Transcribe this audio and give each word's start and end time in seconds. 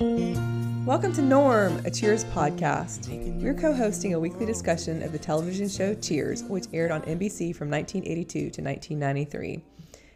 Welcome 0.00 1.12
to 1.12 1.20
Norm, 1.20 1.84
a 1.84 1.90
Cheers 1.90 2.24
podcast. 2.24 3.06
We're 3.42 3.52
co 3.52 3.74
hosting 3.74 4.14
a 4.14 4.18
weekly 4.18 4.46
discussion 4.46 5.02
of 5.02 5.12
the 5.12 5.18
television 5.18 5.68
show 5.68 5.92
Cheers, 5.92 6.42
which 6.44 6.68
aired 6.72 6.90
on 6.90 7.02
NBC 7.02 7.54
from 7.54 7.68
1982 7.68 8.48
to 8.48 8.62
1993. 8.62 9.62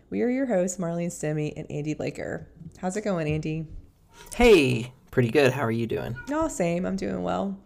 We 0.09 0.23
are 0.23 0.31
your 0.31 0.47
hosts, 0.47 0.79
Marlene 0.79 1.09
Stemme 1.09 1.53
and 1.55 1.71
Andy 1.71 1.95
Laker. 1.99 2.49
How's 2.79 2.97
it 2.97 3.05
going, 3.05 3.29
Andy? 3.29 3.67
Hey, 4.35 4.95
pretty 5.11 5.29
good. 5.29 5.53
How 5.53 5.67
are 5.67 5.71
you 5.71 5.87
doing? 5.87 6.17
Oh, 6.31 6.49
same. 6.49 6.87
I'm 6.87 6.97
doing 6.97 7.23
well. 7.23 7.61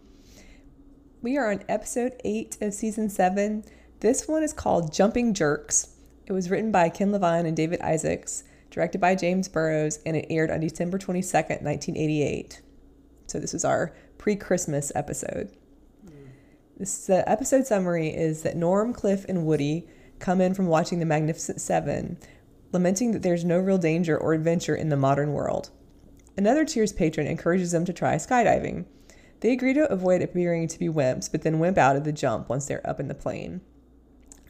We 1.21 1.37
are 1.37 1.49
on 1.49 1.63
episode 1.69 2.19
8 2.25 2.57
of 2.59 2.73
season 2.73 3.09
7. 3.09 3.63
This 4.01 4.27
one 4.27 4.43
is 4.43 4.51
called 4.51 4.91
Jumping 4.91 5.33
Jerks. 5.33 5.95
It 6.25 6.33
was 6.33 6.49
written 6.49 6.69
by 6.69 6.89
Ken 6.89 7.13
Levine 7.13 7.45
and 7.45 7.55
David 7.55 7.79
Isaacs, 7.79 8.43
directed 8.69 8.99
by 8.99 9.15
James 9.15 9.47
Burrows, 9.47 9.99
and 10.05 10.15
it 10.15 10.27
aired 10.29 10.51
on 10.51 10.59
December 10.59 10.97
22nd, 10.97 11.61
1988. 11.61 12.61
So 13.27 13.39
this 13.39 13.53
is 13.53 13.65
our 13.65 13.93
pre-Christmas 14.17 14.91
episode. 14.95 15.51
This 16.77 17.07
the 17.07 17.29
episode 17.29 17.67
summary 17.67 18.07
is 18.07 18.43
that 18.43 18.55
Norm, 18.55 18.93
Cliff, 18.93 19.25
and 19.27 19.45
Woody 19.45 19.85
come 20.19 20.39
in 20.39 20.53
from 20.53 20.67
watching 20.67 20.99
The 20.99 21.05
Magnificent 21.05 21.59
Seven, 21.59 22.17
lamenting 22.71 23.11
that 23.11 23.21
there's 23.21 23.43
no 23.43 23.59
real 23.59 23.77
danger 23.77 24.17
or 24.17 24.33
adventure 24.33 24.75
in 24.75 24.87
the 24.87 24.95
modern 24.95 25.33
world. 25.33 25.71
Another 26.37 26.63
Cheers 26.63 26.93
patron 26.93 27.27
encourages 27.27 27.71
them 27.71 27.83
to 27.83 27.91
try 27.91 28.15
skydiving. 28.15 28.85
They 29.41 29.51
agree 29.51 29.73
to 29.73 29.91
avoid 29.91 30.21
appearing 30.21 30.69
to 30.69 30.79
be 30.79 30.87
wimps, 30.87 31.29
but 31.29 31.41
then 31.41 31.59
wimp 31.59 31.77
out 31.77 31.97
of 31.97 32.05
the 32.05 32.13
jump 32.13 32.47
once 32.47 32.65
they're 32.65 32.87
up 32.89 32.99
in 32.99 33.09
the 33.09 33.13
plane. 33.13 33.59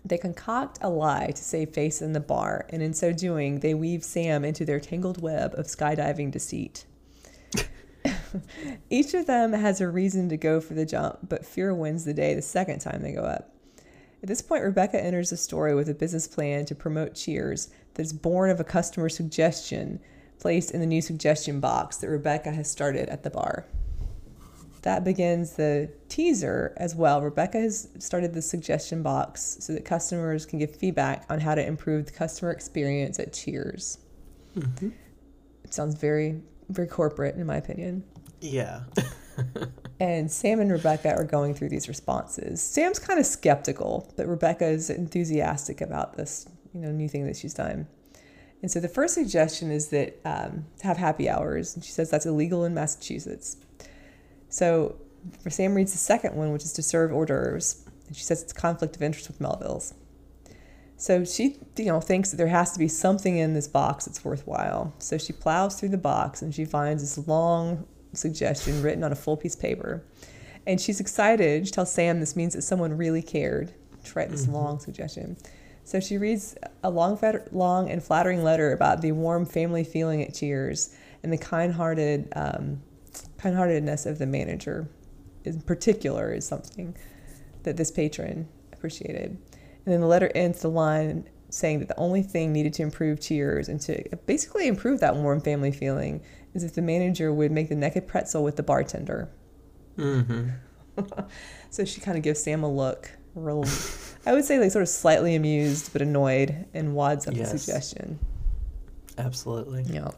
They 0.05 0.17
concoct 0.17 0.79
a 0.81 0.89
lie 0.89 1.31
to 1.35 1.43
save 1.43 1.71
face 1.71 2.01
in 2.01 2.13
the 2.13 2.19
bar, 2.19 2.65
and 2.69 2.81
in 2.81 2.93
so 2.93 3.11
doing, 3.11 3.59
they 3.59 3.73
weave 3.73 4.03
Sam 4.03 4.45
into 4.45 4.65
their 4.65 4.79
tangled 4.79 5.21
web 5.21 5.53
of 5.55 5.67
skydiving 5.67 6.31
deceit. 6.31 6.85
Each 8.89 9.13
of 9.13 9.25
them 9.25 9.53
has 9.53 9.81
a 9.81 9.89
reason 9.89 10.29
to 10.29 10.37
go 10.37 10.61
for 10.61 10.73
the 10.73 10.85
jump, 10.85 11.19
but 11.27 11.45
fear 11.45 11.73
wins 11.73 12.05
the 12.05 12.13
day 12.13 12.33
the 12.33 12.41
second 12.41 12.79
time 12.79 13.01
they 13.01 13.11
go 13.11 13.23
up. 13.23 13.53
At 14.21 14.27
this 14.27 14.41
point, 14.41 14.63
Rebecca 14.63 15.01
enters 15.01 15.29
the 15.29 15.37
story 15.37 15.73
with 15.73 15.87
a 15.89 15.93
business 15.93 16.27
plan 16.27 16.65
to 16.65 16.75
promote 16.75 17.15
Cheers 17.15 17.69
that 17.93 18.01
is 18.01 18.13
born 18.13 18.49
of 18.49 18.59
a 18.59 18.65
customer 18.65 19.09
suggestion 19.09 19.99
placed 20.39 20.71
in 20.71 20.79
the 20.79 20.85
new 20.85 21.01
suggestion 21.01 21.59
box 21.59 21.97
that 21.97 22.09
Rebecca 22.09 22.51
has 22.51 22.69
started 22.69 23.09
at 23.09 23.23
the 23.23 23.29
bar. 23.29 23.65
That 24.83 25.03
begins 25.03 25.53
the 25.53 25.91
teaser 26.07 26.73
as 26.77 26.95
well. 26.95 27.21
Rebecca 27.21 27.59
has 27.59 27.89
started 27.99 28.33
the 28.33 28.41
suggestion 28.41 29.03
box 29.03 29.57
so 29.59 29.73
that 29.73 29.85
customers 29.85 30.45
can 30.45 30.59
give 30.59 30.75
feedback 30.75 31.25
on 31.29 31.39
how 31.39 31.55
to 31.55 31.65
improve 31.65 32.05
the 32.05 32.11
customer 32.11 32.51
experience 32.51 33.19
at 33.19 33.33
Cheers. 33.33 33.97
Mm-hmm. 34.55 34.89
It 35.63 35.73
sounds 35.73 35.95
very, 35.95 36.41
very 36.69 36.87
corporate, 36.87 37.35
in 37.35 37.45
my 37.45 37.57
opinion. 37.57 38.03
Yeah. 38.41 38.83
And 39.99 40.31
Sam 40.31 40.61
and 40.61 40.71
Rebecca 40.71 41.13
are 41.13 41.25
going 41.25 41.53
through 41.53 41.69
these 41.69 41.89
responses. 41.89 42.61
Sam's 42.61 42.99
kind 42.99 43.19
of 43.19 43.25
skeptical, 43.25 44.11
but 44.15 44.27
Rebecca 44.27 44.65
is 44.65 44.89
enthusiastic 44.89 45.81
about 45.81 46.15
this, 46.15 46.47
you 46.73 46.79
know, 46.79 46.91
new 46.91 47.09
thing 47.09 47.25
that 47.25 47.35
she's 47.35 47.53
done. 47.53 47.85
And 48.61 48.71
so 48.71 48.79
the 48.79 48.87
first 48.87 49.13
suggestion 49.13 49.71
is 49.71 49.89
that 49.89 50.19
um, 50.23 50.65
have 50.81 50.97
happy 50.97 51.29
hours, 51.29 51.75
and 51.75 51.83
she 51.83 51.91
says 51.91 52.09
that's 52.09 52.25
illegal 52.25 52.63
in 52.63 52.73
Massachusetts. 52.73 53.57
So 54.49 54.95
Sam 55.47 55.75
reads 55.75 55.91
the 55.91 55.97
second 55.97 56.35
one, 56.35 56.51
which 56.51 56.63
is 56.63 56.73
to 56.73 56.83
serve 56.83 57.11
hors 57.11 57.25
d'oeuvres, 57.25 57.85
and 58.07 58.15
she 58.15 58.23
says 58.23 58.41
it's 58.41 58.53
conflict 58.53 58.95
of 58.95 59.03
interest 59.03 59.27
with 59.27 59.39
Melville's. 59.39 59.93
So 60.97 61.23
she, 61.23 61.57
you 61.77 61.85
know, 61.85 62.01
thinks 62.01 62.31
that 62.31 62.37
there 62.37 62.47
has 62.47 62.73
to 62.73 62.79
be 62.79 62.89
something 62.89 63.37
in 63.37 63.53
this 63.53 63.69
box 63.69 64.05
that's 64.05 64.25
worthwhile. 64.25 64.93
So 64.99 65.17
she 65.17 65.31
plows 65.31 65.79
through 65.79 65.89
the 65.89 65.97
box 65.97 66.41
and 66.41 66.53
she 66.53 66.65
finds 66.65 67.01
this 67.01 67.25
long 67.25 67.87
suggestion 68.11 68.81
written 68.81 69.03
on 69.05 69.11
a 69.13 69.15
full 69.15 69.37
piece 69.37 69.55
of 69.55 69.61
paper. 69.61 70.03
And 70.67 70.81
she's 70.81 70.99
excited. 70.99 71.65
She 71.67 71.71
tells 71.71 71.91
Sam 71.91 72.19
this 72.19 72.35
means 72.35 72.53
that 72.53 72.63
someone 72.63 72.97
really 72.97 73.21
cared 73.21 73.73
to 74.03 74.13
write 74.13 74.29
this 74.29 74.43
mm-hmm. 74.43 74.55
long 74.55 74.79
suggestion. 74.79 75.37
So 75.85 76.01
she 76.01 76.17
reads 76.17 76.57
a 76.83 76.89
long, 76.89 77.17
long 77.51 77.89
and 77.89 78.03
flattering 78.03 78.43
letter 78.43 78.73
about 78.73 79.01
the 79.01 79.13
warm 79.13 79.45
family 79.45 79.85
feeling 79.85 80.21
at 80.21 80.33
Cheers 80.33 80.93
and 81.23 81.31
the 81.31 81.37
kind-hearted, 81.37 82.27
um, 82.35 82.81
kind-heartedness 83.37 84.05
of 84.05 84.19
the 84.19 84.25
manager, 84.25 84.89
in 85.43 85.61
particular, 85.61 86.33
is 86.33 86.47
something 86.47 86.95
that 87.63 87.77
this 87.77 87.91
patron 87.91 88.47
appreciated. 88.73 89.37
And 89.85 89.93
then 89.93 90.01
the 90.01 90.07
letter 90.07 90.31
ends 90.35 90.61
the 90.61 90.69
line 90.69 91.29
saying 91.49 91.79
that 91.79 91.87
the 91.87 91.97
only 91.97 92.21
thing 92.21 92.53
needed 92.53 92.73
to 92.73 92.83
improve 92.83 93.19
Cheers 93.19 93.69
and 93.69 93.81
to 93.81 94.03
basically 94.25 94.67
improve 94.67 94.99
that 94.99 95.15
warm 95.15 95.41
family 95.41 95.71
feeling 95.71 96.21
is 96.53 96.63
if 96.63 96.73
the 96.73 96.81
manager 96.81 97.33
would 97.33 97.51
make 97.51 97.69
the 97.69 97.75
naked 97.75 98.07
pretzel 98.07 98.43
with 98.43 98.55
the 98.55 98.63
bartender. 98.63 99.29
Mm-hmm. 99.97 100.49
so 101.69 101.85
she 101.85 102.01
kind 102.01 102.17
of 102.17 102.23
gives 102.23 102.41
Sam 102.41 102.63
a 102.63 102.71
look, 102.71 103.09
real, 103.35 103.65
I 104.25 104.33
would 104.33 104.45
say 104.45 104.59
like 104.59 104.71
sort 104.71 104.83
of 104.83 104.89
slightly 104.89 105.35
amused 105.35 105.91
but 105.93 106.01
annoyed, 106.01 106.65
and 106.73 106.95
wads 106.95 107.27
up 107.27 107.35
yes. 107.35 107.51
the 107.51 107.59
suggestion. 107.59 108.19
Absolutely. 109.17 109.83
Yeah. 109.83 110.11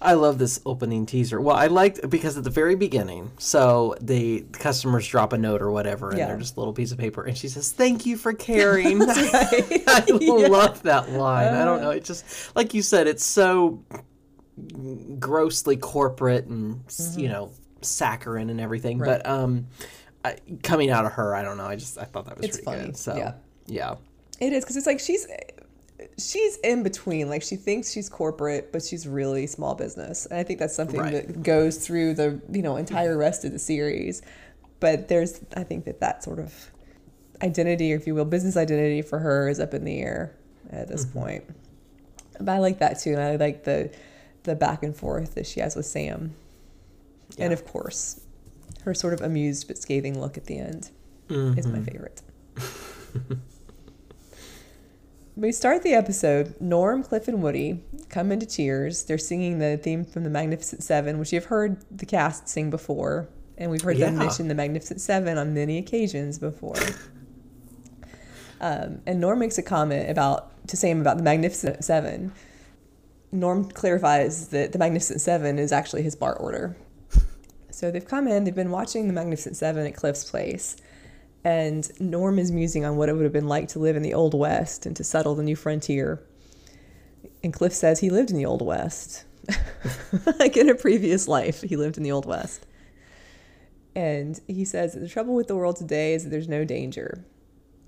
I 0.00 0.14
love 0.14 0.38
this 0.38 0.60
opening 0.66 1.06
teaser. 1.06 1.40
Well, 1.40 1.56
I 1.56 1.68
liked 1.68 2.08
because 2.08 2.36
at 2.36 2.44
the 2.44 2.50
very 2.50 2.74
beginning, 2.74 3.30
so 3.38 3.96
the 4.00 4.44
customers 4.52 5.06
drop 5.08 5.32
a 5.32 5.38
note 5.38 5.62
or 5.62 5.70
whatever, 5.70 6.10
and 6.10 6.18
yeah. 6.18 6.26
they're 6.26 6.38
just 6.38 6.56
a 6.56 6.60
little 6.60 6.74
piece 6.74 6.92
of 6.92 6.98
paper, 6.98 7.24
and 7.24 7.36
she 7.36 7.48
says, 7.48 7.72
"Thank 7.72 8.04
you 8.04 8.16
for 8.16 8.32
caring." 8.32 9.02
I 9.08 10.04
yeah. 10.20 10.48
love 10.48 10.82
that 10.82 11.10
line. 11.10 11.54
Uh, 11.54 11.62
I 11.62 11.64
don't 11.64 11.80
know. 11.80 11.90
It 11.90 12.04
just 12.04 12.54
like 12.54 12.74
you 12.74 12.82
said, 12.82 13.06
it's 13.06 13.24
so 13.24 13.82
grossly 15.18 15.76
corporate 15.76 16.46
and 16.46 16.86
mm-hmm. 16.86 17.20
you 17.20 17.28
know 17.28 17.52
saccharine 17.82 18.50
and 18.50 18.60
everything. 18.60 18.98
Right. 18.98 19.22
But 19.22 19.28
um, 19.28 19.66
I, 20.24 20.36
coming 20.62 20.90
out 20.90 21.06
of 21.06 21.12
her, 21.12 21.34
I 21.34 21.42
don't 21.42 21.56
know. 21.56 21.66
I 21.66 21.76
just 21.76 21.98
I 21.98 22.04
thought 22.04 22.26
that 22.26 22.36
was 22.36 22.46
it's 22.46 22.56
pretty 22.58 22.64
funny. 22.64 22.86
good. 22.86 22.96
So 22.96 23.16
yeah, 23.16 23.32
yeah, 23.66 23.94
it 24.40 24.52
is 24.52 24.64
because 24.64 24.76
it's 24.76 24.86
like 24.86 25.00
she's 25.00 25.26
she's 26.18 26.56
in 26.58 26.82
between. 26.82 27.28
Like 27.28 27.42
she 27.42 27.56
thinks 27.56 27.92
she's 27.92 28.08
corporate, 28.08 28.72
but 28.72 28.82
she's 28.82 29.06
really 29.06 29.46
small 29.46 29.74
business. 29.74 30.26
And 30.26 30.38
I 30.38 30.42
think 30.42 30.58
that's 30.58 30.74
something 30.74 31.00
right. 31.00 31.26
that 31.26 31.42
goes 31.42 31.84
through 31.84 32.14
the 32.14 32.40
you 32.50 32.62
know 32.62 32.76
entire 32.76 33.16
rest 33.16 33.44
of 33.44 33.52
the 33.52 33.58
series. 33.58 34.22
But 34.80 35.08
there's 35.08 35.40
I 35.56 35.64
think 35.64 35.84
that 35.84 36.00
that 36.00 36.22
sort 36.24 36.38
of 36.38 36.70
identity, 37.42 37.92
if 37.92 38.06
you 38.06 38.14
will, 38.14 38.24
business 38.24 38.56
identity 38.56 39.02
for 39.02 39.18
her 39.18 39.48
is 39.48 39.60
up 39.60 39.74
in 39.74 39.84
the 39.84 40.00
air 40.00 40.34
at 40.70 40.88
this 40.88 41.04
mm-hmm. 41.04 41.18
point. 41.18 41.44
But 42.38 42.50
I 42.50 42.58
like 42.58 42.78
that 42.78 43.00
too. 43.00 43.12
And 43.12 43.22
I 43.22 43.36
like 43.36 43.64
the 43.64 43.90
the 44.44 44.54
back 44.54 44.82
and 44.82 44.94
forth 44.94 45.34
that 45.34 45.46
she 45.46 45.60
has 45.60 45.76
with 45.76 45.86
Sam. 45.86 46.34
Yeah. 47.36 47.46
And 47.46 47.52
of 47.52 47.66
course, 47.66 48.20
her 48.82 48.94
sort 48.94 49.12
of 49.12 49.20
amused 49.20 49.66
but 49.66 49.78
scathing 49.78 50.20
look 50.20 50.36
at 50.36 50.46
the 50.46 50.58
end 50.58 50.90
mm-hmm. 51.28 51.58
is 51.58 51.66
my 51.66 51.78
mm-hmm. 51.78 51.84
favorite. 51.84 52.22
we 55.36 55.52
start 55.52 55.82
the 55.82 55.92
episode. 55.92 56.54
Norm, 56.60 57.02
Cliff, 57.02 57.28
and 57.28 57.42
Woody 57.42 57.82
come 58.08 58.32
into 58.32 58.46
Cheers. 58.46 59.04
They're 59.04 59.18
singing 59.18 59.58
the 59.58 59.76
theme 59.76 60.04
from 60.04 60.24
the 60.24 60.30
Magnificent 60.30 60.82
Seven, 60.82 61.18
which 61.18 61.32
you've 61.32 61.44
heard 61.44 61.78
the 61.90 62.06
cast 62.06 62.48
sing 62.48 62.70
before. 62.70 63.28
And 63.58 63.70
we've 63.70 63.82
heard 63.82 63.98
yeah. 63.98 64.06
them 64.06 64.18
mention 64.18 64.48
the 64.48 64.54
Magnificent 64.54 65.00
Seven 65.00 65.38
on 65.38 65.54
many 65.54 65.78
occasions 65.78 66.38
before. 66.38 66.76
um, 68.60 69.00
and 69.06 69.20
Norm 69.20 69.38
makes 69.38 69.58
a 69.58 69.62
comment 69.62 70.10
about 70.10 70.52
to 70.68 70.76
Sam 70.76 71.00
about 71.00 71.18
the 71.18 71.22
Magnificent 71.22 71.84
Seven, 71.84 72.32
Norm 73.30 73.70
clarifies 73.70 74.48
that 74.48 74.72
the 74.72 74.78
Magnificent 74.78 75.20
Seven 75.20 75.58
is 75.58 75.72
actually 75.72 76.02
his 76.02 76.16
bar 76.16 76.34
order. 76.34 76.76
So 77.70 77.90
they've 77.90 78.06
come 78.06 78.26
in, 78.26 78.44
they've 78.44 78.54
been 78.54 78.70
watching 78.70 79.06
the 79.06 79.12
Magnificent 79.12 79.54
Seven 79.54 79.86
at 79.86 79.94
Cliff's 79.94 80.30
place, 80.30 80.76
and 81.46 81.88
Norm 82.00 82.40
is 82.40 82.50
musing 82.50 82.84
on 82.84 82.96
what 82.96 83.08
it 83.08 83.12
would 83.12 83.22
have 83.22 83.32
been 83.32 83.46
like 83.46 83.68
to 83.68 83.78
live 83.78 83.94
in 83.94 84.02
the 84.02 84.14
Old 84.14 84.34
West 84.34 84.84
and 84.84 84.96
to 84.96 85.04
settle 85.04 85.36
the 85.36 85.44
new 85.44 85.54
frontier. 85.54 86.20
And 87.44 87.52
Cliff 87.52 87.72
says 87.72 88.00
he 88.00 88.10
lived 88.10 88.32
in 88.32 88.36
the 88.36 88.44
Old 88.44 88.62
West. 88.62 89.22
like 90.40 90.56
in 90.56 90.68
a 90.68 90.74
previous 90.74 91.28
life, 91.28 91.62
he 91.62 91.76
lived 91.76 91.98
in 91.98 92.02
the 92.02 92.10
Old 92.10 92.26
West. 92.26 92.66
And 93.94 94.40
he 94.48 94.64
says 94.64 94.94
the 94.94 95.08
trouble 95.08 95.36
with 95.36 95.46
the 95.46 95.54
world 95.54 95.76
today 95.76 96.14
is 96.14 96.24
that 96.24 96.30
there's 96.30 96.48
no 96.48 96.64
danger. 96.64 97.24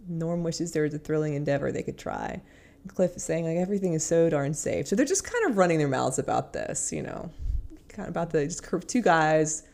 Norm 0.07 0.45
wishes 0.45 0.71
there 0.71 0.85
was 0.85 0.95
a 0.95 0.99
thrilling 1.01 1.35
endeavor 1.35 1.73
they 1.73 1.83
could 1.83 1.99
try. 1.99 2.41
Cliff 2.87 3.17
is 3.17 3.25
saying 3.25 3.45
like 3.45 3.57
everything 3.57 3.93
is 3.93 4.07
so 4.07 4.31
darn 4.31 4.55
safe. 4.55 4.87
So 4.87 4.95
they're 4.95 5.05
just 5.05 5.25
kind 5.25 5.51
of 5.51 5.57
running 5.57 5.79
their 5.79 5.89
mouths 5.89 6.21
about 6.21 6.53
this, 6.53 6.93
you 6.93 7.03
know, 7.03 7.29
kind 7.89 8.07
of 8.07 8.13
about 8.13 8.31
the 8.31 8.45
just 8.45 8.65
two 8.87 9.03
guys 9.03 9.65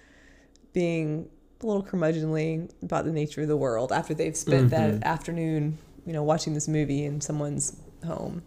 being 0.73 1.29
a 1.65 1.67
little 1.67 1.83
curmudgeonly 1.83 2.71
about 2.83 3.05
the 3.05 3.13
nature 3.13 3.43
of 3.43 3.49
the 3.49 3.57
world 3.57 3.91
after 3.91 4.15
they've 4.15 4.37
spent 4.37 4.71
mm-hmm. 4.71 4.99
that 4.99 5.07
afternoon, 5.07 5.79
you 6.07 6.13
know, 6.13 6.23
watching 6.23 6.55
this 6.55 6.69
movie 6.69 7.05
in 7.05 7.21
someone's 7.21 7.77
home. 8.05 8.43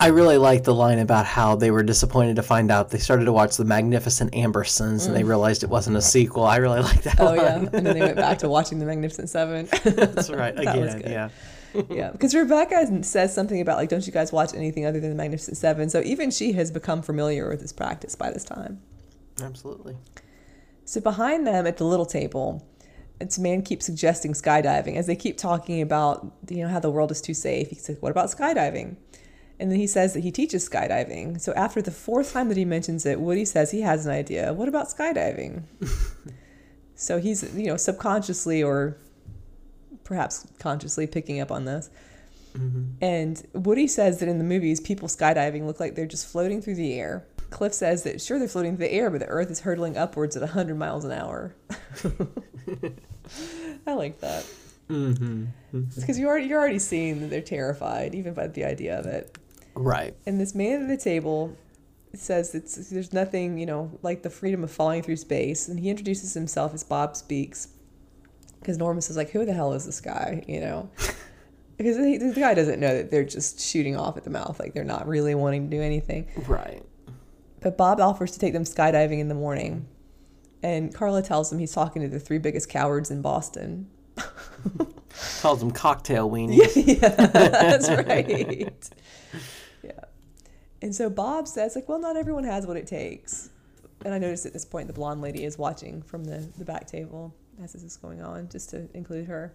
I 0.00 0.08
really 0.08 0.38
like 0.38 0.64
the 0.64 0.74
line 0.74 0.98
about 0.98 1.24
how 1.24 1.54
they 1.54 1.70
were 1.70 1.82
disappointed 1.82 2.36
to 2.36 2.42
find 2.42 2.70
out 2.70 2.90
they 2.90 2.98
started 2.98 3.26
to 3.26 3.32
watch 3.32 3.56
the 3.56 3.64
Magnificent 3.64 4.32
Ambersons 4.32 5.02
mm. 5.02 5.06
and 5.06 5.16
they 5.16 5.22
mm. 5.22 5.28
realized 5.28 5.62
it 5.62 5.70
wasn't 5.70 5.96
a 5.96 6.02
sequel. 6.02 6.44
I 6.44 6.56
really 6.56 6.80
like 6.82 7.02
that. 7.02 7.20
Oh 7.20 7.26
line. 7.26 7.36
yeah, 7.36 7.56
and 7.56 7.86
then 7.86 7.94
they 7.94 8.00
went 8.00 8.16
back 8.16 8.38
to 8.38 8.48
watching 8.48 8.78
the 8.80 8.86
Magnificent 8.86 9.30
Seven. 9.30 9.68
That's 9.84 10.30
right. 10.30 10.54
that 10.56 10.76
Again, 10.76 11.02
yeah. 11.06 11.28
yeah, 11.88 12.10
because 12.10 12.34
Rebecca 12.34 13.04
says 13.04 13.32
something 13.32 13.60
about 13.60 13.76
like, 13.76 13.88
don't 13.88 14.06
you 14.06 14.12
guys 14.12 14.32
watch 14.32 14.52
anything 14.54 14.84
other 14.84 15.00
than 15.00 15.10
the 15.10 15.16
Magnificent 15.16 15.56
Seven? 15.56 15.88
So 15.88 16.00
even 16.02 16.30
she 16.30 16.52
has 16.52 16.70
become 16.70 17.02
familiar 17.02 17.48
with 17.48 17.60
this 17.60 17.72
practice 17.72 18.16
by 18.16 18.30
this 18.30 18.44
time. 18.44 18.80
Absolutely. 19.42 19.96
So 20.84 21.00
behind 21.00 21.46
them 21.46 21.66
at 21.66 21.76
the 21.76 21.84
little 21.84 22.06
table, 22.06 22.66
it's 23.20 23.38
man 23.38 23.62
keeps 23.62 23.86
suggesting 23.86 24.32
skydiving 24.32 24.96
as 24.96 25.06
they 25.06 25.16
keep 25.16 25.38
talking 25.38 25.80
about 25.80 26.32
you 26.48 26.58
know 26.58 26.68
how 26.68 26.80
the 26.80 26.90
world 26.90 27.10
is 27.10 27.20
too 27.20 27.34
safe. 27.34 27.70
He 27.70 27.76
says, 27.76 27.96
"What 28.00 28.10
about 28.10 28.30
skydiving?" 28.30 28.96
And 29.58 29.70
then 29.70 29.78
he 29.78 29.86
says 29.86 30.14
that 30.14 30.20
he 30.20 30.32
teaches 30.32 30.68
skydiving. 30.68 31.40
So 31.40 31.52
after 31.54 31.80
the 31.80 31.92
fourth 31.92 32.32
time 32.32 32.48
that 32.48 32.56
he 32.56 32.64
mentions 32.64 33.06
it, 33.06 33.20
Woody 33.20 33.44
says 33.44 33.70
he 33.70 33.82
has 33.82 34.04
an 34.04 34.12
idea. 34.12 34.52
What 34.52 34.68
about 34.68 34.88
skydiving? 34.88 35.62
so 36.96 37.18
he's 37.18 37.54
you 37.54 37.66
know 37.66 37.76
subconsciously 37.76 38.62
or 38.62 38.96
perhaps 40.02 40.46
consciously 40.58 41.06
picking 41.06 41.40
up 41.40 41.50
on 41.50 41.64
this. 41.64 41.90
Mm-hmm. 42.56 43.02
And 43.02 43.46
Woody 43.52 43.88
says 43.88 44.20
that 44.20 44.28
in 44.28 44.38
the 44.38 44.44
movies, 44.44 44.80
people 44.80 45.08
skydiving 45.08 45.66
look 45.66 45.80
like 45.80 45.94
they're 45.94 46.06
just 46.06 46.26
floating 46.26 46.62
through 46.62 46.76
the 46.76 46.94
air. 46.94 47.26
Cliff 47.54 47.72
says 47.72 48.02
that 48.02 48.20
sure 48.20 48.40
they're 48.40 48.48
floating 48.48 48.76
through 48.76 48.88
the 48.88 48.92
air, 48.92 49.10
but 49.10 49.20
the 49.20 49.28
Earth 49.28 49.48
is 49.48 49.60
hurtling 49.60 49.96
upwards 49.96 50.36
at 50.36 50.42
100 50.42 50.76
miles 50.76 51.04
an 51.04 51.12
hour. 51.12 51.54
I 53.86 53.94
like 53.94 54.18
that. 54.18 54.44
Mm-hmm. 54.90 55.44
It's 55.72 55.94
because 55.94 56.18
you 56.18 56.26
already 56.26 56.48
you're 56.48 56.58
already 56.58 56.80
seeing 56.80 57.20
that 57.20 57.30
they're 57.30 57.40
terrified, 57.40 58.16
even 58.16 58.34
by 58.34 58.48
the 58.48 58.64
idea 58.64 58.98
of 58.98 59.06
it. 59.06 59.38
Right. 59.74 60.16
And 60.26 60.40
this 60.40 60.52
man 60.52 60.82
at 60.82 60.88
the 60.88 60.96
table 60.96 61.56
says 62.12 62.50
that 62.52 62.66
there's 62.90 63.12
nothing, 63.12 63.56
you 63.56 63.66
know, 63.66 64.00
like 64.02 64.24
the 64.24 64.30
freedom 64.30 64.64
of 64.64 64.72
falling 64.72 65.02
through 65.02 65.16
space, 65.16 65.68
and 65.68 65.78
he 65.78 65.90
introduces 65.90 66.34
himself 66.34 66.74
as 66.74 66.82
Bob 66.82 67.14
Speaks. 67.14 67.68
Because 68.58 68.78
Norman 68.78 69.00
says 69.00 69.16
like, 69.16 69.30
"Who 69.30 69.46
the 69.46 69.52
hell 69.52 69.74
is 69.74 69.86
this 69.86 70.00
guy?" 70.00 70.42
You 70.48 70.58
know. 70.58 70.90
because 71.78 71.98
the 71.98 72.32
guy 72.34 72.54
doesn't 72.54 72.80
know 72.80 72.96
that 72.96 73.12
they're 73.12 73.24
just 73.24 73.60
shooting 73.60 73.96
off 73.96 74.16
at 74.16 74.24
the 74.24 74.30
mouth, 74.30 74.58
like 74.58 74.74
they're 74.74 74.82
not 74.82 75.06
really 75.06 75.36
wanting 75.36 75.70
to 75.70 75.76
do 75.76 75.80
anything. 75.80 76.26
Right. 76.48 76.82
But 77.64 77.78
Bob 77.78 77.98
offers 77.98 78.30
to 78.32 78.38
take 78.38 78.52
them 78.52 78.64
skydiving 78.64 79.20
in 79.20 79.28
the 79.28 79.34
morning. 79.34 79.88
And 80.62 80.94
Carla 80.94 81.22
tells 81.22 81.50
him 81.50 81.58
he's 81.58 81.72
talking 81.72 82.02
to 82.02 82.08
the 82.08 82.20
three 82.20 82.36
biggest 82.36 82.68
cowards 82.68 83.10
in 83.10 83.22
Boston. 83.22 83.88
Calls 85.40 85.60
them 85.60 85.70
cocktail 85.70 86.30
weenies. 86.30 86.72
yeah, 87.00 87.08
that's 87.08 87.88
right. 87.88 88.70
yeah. 89.82 90.04
And 90.82 90.94
so 90.94 91.08
Bob 91.08 91.48
says, 91.48 91.74
like, 91.74 91.88
well, 91.88 91.98
not 91.98 92.18
everyone 92.18 92.44
has 92.44 92.66
what 92.66 92.76
it 92.76 92.86
takes. 92.86 93.48
And 94.04 94.12
I 94.12 94.18
noticed 94.18 94.44
at 94.44 94.52
this 94.52 94.66
point 94.66 94.86
the 94.86 94.92
blonde 94.92 95.22
lady 95.22 95.44
is 95.44 95.56
watching 95.56 96.02
from 96.02 96.24
the, 96.24 96.46
the 96.58 96.66
back 96.66 96.86
table 96.86 97.34
as 97.62 97.72
this 97.72 97.82
is 97.82 97.96
going 97.96 98.20
on, 98.20 98.50
just 98.50 98.68
to 98.70 98.86
include 98.92 99.26
her. 99.26 99.54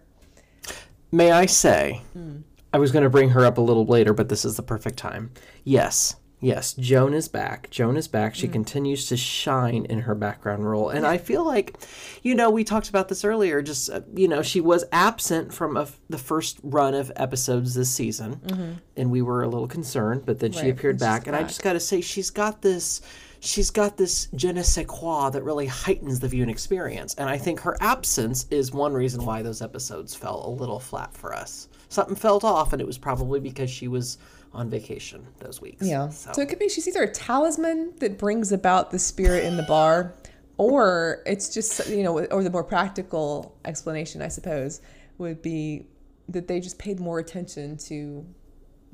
May 1.12 1.30
I 1.30 1.46
say, 1.46 2.02
mm. 2.18 2.42
I 2.72 2.78
was 2.78 2.90
going 2.90 3.04
to 3.04 3.10
bring 3.10 3.28
her 3.30 3.46
up 3.46 3.58
a 3.58 3.60
little 3.60 3.86
later, 3.86 4.12
but 4.12 4.28
this 4.28 4.44
is 4.44 4.56
the 4.56 4.64
perfect 4.64 4.96
time. 4.96 5.30
Yes, 5.62 6.16
Yes, 6.40 6.72
Joan 6.72 7.12
is 7.12 7.28
back. 7.28 7.68
Joan 7.68 7.98
is 7.98 8.08
back. 8.08 8.34
She 8.34 8.48
mm. 8.48 8.52
continues 8.52 9.06
to 9.08 9.16
shine 9.16 9.84
in 9.84 10.00
her 10.00 10.14
background 10.14 10.68
role. 10.68 10.88
And 10.88 11.06
I 11.06 11.18
feel 11.18 11.44
like, 11.44 11.76
you 12.22 12.34
know, 12.34 12.50
we 12.50 12.64
talked 12.64 12.88
about 12.88 13.08
this 13.08 13.24
earlier. 13.24 13.60
Just, 13.60 13.90
uh, 13.90 14.00
you 14.14 14.26
know, 14.26 14.42
she 14.42 14.60
was 14.60 14.84
absent 14.90 15.52
from 15.52 15.76
a, 15.76 15.86
the 16.08 16.16
first 16.16 16.58
run 16.62 16.94
of 16.94 17.12
episodes 17.14 17.74
this 17.74 17.90
season. 17.90 18.36
Mm-hmm. 18.36 18.72
And 18.96 19.10
we 19.10 19.20
were 19.20 19.42
a 19.42 19.48
little 19.48 19.68
concerned, 19.68 20.22
but 20.24 20.38
then 20.38 20.52
right. 20.52 20.60
she 20.60 20.68
appeared 20.70 20.98
back. 20.98 21.26
And 21.26 21.32
back. 21.32 21.44
I 21.44 21.46
just 21.46 21.62
got 21.62 21.74
to 21.74 21.80
say, 21.80 22.00
she's 22.00 22.30
got 22.30 22.62
this. 22.62 23.02
She's 23.42 23.70
got 23.70 23.96
this 23.96 24.28
je 24.34 24.52
ne 24.52 24.62
sais 24.62 24.84
quoi 24.86 25.30
that 25.30 25.42
really 25.42 25.66
heightens 25.66 26.20
the 26.20 26.28
viewing 26.28 26.50
experience. 26.50 27.14
And 27.14 27.28
I 27.28 27.38
think 27.38 27.60
her 27.60 27.74
absence 27.80 28.46
is 28.50 28.70
one 28.70 28.92
reason 28.92 29.24
why 29.24 29.40
those 29.40 29.62
episodes 29.62 30.14
fell 30.14 30.44
a 30.46 30.50
little 30.50 30.78
flat 30.78 31.14
for 31.14 31.34
us. 31.34 31.68
Something 31.88 32.16
felt 32.16 32.44
off, 32.44 32.74
and 32.74 32.82
it 32.82 32.86
was 32.86 32.98
probably 32.98 33.40
because 33.40 33.70
she 33.70 33.88
was 33.88 34.18
on 34.52 34.68
vacation 34.68 35.26
those 35.38 35.60
weeks. 35.60 35.86
Yeah. 35.86 36.08
So. 36.08 36.32
so 36.32 36.42
it 36.42 36.48
could 36.48 36.58
be 36.58 36.68
she's 36.68 36.88
either 36.88 37.02
a 37.02 37.10
talisman 37.10 37.94
that 37.98 38.18
brings 38.18 38.52
about 38.52 38.90
the 38.90 38.98
spirit 38.98 39.44
in 39.44 39.56
the 39.56 39.62
bar, 39.62 40.14
or 40.56 41.22
it's 41.26 41.52
just 41.52 41.88
you 41.88 42.02
know, 42.02 42.24
or 42.26 42.42
the 42.42 42.50
more 42.50 42.64
practical 42.64 43.56
explanation, 43.64 44.22
I 44.22 44.28
suppose, 44.28 44.80
would 45.18 45.40
be 45.42 45.86
that 46.28 46.48
they 46.48 46.60
just 46.60 46.78
paid 46.78 47.00
more 47.00 47.18
attention 47.18 47.76
to 47.76 48.26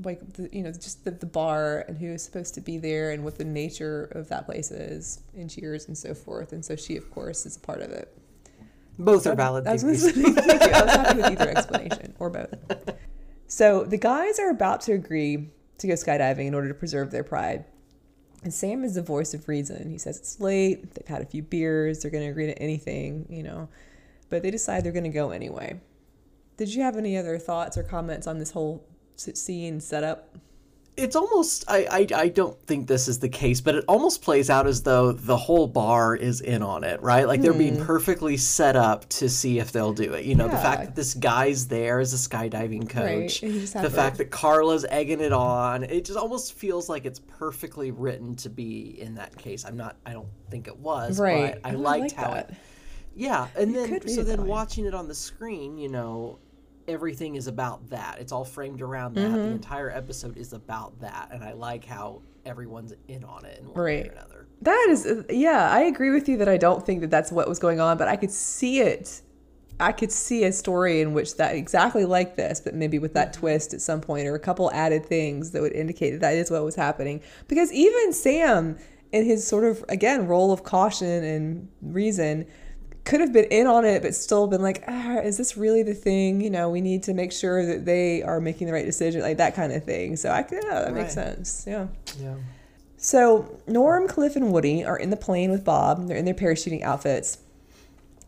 like 0.05 0.20
the, 0.35 0.49
you 0.53 0.62
know 0.62 0.73
just 0.73 1.05
the, 1.05 1.11
the 1.11 1.26
bar 1.26 1.85
and 1.88 1.97
who 1.97 2.06
is 2.06 2.23
supposed 2.23 2.55
to 2.55 2.61
be 2.61 2.76
there 2.79 3.12
and 3.12 3.25
what 3.25 3.38
the 3.38 3.44
nature 3.44 4.05
of 4.12 4.29
that 4.29 4.44
place 4.44 4.70
is 4.70 5.23
in 5.35 5.49
cheers 5.49 5.87
and 5.88 5.97
so 5.97 6.14
forth 6.14 6.52
and 6.52 6.64
so 6.64 6.76
she 6.76 6.97
of 6.97 7.11
course 7.11 7.47
is 7.47 7.56
a 7.56 7.61
part 7.61 7.81
of 7.81 7.91
it 7.91 8.14
both 8.99 9.23
so 9.23 9.32
are 9.32 9.35
valid 9.35 9.67
I 9.67 9.73
was, 9.73 9.82
thank 9.82 10.17
you. 10.17 10.26
I 10.26 10.82
was 10.82 10.93
happy 10.93 11.17
with 11.17 11.32
either 11.32 11.49
explanation 11.49 12.14
or 12.19 12.31
both 12.31 12.55
so 13.48 13.84
the 13.84 13.98
guys 13.98 14.38
are 14.38 14.50
about 14.50 14.81
to 14.82 14.93
agree 14.93 15.50
to 15.78 15.87
go 15.87 15.94
skydiving 15.94 16.46
in 16.46 16.54
order 16.54 16.69
to 16.69 16.75
preserve 16.75 17.10
their 17.10 17.25
pride. 17.25 17.64
And 18.43 18.52
Sam 18.52 18.84
is 18.84 18.94
the 18.94 19.02
voice 19.02 19.34
of 19.34 19.48
reason. 19.48 19.90
He 19.90 19.98
says 19.98 20.19
it's 20.19 20.40
late, 20.40 20.94
they've 20.94 21.08
had 21.08 21.22
a 21.22 21.26
few 21.26 21.43
beers, 21.43 22.00
they're 22.00 22.10
going 22.10 22.25
to 22.25 22.31
agree 22.31 22.46
to 22.46 22.58
anything, 22.58 23.26
you 23.28 23.43
know, 23.43 23.69
but 24.31 24.43
they 24.43 24.50
decide 24.50 24.84
they're 24.84 24.93
going 24.93 25.04
to 25.04 25.10
go 25.10 25.31
anyway. 25.31 25.81
Did 26.56 26.75
you 26.75 26.82
have 26.82 26.96
any 26.96 27.16
other 27.16 27.38
thoughts 27.38 27.76
or 27.76 27.82
comments 27.82 28.26
on 28.26 28.38
this 28.38 28.52
whole 28.52 28.87
scene 29.16 29.81
setup? 29.81 30.37
It's 30.96 31.14
almost 31.14 31.64
I, 31.69 31.87
I 31.90 32.06
I 32.22 32.28
don't 32.28 32.58
think 32.66 32.87
this 32.87 33.06
is 33.06 33.19
the 33.19 33.28
case, 33.28 33.60
but 33.60 33.75
it 33.75 33.84
almost 33.87 34.22
plays 34.22 34.48
out 34.48 34.66
as 34.66 34.82
though 34.82 35.12
the 35.12 35.37
whole 35.37 35.66
bar 35.66 36.16
is 36.16 36.40
in 36.40 36.62
on 36.62 36.84
it, 36.84 37.02
right? 37.02 37.26
Like 37.26 37.43
they're 37.43 37.52
being 37.52 37.76
hmm. 37.76 37.84
perfectly 37.84 38.37
set 38.37 38.76
up 38.76 39.08
to 39.10 39.28
see 39.28 39.58
if 39.58 39.72
they'll 39.72 39.93
do 39.93 40.14
it. 40.14 40.25
You 40.25 40.34
know, 40.34 40.46
yeah. 40.46 40.52
the 40.52 40.58
fact 40.58 40.84
that 40.84 40.96
this 40.96 41.14
guy's 41.14 41.69
there 41.69 42.00
as 42.00 42.14
a 42.14 42.16
skydiving 42.16 42.88
coach, 42.88 43.43
right. 43.43 43.82
the 43.82 43.90
fact 43.90 44.16
that 44.19 44.31
Carla's 44.31 44.87
egging 44.88 45.20
it 45.20 45.32
on, 45.32 45.84
it 45.84 46.04
just 46.04 46.19
almost 46.19 46.54
feels 46.54 46.88
like 46.88 47.04
it's 47.04 47.20
perfectly 47.20 47.90
written 47.90 48.34
to 48.37 48.49
be 48.49 49.00
in 49.00 49.14
that 49.16 49.37
case. 49.37 49.64
I'm 49.64 49.76
not 49.76 49.96
I 50.06 50.12
don't 50.12 50.28
think 50.50 50.66
it 50.66 50.76
was, 50.78 51.20
right. 51.20 51.60
but 51.62 51.69
I, 51.69 51.72
I 51.72 51.75
liked 51.75 52.00
like 52.00 52.12
how 52.12 52.34
that. 52.34 52.50
it 52.50 52.56
yeah, 53.16 53.49
and 53.56 53.72
you 53.72 53.87
then 53.87 54.08
so 54.08 54.22
then 54.22 54.46
watching 54.46 54.84
it 54.84 54.92
on 54.92 55.08
the 55.08 55.14
screen, 55.14 55.78
you 55.78 55.88
know, 55.88 56.38
everything 56.88 57.35
is 57.37 57.47
about 57.47 57.88
that. 57.91 58.19
It's 58.21 58.33
all 58.33 58.44
framed 58.44 58.83
around 58.83 59.15
that. 59.15 59.27
Mm-hmm. 59.27 59.37
The 59.37 59.49
entire 59.49 59.91
episode 59.91 60.37
is 60.37 60.53
about 60.53 60.99
that, 61.00 61.31
and 61.33 61.43
I 61.44 61.53
like 61.53 61.85
how 61.85 62.23
everyone's 62.44 62.94
in 63.09 63.25
on 63.25 63.44
it 63.44 63.59
in 63.59 63.67
one 63.67 63.75
right. 63.77 64.05
way 64.05 64.09
or 64.09 64.12
another. 64.12 64.47
That 64.62 64.87
is, 64.88 65.25
yeah, 65.29 65.71
I 65.71 65.81
agree 65.81 66.11
with 66.11 66.29
you 66.29 66.38
that 66.38 66.49
I 66.49 66.56
don't 66.56 66.85
think 66.85 67.00
that 67.03 67.11
that's 67.11 67.31
what 67.31 67.49
was 67.49 67.59
going 67.59 67.81
on, 67.81 67.99
but 67.99 68.09
I 68.09 68.17
could 68.17 68.31
see 68.31 68.81
it. 68.81 69.21
I 69.79 69.93
could 69.93 70.11
see 70.11 70.44
a 70.44 70.53
story 70.53 71.03
in 71.03 71.12
which 71.12 71.37
that 71.37 71.55
exactly 71.55 72.06
like 72.06 72.37
this, 72.37 72.61
but 72.61 72.75
maybe 72.75 72.99
with 72.99 73.12
that 73.15 73.33
mm-hmm. 73.33 73.41
twist 73.41 73.75
at 73.75 73.83
some 73.83 74.00
point 74.00 74.27
or 74.27 74.35
a 74.35 74.41
couple 74.41 74.71
added 74.73 75.05
things 75.05 75.50
that 75.50 75.61
would 75.61 75.73
indicate 75.73 76.12
that 76.12 76.21
that 76.21 76.35
is 76.35 76.50
what 76.50 76.65
was 76.65 76.75
happening. 76.75 77.21
Because 77.49 77.71
even 77.73 78.12
Sam, 78.12 78.79
in 79.12 79.25
his 79.27 79.47
sort 79.47 79.65
of 79.65 79.85
again 79.88 80.27
role 80.27 80.53
of 80.53 80.62
caution 80.62 81.25
and 81.25 81.69
reason, 81.83 82.47
could 83.06 83.20
have 83.20 83.32
been 83.32 83.46
in 83.46 83.66
on 83.66 83.84
it, 83.84 84.02
but 84.02 84.14
still 84.14 84.46
been 84.48 84.60
like, 84.60 84.84
ah, 84.88 85.18
is 85.18 85.38
this 85.38 85.56
really 85.56 85.82
the 85.82 85.94
thing? 85.94 86.40
You 86.40 86.50
know, 86.50 86.68
we 86.68 86.80
need 86.80 87.04
to 87.04 87.14
make 87.14 87.32
sure 87.32 87.64
that 87.64 87.84
they 87.84 88.22
are 88.22 88.40
making 88.40 88.66
the 88.66 88.72
right 88.72 88.84
decision, 88.84 89.22
like 89.22 89.38
that 89.38 89.54
kind 89.54 89.72
of 89.72 89.84
thing. 89.84 90.16
So 90.16 90.30
I 90.30 90.42
could, 90.42 90.62
yeah, 90.64 90.80
that 90.80 90.84
right. 90.86 90.94
makes 90.94 91.14
sense. 91.14 91.64
Yeah. 91.66 91.86
Yeah. 92.20 92.34
So 92.96 93.60
Norm, 93.66 94.08
Cliff, 94.08 94.36
and 94.36 94.52
Woody 94.52 94.84
are 94.84 94.96
in 94.98 95.10
the 95.10 95.16
plane 95.16 95.50
with 95.50 95.64
Bob. 95.64 96.08
They're 96.08 96.16
in 96.16 96.25
their 96.25 96.34
parachuting 96.34 96.82
outfits. 96.82 97.38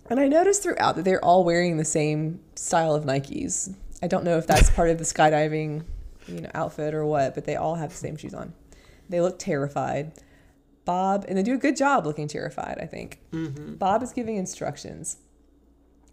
And 0.08 0.20
I 0.20 0.28
noticed 0.28 0.62
throughout 0.62 0.96
that 0.96 1.04
they're 1.04 1.22
all 1.24 1.44
wearing 1.44 1.76
the 1.76 1.84
same 1.84 2.40
style 2.54 2.94
of 2.94 3.04
Nikes. 3.04 3.74
I 4.00 4.06
don't 4.06 4.24
know 4.24 4.38
if 4.38 4.46
that's 4.46 4.70
part 4.70 4.90
of 4.90 4.98
the 4.98 5.04
skydiving, 5.04 5.82
you 6.28 6.40
know, 6.40 6.50
outfit 6.54 6.94
or 6.94 7.04
what, 7.04 7.34
but 7.34 7.44
they 7.44 7.56
all 7.56 7.74
have 7.74 7.90
the 7.90 7.96
same 7.96 8.16
shoes 8.16 8.32
on. 8.32 8.54
They 9.08 9.20
look 9.20 9.38
terrified. 9.38 10.12
Bob, 10.88 11.26
and 11.28 11.36
they 11.36 11.42
do 11.42 11.52
a 11.52 11.58
good 11.58 11.76
job 11.76 12.06
looking 12.06 12.28
terrified, 12.28 12.78
I 12.80 12.86
think. 12.86 13.20
Mm-hmm. 13.30 13.74
Bob 13.74 14.02
is 14.02 14.10
giving 14.10 14.36
instructions. 14.36 15.18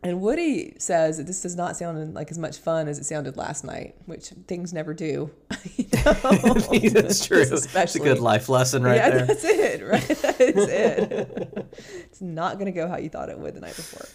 And 0.04 0.20
Woody 0.20 0.76
says 0.80 1.16
that 1.16 1.28
this 1.28 1.42
does 1.42 1.56
not 1.56 1.78
sound 1.78 2.14
like 2.14 2.30
as 2.30 2.38
much 2.38 2.58
fun 2.58 2.90
as 2.90 3.00
it 3.00 3.06
sounded 3.06 3.38
last 3.38 3.64
night, 3.64 3.96
which 4.06 4.34
things 4.48 4.74
never 4.74 4.94
do. 4.94 5.32
that's 5.78 7.26
true. 7.26 7.40
It's 7.40 7.96
a 7.96 8.00
good 8.00 8.20
life 8.20 8.50
lesson 8.50 8.84
right 8.84 8.98
yeah, 8.98 9.10
there. 9.12 9.26
that's 9.26 9.46
it, 9.46 9.82
right? 9.82 10.08
That 10.22 10.42
is 10.42 10.68
it. 10.68 11.74
it's 11.78 12.20
not 12.20 12.56
going 12.56 12.66
to 12.66 12.74
go 12.74 12.90
how 12.90 12.98
you 12.98 13.08
thought 13.08 13.30
it 13.30 13.40
would 13.40 13.56
the 13.56 13.62
night 13.62 13.78
before. 13.78 14.06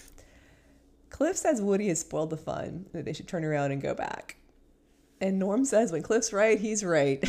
Cliff 1.09 1.39
says 1.39 1.63
Woody 1.63 1.89
has 1.89 2.01
spoiled 2.01 2.29
the 2.29 2.37
fun, 2.37 2.85
that 2.93 3.07
they 3.07 3.15
should 3.15 3.29
turn 3.29 3.47
around 3.47 3.73
and 3.73 3.81
go 3.81 3.95
back. 3.95 4.37
And 5.23 5.39
Norm 5.39 5.65
says 5.65 5.91
when 5.91 6.03
Cliff's 6.03 6.35
right, 6.35 6.61
he's 6.61 6.85
right. 6.85 7.25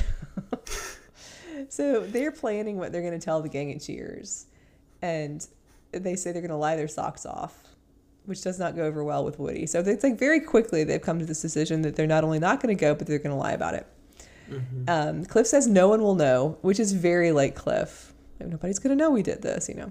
So 1.69 2.01
they're 2.01 2.31
planning 2.31 2.77
what 2.77 2.91
they're 2.91 3.01
going 3.01 3.19
to 3.19 3.23
tell 3.23 3.41
the 3.41 3.49
gang 3.49 3.71
at 3.71 3.81
Cheers. 3.81 4.45
And 5.01 5.45
they 5.91 6.15
say 6.15 6.31
they're 6.31 6.41
going 6.41 6.51
to 6.51 6.57
lie 6.57 6.75
their 6.75 6.87
socks 6.87 7.25
off, 7.25 7.55
which 8.25 8.41
does 8.41 8.59
not 8.59 8.75
go 8.75 8.83
over 8.83 9.03
well 9.03 9.25
with 9.25 9.39
Woody. 9.39 9.65
So 9.65 9.79
it's 9.79 10.03
like 10.03 10.17
very 10.17 10.39
quickly 10.39 10.83
they've 10.83 11.01
come 11.01 11.19
to 11.19 11.25
this 11.25 11.41
decision 11.41 11.81
that 11.81 11.95
they're 11.95 12.07
not 12.07 12.23
only 12.23 12.39
not 12.39 12.61
going 12.61 12.75
to 12.75 12.79
go, 12.79 12.95
but 12.95 13.07
they're 13.07 13.19
going 13.19 13.35
to 13.35 13.35
lie 13.35 13.53
about 13.53 13.73
it. 13.73 13.87
Mm-hmm. 14.49 14.83
Um, 14.87 15.25
Cliff 15.25 15.47
says 15.47 15.67
no 15.67 15.89
one 15.89 16.01
will 16.01 16.15
know, 16.15 16.57
which 16.61 16.79
is 16.79 16.93
very 16.93 17.31
like 17.31 17.55
Cliff. 17.55 18.13
Nobody's 18.39 18.79
going 18.79 18.97
to 18.97 19.01
know 19.01 19.11
we 19.11 19.23
did 19.23 19.41
this, 19.41 19.69
you 19.69 19.75
know. 19.75 19.89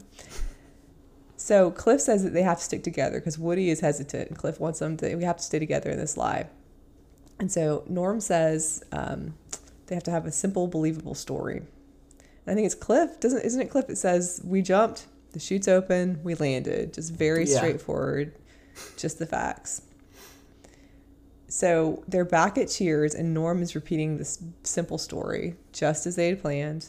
So 1.37 1.71
Cliff 1.71 2.00
says 2.00 2.23
that 2.25 2.35
they 2.35 2.43
have 2.43 2.59
to 2.59 2.65
stick 2.65 2.83
together 2.83 3.19
because 3.19 3.39
Woody 3.39 3.71
is 3.71 3.81
hesitant 3.81 4.29
and 4.29 4.37
Cliff 4.37 4.61
wants 4.61 4.81
them 4.81 4.97
to, 4.99 5.15
we 5.17 5.25
have 5.25 5.39
to 5.39 5.43
stay 5.43 5.59
together 5.59 5.91
in 5.91 5.99
this 5.99 6.17
lie. 6.17 6.49
And 7.39 7.50
so 7.50 7.85
Norm 7.89 8.21
says, 8.21 8.85
um, 8.93 9.35
they 9.90 9.97
have 9.97 10.04
to 10.04 10.11
have 10.11 10.25
a 10.25 10.32
simple, 10.32 10.68
believable 10.68 11.14
story. 11.14 11.59
And 11.59 11.66
I 12.47 12.54
think 12.54 12.64
it's 12.64 12.76
Cliff. 12.76 13.20
Doesn't 13.20 13.44
isn't 13.44 13.61
it 13.61 13.68
Cliff? 13.68 13.90
It 13.90 13.99
says 13.99 14.40
we 14.44 14.62
jumped, 14.62 15.06
the 15.32 15.40
chute's 15.40 15.68
open, 15.68 16.20
we 16.23 16.37
landed. 16.37 16.94
Just 16.94 17.12
very 17.12 17.44
yeah. 17.44 17.56
straightforward, 17.56 18.32
just 18.97 19.18
the 19.18 19.26
facts. 19.26 19.82
So 21.49 22.04
they're 22.06 22.25
back 22.25 22.56
at 22.56 22.68
Cheers, 22.68 23.14
and 23.16 23.35
Norm 23.35 23.61
is 23.61 23.75
repeating 23.75 24.16
this 24.16 24.40
simple 24.62 24.99
story, 24.99 25.56
just 25.73 26.06
as 26.06 26.14
they 26.14 26.28
had 26.28 26.40
planned. 26.40 26.87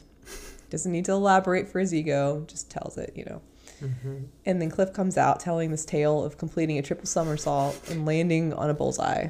Doesn't 0.70 0.92
need 0.92 1.06
to 1.06 1.14
elaborate 1.14 1.68
for 1.68 1.80
his 1.80 1.96
ego, 1.96 2.46
just 2.48 2.70
tells 2.70 2.96
it, 3.00 3.14
you 3.16 3.26
know. 3.26 3.42
Mm-hmm. 3.82 4.18
And 4.46 4.62
then 4.62 4.70
Cliff 4.70 4.94
comes 4.94 5.18
out 5.18 5.40
telling 5.40 5.72
this 5.72 5.84
tale 5.84 6.24
of 6.24 6.38
completing 6.38 6.78
a 6.78 6.84
triple 6.84 7.08
somersault 7.08 7.90
and 7.90 8.06
landing 8.06 8.54
on 8.54 8.70
a 8.70 8.76
bullseye. 8.76 9.30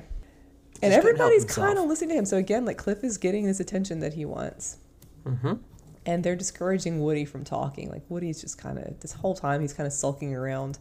And 0.82 0.94
everybody's 0.94 1.46
kind 1.46 1.78
of 1.78 1.86
listening 1.86 2.10
to 2.10 2.16
him. 2.16 2.26
So 2.26 2.38
again, 2.38 2.66
like 2.66 2.78
Cliff 2.78 3.04
is 3.04 3.18
getting 3.18 3.46
this 3.46 3.60
attention 3.60 4.00
that 4.00 4.14
he 4.14 4.26
wants. 4.26 4.78
Mm-hmm. 5.26 5.54
And 6.06 6.24
they're 6.24 6.36
discouraging 6.36 7.02
Woody 7.02 7.26
from 7.26 7.44
talking. 7.44 7.90
Like 7.90 8.04
Woody's 8.10 8.42
just 8.42 8.58
kind 8.58 8.80
of 8.80 9.00
this 9.02 9.14
whole 9.14 9.36
time 9.36 9.62
he's 9.62 9.74
kind 9.74 9.86
of 9.86 9.94
sulking 9.94 10.34
around. 10.34 10.80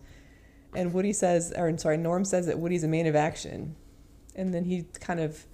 And 0.74 0.94
Woody 0.94 1.12
says, 1.12 1.52
or 1.56 1.68
I'm 1.68 1.78
sorry, 1.78 1.98
Norm 1.98 2.24
says 2.24 2.46
that 2.46 2.58
Woody's 2.58 2.84
a 2.84 2.88
man 2.88 3.06
of 3.06 3.16
action. 3.16 3.76
And 4.34 4.54
then 4.54 4.64
he 4.64 4.86
kind 5.00 5.20
of 5.20 5.44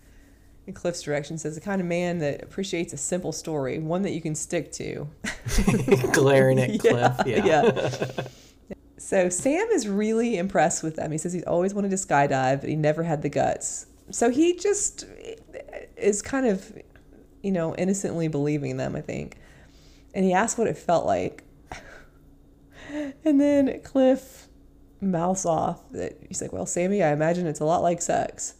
in 0.66 0.74
Cliff's 0.74 1.02
direction 1.02 1.38
says 1.38 1.54
the 1.54 1.60
kind 1.60 1.80
of 1.80 1.86
man 1.86 2.18
that 2.18 2.42
appreciates 2.42 2.92
a 2.92 2.96
simple 2.96 3.32
story, 3.32 3.78
one 3.78 4.02
that 4.02 4.12
you 4.12 4.20
can 4.20 4.34
stick 4.34 4.72
to. 4.72 5.08
Glaring 6.12 6.58
at 6.58 6.80
Cliff, 6.80 7.12
yeah. 7.24 7.44
yeah. 7.44 7.44
yeah. 7.44 8.26
so 8.98 9.28
Sam 9.28 9.68
is 9.68 9.86
really 9.86 10.36
impressed 10.36 10.82
with 10.82 10.96
them. 10.96 11.12
He 11.12 11.18
says 11.18 11.32
he's 11.32 11.44
always 11.44 11.72
wanted 11.72 11.90
to 11.90 11.96
skydive, 11.96 12.60
but 12.60 12.68
he 12.68 12.76
never 12.76 13.04
had 13.04 13.22
the 13.22 13.28
guts. 13.28 13.86
So 14.10 14.30
he 14.30 14.54
just 14.56 15.04
is 15.96 16.22
kind 16.22 16.46
of, 16.46 16.76
you 17.42 17.52
know, 17.52 17.74
innocently 17.74 18.28
believing 18.28 18.76
them, 18.76 18.94
I 18.96 19.00
think. 19.00 19.36
And 20.14 20.24
he 20.24 20.32
asks 20.32 20.58
what 20.58 20.68
it 20.68 20.78
felt 20.78 21.06
like. 21.06 21.44
And 23.24 23.40
then 23.40 23.80
Cliff 23.82 24.46
mouths 25.00 25.44
off 25.44 25.90
that 25.90 26.16
he's 26.28 26.40
like, 26.40 26.52
Well, 26.52 26.66
Sammy, 26.66 27.02
I 27.02 27.10
imagine 27.12 27.48
it's 27.48 27.58
a 27.58 27.64
lot 27.64 27.82
like 27.82 28.00
sex 28.00 28.54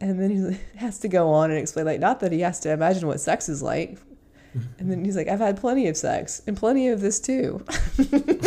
and 0.00 0.20
then 0.20 0.30
he 0.30 0.58
has 0.76 0.98
to 1.00 1.08
go 1.08 1.30
on 1.30 1.50
and 1.50 1.58
explain 1.58 1.86
like 1.86 2.00
not 2.00 2.20
that 2.20 2.32
he 2.32 2.40
has 2.40 2.60
to 2.60 2.70
imagine 2.70 3.08
what 3.08 3.20
sex 3.20 3.48
is 3.48 3.62
like 3.62 3.98
and 4.78 4.90
then 4.90 5.04
he's 5.04 5.16
like 5.16 5.28
i've 5.28 5.40
had 5.40 5.56
plenty 5.56 5.88
of 5.88 5.96
sex 5.96 6.42
and 6.46 6.56
plenty 6.56 6.88
of 6.88 7.00
this 7.00 7.20
too. 7.20 7.64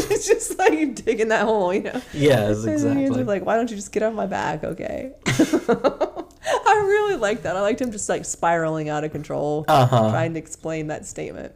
It's 0.10 0.28
just 0.28 0.58
like 0.58 0.96
digging 0.96 1.28
that 1.28 1.44
hole 1.46 1.74
you 1.74 1.82
know? 1.84 2.02
Yes 2.14 2.66
exactly. 2.66 3.06
and 3.06 3.28
like 3.28 3.46
why 3.46 3.56
don't 3.56 3.70
you 3.70 3.76
just 3.76 3.92
get 3.92 4.04
off 4.04 4.14
my 4.14 4.26
back? 4.26 4.64
Okay. 4.64 5.14
I 5.26 6.74
really 6.88 7.16
like 7.16 7.44
that. 7.44 7.56
I 7.56 7.62
liked 7.62 7.82
him 7.82 7.92
just 7.92 8.08
like 8.10 8.26
spiraling 8.26 8.90
out 8.90 9.04
of 9.04 9.12
control 9.12 9.66
uh-huh. 9.68 10.10
trying 10.10 10.34
to 10.34 10.40
explain 10.40 10.88
that 10.88 11.06
statement. 11.06 11.54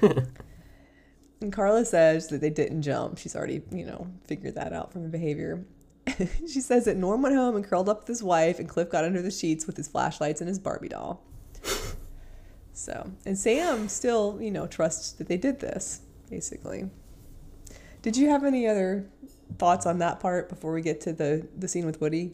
And 1.42 1.52
carla 1.52 1.84
says 1.84 2.28
that 2.28 2.40
they 2.40 2.50
didn't 2.50 2.82
jump. 2.82 3.18
She's 3.18 3.34
already 3.34 3.62
you 3.72 3.84
know 3.84 4.06
figured 4.26 4.54
that 4.54 4.72
out 4.72 4.92
from 4.92 5.02
the 5.02 5.08
behavior. 5.08 5.64
She 6.48 6.60
says 6.60 6.84
that 6.84 6.96
Norm 6.96 7.22
went 7.22 7.34
home 7.34 7.56
and 7.56 7.64
curled 7.64 7.88
up 7.88 8.00
with 8.00 8.08
his 8.08 8.22
wife, 8.22 8.58
and 8.58 8.68
Cliff 8.68 8.90
got 8.90 9.04
under 9.04 9.22
the 9.22 9.30
sheets 9.30 9.66
with 9.66 9.76
his 9.76 9.88
flashlights 9.88 10.40
and 10.40 10.48
his 10.48 10.58
Barbie 10.58 10.88
doll. 10.88 11.24
So, 12.72 13.10
and 13.26 13.36
Sam 13.36 13.88
still, 13.88 14.38
you 14.40 14.50
know, 14.50 14.66
trusts 14.66 15.12
that 15.12 15.28
they 15.28 15.36
did 15.36 15.60
this, 15.60 16.00
basically. 16.30 16.90
Did 18.00 18.16
you 18.16 18.30
have 18.30 18.44
any 18.44 18.66
other 18.66 19.06
thoughts 19.58 19.86
on 19.86 19.98
that 19.98 20.20
part 20.20 20.48
before 20.48 20.72
we 20.72 20.82
get 20.82 21.00
to 21.02 21.12
the 21.12 21.46
the 21.56 21.68
scene 21.68 21.86
with 21.86 22.00
Woody? 22.00 22.32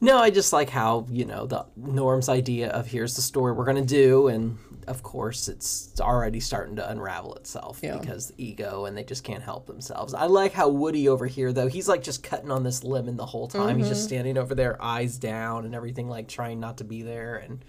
No, 0.00 0.18
I 0.18 0.30
just 0.30 0.52
like 0.52 0.70
how, 0.70 1.06
you 1.10 1.24
know, 1.24 1.46
the 1.46 1.66
Norm's 1.76 2.28
idea 2.28 2.70
of 2.70 2.86
here's 2.86 3.16
the 3.16 3.22
story 3.22 3.52
we're 3.52 3.64
going 3.64 3.84
to 3.84 3.94
do. 3.94 4.28
And 4.28 4.56
of 4.86 5.02
course, 5.02 5.48
it's 5.48 6.00
already 6.00 6.38
starting 6.38 6.76
to 6.76 6.88
unravel 6.88 7.34
itself 7.34 7.80
yeah. 7.82 7.98
because 7.98 8.32
ego 8.38 8.84
and 8.84 8.96
they 8.96 9.02
just 9.02 9.24
can't 9.24 9.42
help 9.42 9.66
themselves. 9.66 10.14
I 10.14 10.26
like 10.26 10.52
how 10.52 10.68
Woody 10.68 11.08
over 11.08 11.26
here, 11.26 11.52
though, 11.52 11.66
he's 11.66 11.88
like 11.88 12.04
just 12.04 12.22
cutting 12.22 12.52
on 12.52 12.62
this 12.62 12.84
lemon 12.84 13.16
the 13.16 13.26
whole 13.26 13.48
time. 13.48 13.70
Mm-hmm. 13.70 13.78
He's 13.78 13.88
just 13.88 14.02
mm-hmm. 14.02 14.08
standing 14.08 14.38
over 14.38 14.54
there, 14.54 14.80
eyes 14.80 15.18
down 15.18 15.64
and 15.64 15.74
everything, 15.74 16.08
like 16.08 16.28
trying 16.28 16.60
not 16.60 16.78
to 16.78 16.84
be 16.84 17.02
there. 17.02 17.36
And 17.36 17.64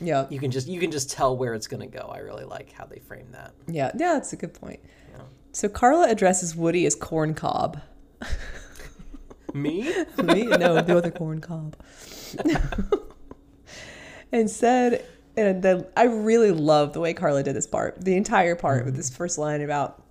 yeah, 0.00 0.26
you 0.30 0.38
can 0.38 0.50
just 0.50 0.68
you 0.68 0.80
can 0.80 0.90
just 0.90 1.10
tell 1.10 1.36
where 1.36 1.54
it's 1.54 1.66
going 1.66 1.80
to 1.80 1.98
go. 1.98 2.10
I 2.12 2.18
really 2.18 2.44
like 2.44 2.72
how 2.72 2.84
they 2.84 2.98
frame 2.98 3.28
that. 3.32 3.54
Yeah, 3.66 3.90
yeah, 3.96 4.14
that's 4.14 4.32
a 4.32 4.36
good 4.36 4.54
point. 4.54 4.80
Yeah. 5.12 5.22
So 5.52 5.68
Carla 5.68 6.08
addresses 6.08 6.54
Woody 6.54 6.86
as 6.86 6.94
corn 6.94 7.34
cob. 7.34 7.80
Me? 9.54 9.82
Me? 10.22 10.44
No, 10.44 10.80
the 10.82 10.96
other 10.96 11.10
corn 11.10 11.40
cob. 11.40 11.76
and 14.32 14.50
said, 14.50 15.04
and 15.36 15.62
then 15.62 15.86
I 15.96 16.04
really 16.04 16.50
love 16.50 16.92
the 16.92 17.00
way 17.00 17.14
Carla 17.14 17.42
did 17.42 17.56
this 17.56 17.66
part, 17.66 18.02
the 18.04 18.16
entire 18.16 18.54
part 18.54 18.78
mm-hmm. 18.78 18.86
with 18.86 18.96
this 18.96 19.14
first 19.14 19.38
line 19.38 19.62
about 19.62 20.02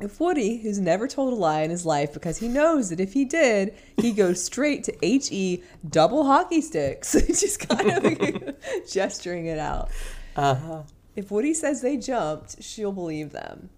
if 0.00 0.20
Woody, 0.20 0.58
who's 0.58 0.78
never 0.78 1.06
told 1.06 1.32
a 1.32 1.36
lie 1.36 1.62
in 1.62 1.70
his 1.70 1.86
life 1.86 2.12
because 2.12 2.38
he 2.38 2.48
knows 2.48 2.90
that 2.90 3.00
if 3.00 3.12
he 3.12 3.24
did, 3.24 3.74
he 3.96 4.12
goes 4.12 4.42
straight 4.42 4.84
to 4.84 4.96
HE 5.02 5.62
double 5.88 6.24
hockey 6.24 6.60
sticks, 6.60 7.12
just 7.26 7.68
kind 7.68 7.90
of 7.90 8.56
gesturing 8.90 9.46
it 9.46 9.58
out. 9.58 9.90
Uh-huh. 10.36 10.82
If 11.16 11.30
Woody 11.30 11.54
says 11.54 11.82
they 11.82 11.96
jumped, 11.96 12.62
she'll 12.62 12.92
believe 12.92 13.30
them. 13.30 13.70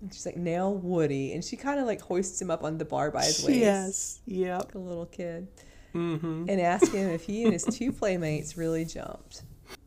And 0.00 0.12
she's 0.12 0.26
like, 0.26 0.36
nail 0.36 0.74
Woody. 0.74 1.32
And 1.32 1.44
she 1.44 1.56
kind 1.56 1.78
of 1.78 1.86
like 1.86 2.00
hoists 2.00 2.40
him 2.40 2.50
up 2.50 2.64
on 2.64 2.78
the 2.78 2.84
bar 2.84 3.10
by 3.10 3.24
his 3.24 3.44
waist. 3.44 3.58
Yes. 3.58 4.20
Yep. 4.26 4.58
Like 4.58 4.74
a 4.74 4.78
little 4.78 5.06
kid. 5.06 5.48
Mm-hmm. 5.94 6.46
And 6.48 6.60
asks 6.60 6.92
him 6.92 7.10
if 7.10 7.24
he 7.24 7.44
and 7.44 7.52
his 7.52 7.64
two 7.64 7.92
playmates 8.00 8.56
really 8.56 8.84
jumped. 8.84 9.42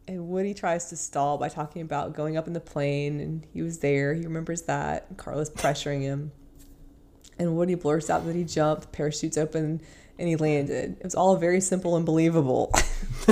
And 0.07 0.27
Woody 0.27 0.53
tries 0.53 0.89
to 0.89 0.97
stall 0.97 1.37
by 1.37 1.49
talking 1.49 1.81
about 1.81 2.13
going 2.13 2.35
up 2.35 2.47
in 2.47 2.53
the 2.53 2.59
plane 2.59 3.19
and 3.19 3.47
he 3.53 3.61
was 3.61 3.79
there. 3.79 4.13
He 4.13 4.23
remembers 4.23 4.63
that. 4.63 5.05
And 5.09 5.17
Carla's 5.17 5.49
pressuring 5.49 6.01
him. 6.01 6.31
And 7.39 7.55
Woody 7.55 7.75
blurts 7.75 8.09
out 8.09 8.25
that 8.25 8.35
he 8.35 8.43
jumped, 8.43 8.91
parachutes 8.91 9.37
open, 9.37 9.81
and 10.19 10.27
he 10.27 10.35
landed. 10.35 10.97
It 10.99 11.03
was 11.03 11.15
all 11.15 11.35
very 11.37 11.61
simple 11.61 11.95
and 11.95 12.05
believable. 12.05 12.71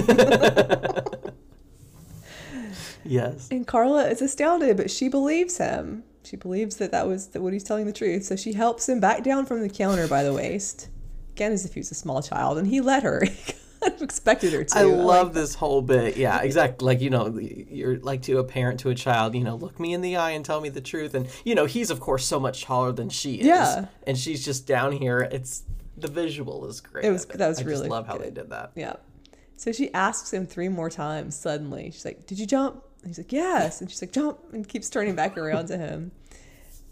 yes. 3.04 3.50
And 3.52 3.68
Carla 3.68 4.08
is 4.10 4.22
astounded, 4.22 4.78
but 4.78 4.90
she 4.90 5.08
believes 5.10 5.58
him. 5.58 6.04
She 6.24 6.36
believes 6.36 6.78
that 6.78 6.92
that 6.92 7.08
was 7.08 7.28
that 7.28 7.42
he's 7.52 7.64
telling 7.64 7.86
the 7.86 7.94
truth. 7.94 8.24
So 8.24 8.36
she 8.36 8.54
helps 8.54 8.88
him 8.88 9.00
back 9.00 9.24
down 9.24 9.46
from 9.46 9.62
the 9.62 9.70
counter 9.70 10.08
by 10.08 10.24
the 10.24 10.34
waist, 10.34 10.90
again 11.34 11.52
as 11.52 11.66
if 11.66 11.74
he 11.74 11.80
was 11.80 11.92
a 11.92 11.96
small 11.96 12.22
child, 12.22 12.58
and 12.58 12.68
he 12.68 12.82
let 12.82 13.04
her. 13.04 13.24
expected 14.02 14.54
her 14.54 14.64
to. 14.64 14.78
I 14.78 14.84
love 14.84 15.28
like 15.28 15.34
this 15.36 15.56
whole 15.56 15.82
bit. 15.82 16.18
Yeah, 16.18 16.42
exactly. 16.42 16.86
Like 16.86 17.02
you 17.02 17.10
know, 17.10 17.38
you're 17.38 18.00
like 18.00 18.22
to 18.24 18.38
a 18.40 18.44
parent 18.44 18.80
to 18.82 18.90
a 18.90 18.96
child. 18.96 19.36
You 19.36 19.44
know, 19.44 19.56
look 19.56 19.80
me 19.80 19.94
in 19.94 20.02
the 20.02 20.18
eye 20.18 20.32
and 20.32 20.46
tell 20.46 20.62
me 20.62 20.70
the 20.70 20.82
truth. 20.82 21.14
And 21.16 21.28
you 21.44 21.56
know, 21.56 21.66
he's 21.66 21.90
of 21.90 22.00
course 22.00 22.26
so 22.26 22.40
much 22.40 22.64
taller 22.64 22.92
than 22.92 23.10
she 23.10 23.36
is. 23.36 23.46
Yeah. 23.48 23.88
And 24.06 24.18
she's 24.18 24.44
just 24.46 24.68
down 24.68 24.92
here. 24.92 25.20
It's 25.32 25.64
the 25.98 26.08
visual 26.08 26.68
is 26.68 26.82
great. 26.82 27.06
It 27.06 27.12
was 27.12 27.26
that 27.26 27.48
was 27.48 27.62
I 27.62 27.64
really. 27.64 27.88
I 27.88 27.90
love 27.90 28.06
good. 28.06 28.12
how 28.12 28.18
they 28.18 28.32
did 28.32 28.50
that. 28.50 28.72
Yeah. 28.76 28.94
So 29.58 29.72
she 29.72 29.94
asks 29.94 30.34
him 30.34 30.48
three 30.48 30.70
more 30.70 30.90
times. 30.90 31.36
Suddenly, 31.36 31.92
she's 31.92 32.06
like, 32.06 32.26
"Did 32.26 32.40
you 32.40 32.46
jump?" 32.48 32.84
And 33.02 33.10
he's 33.10 33.18
like, 33.18 33.32
"Yes." 33.32 33.82
And 33.82 33.90
she's 33.90 34.02
like, 34.02 34.12
"Jump!" 34.12 34.40
and 34.54 34.68
keeps 34.68 34.90
turning 34.90 35.16
back 35.16 35.38
around 35.38 35.68
to 35.68 35.78
him 35.78 36.12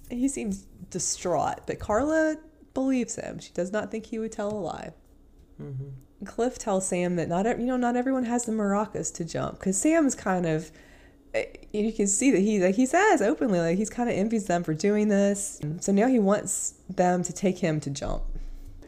And 0.10 0.20
he 0.20 0.28
seems 0.28 0.66
distraught, 0.90 1.62
but 1.66 1.80
Carla 1.80 2.38
believes 2.74 3.16
him. 3.16 3.40
She 3.40 3.52
does 3.54 3.72
not 3.72 3.90
think 3.92 4.06
he 4.08 4.20
would 4.20 4.32
tell 4.32 4.52
a 4.52 4.58
lie. 4.60 4.92
Mm-hmm. 5.62 5.90
Cliff 6.26 6.58
tells 6.58 6.88
Sam 6.88 7.16
that 7.16 7.30
not 7.30 7.46
you 7.60 7.66
know 7.66 7.78
not 7.78 7.96
everyone 7.96 8.26
has 8.26 8.46
the 8.46 8.52
maracas 8.52 9.14
to 9.16 9.26
jump 9.26 9.60
because 9.60 9.80
Sam's 9.80 10.16
kind 10.16 10.46
of 10.46 10.72
eh, 11.34 11.46
you 11.72 11.94
can 11.94 12.08
see 12.08 12.32
that 12.32 12.40
he 12.40 12.60
like 12.60 12.76
he 12.76 12.86
says 12.86 13.22
openly 13.22 13.60
like 13.60 13.78
he's 13.78 13.90
kind 13.90 14.10
of 14.10 14.16
envies 14.16 14.46
them 14.46 14.64
for 14.64 14.74
doing 14.74 15.08
this. 15.08 15.62
So 15.80 15.92
now 15.92 16.08
he 16.08 16.20
wants 16.20 16.76
them 16.90 17.24
to 17.24 17.34
take 17.34 17.60
him 17.60 17.80
to 17.82 17.90
jump. 17.90 18.24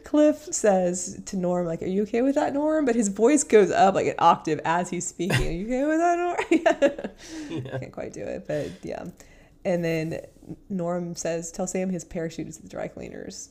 Cliff 0.04 0.48
says 0.52 1.22
to 1.26 1.36
Norm, 1.36 1.66
like, 1.66 1.80
"Are 1.80 1.86
you 1.86 2.02
okay 2.02 2.20
with 2.20 2.34
that, 2.34 2.52
Norm?" 2.52 2.84
But 2.84 2.96
his 2.96 3.08
voice 3.08 3.44
goes 3.44 3.70
up 3.70 3.94
like 3.94 4.06
an 4.06 4.14
octave 4.18 4.60
as 4.64 4.90
he's 4.90 5.06
speaking. 5.06 5.46
Are 5.46 5.50
you 5.50 5.64
okay 5.66 5.84
with 5.84 5.98
that, 5.98 6.18
Norm? 6.18 7.60
yeah. 7.64 7.78
Can't 7.78 7.92
quite 7.92 8.12
do 8.12 8.20
it, 8.20 8.46
but 8.46 8.70
yeah. 8.82 9.04
And 9.64 9.84
then 9.84 10.20
Norm 10.68 11.14
says, 11.14 11.52
Tell 11.52 11.66
Sam 11.66 11.90
his 11.90 12.04
parachute 12.04 12.48
is 12.48 12.56
at 12.56 12.64
the 12.64 12.68
dry 12.68 12.88
cleaners. 12.88 13.50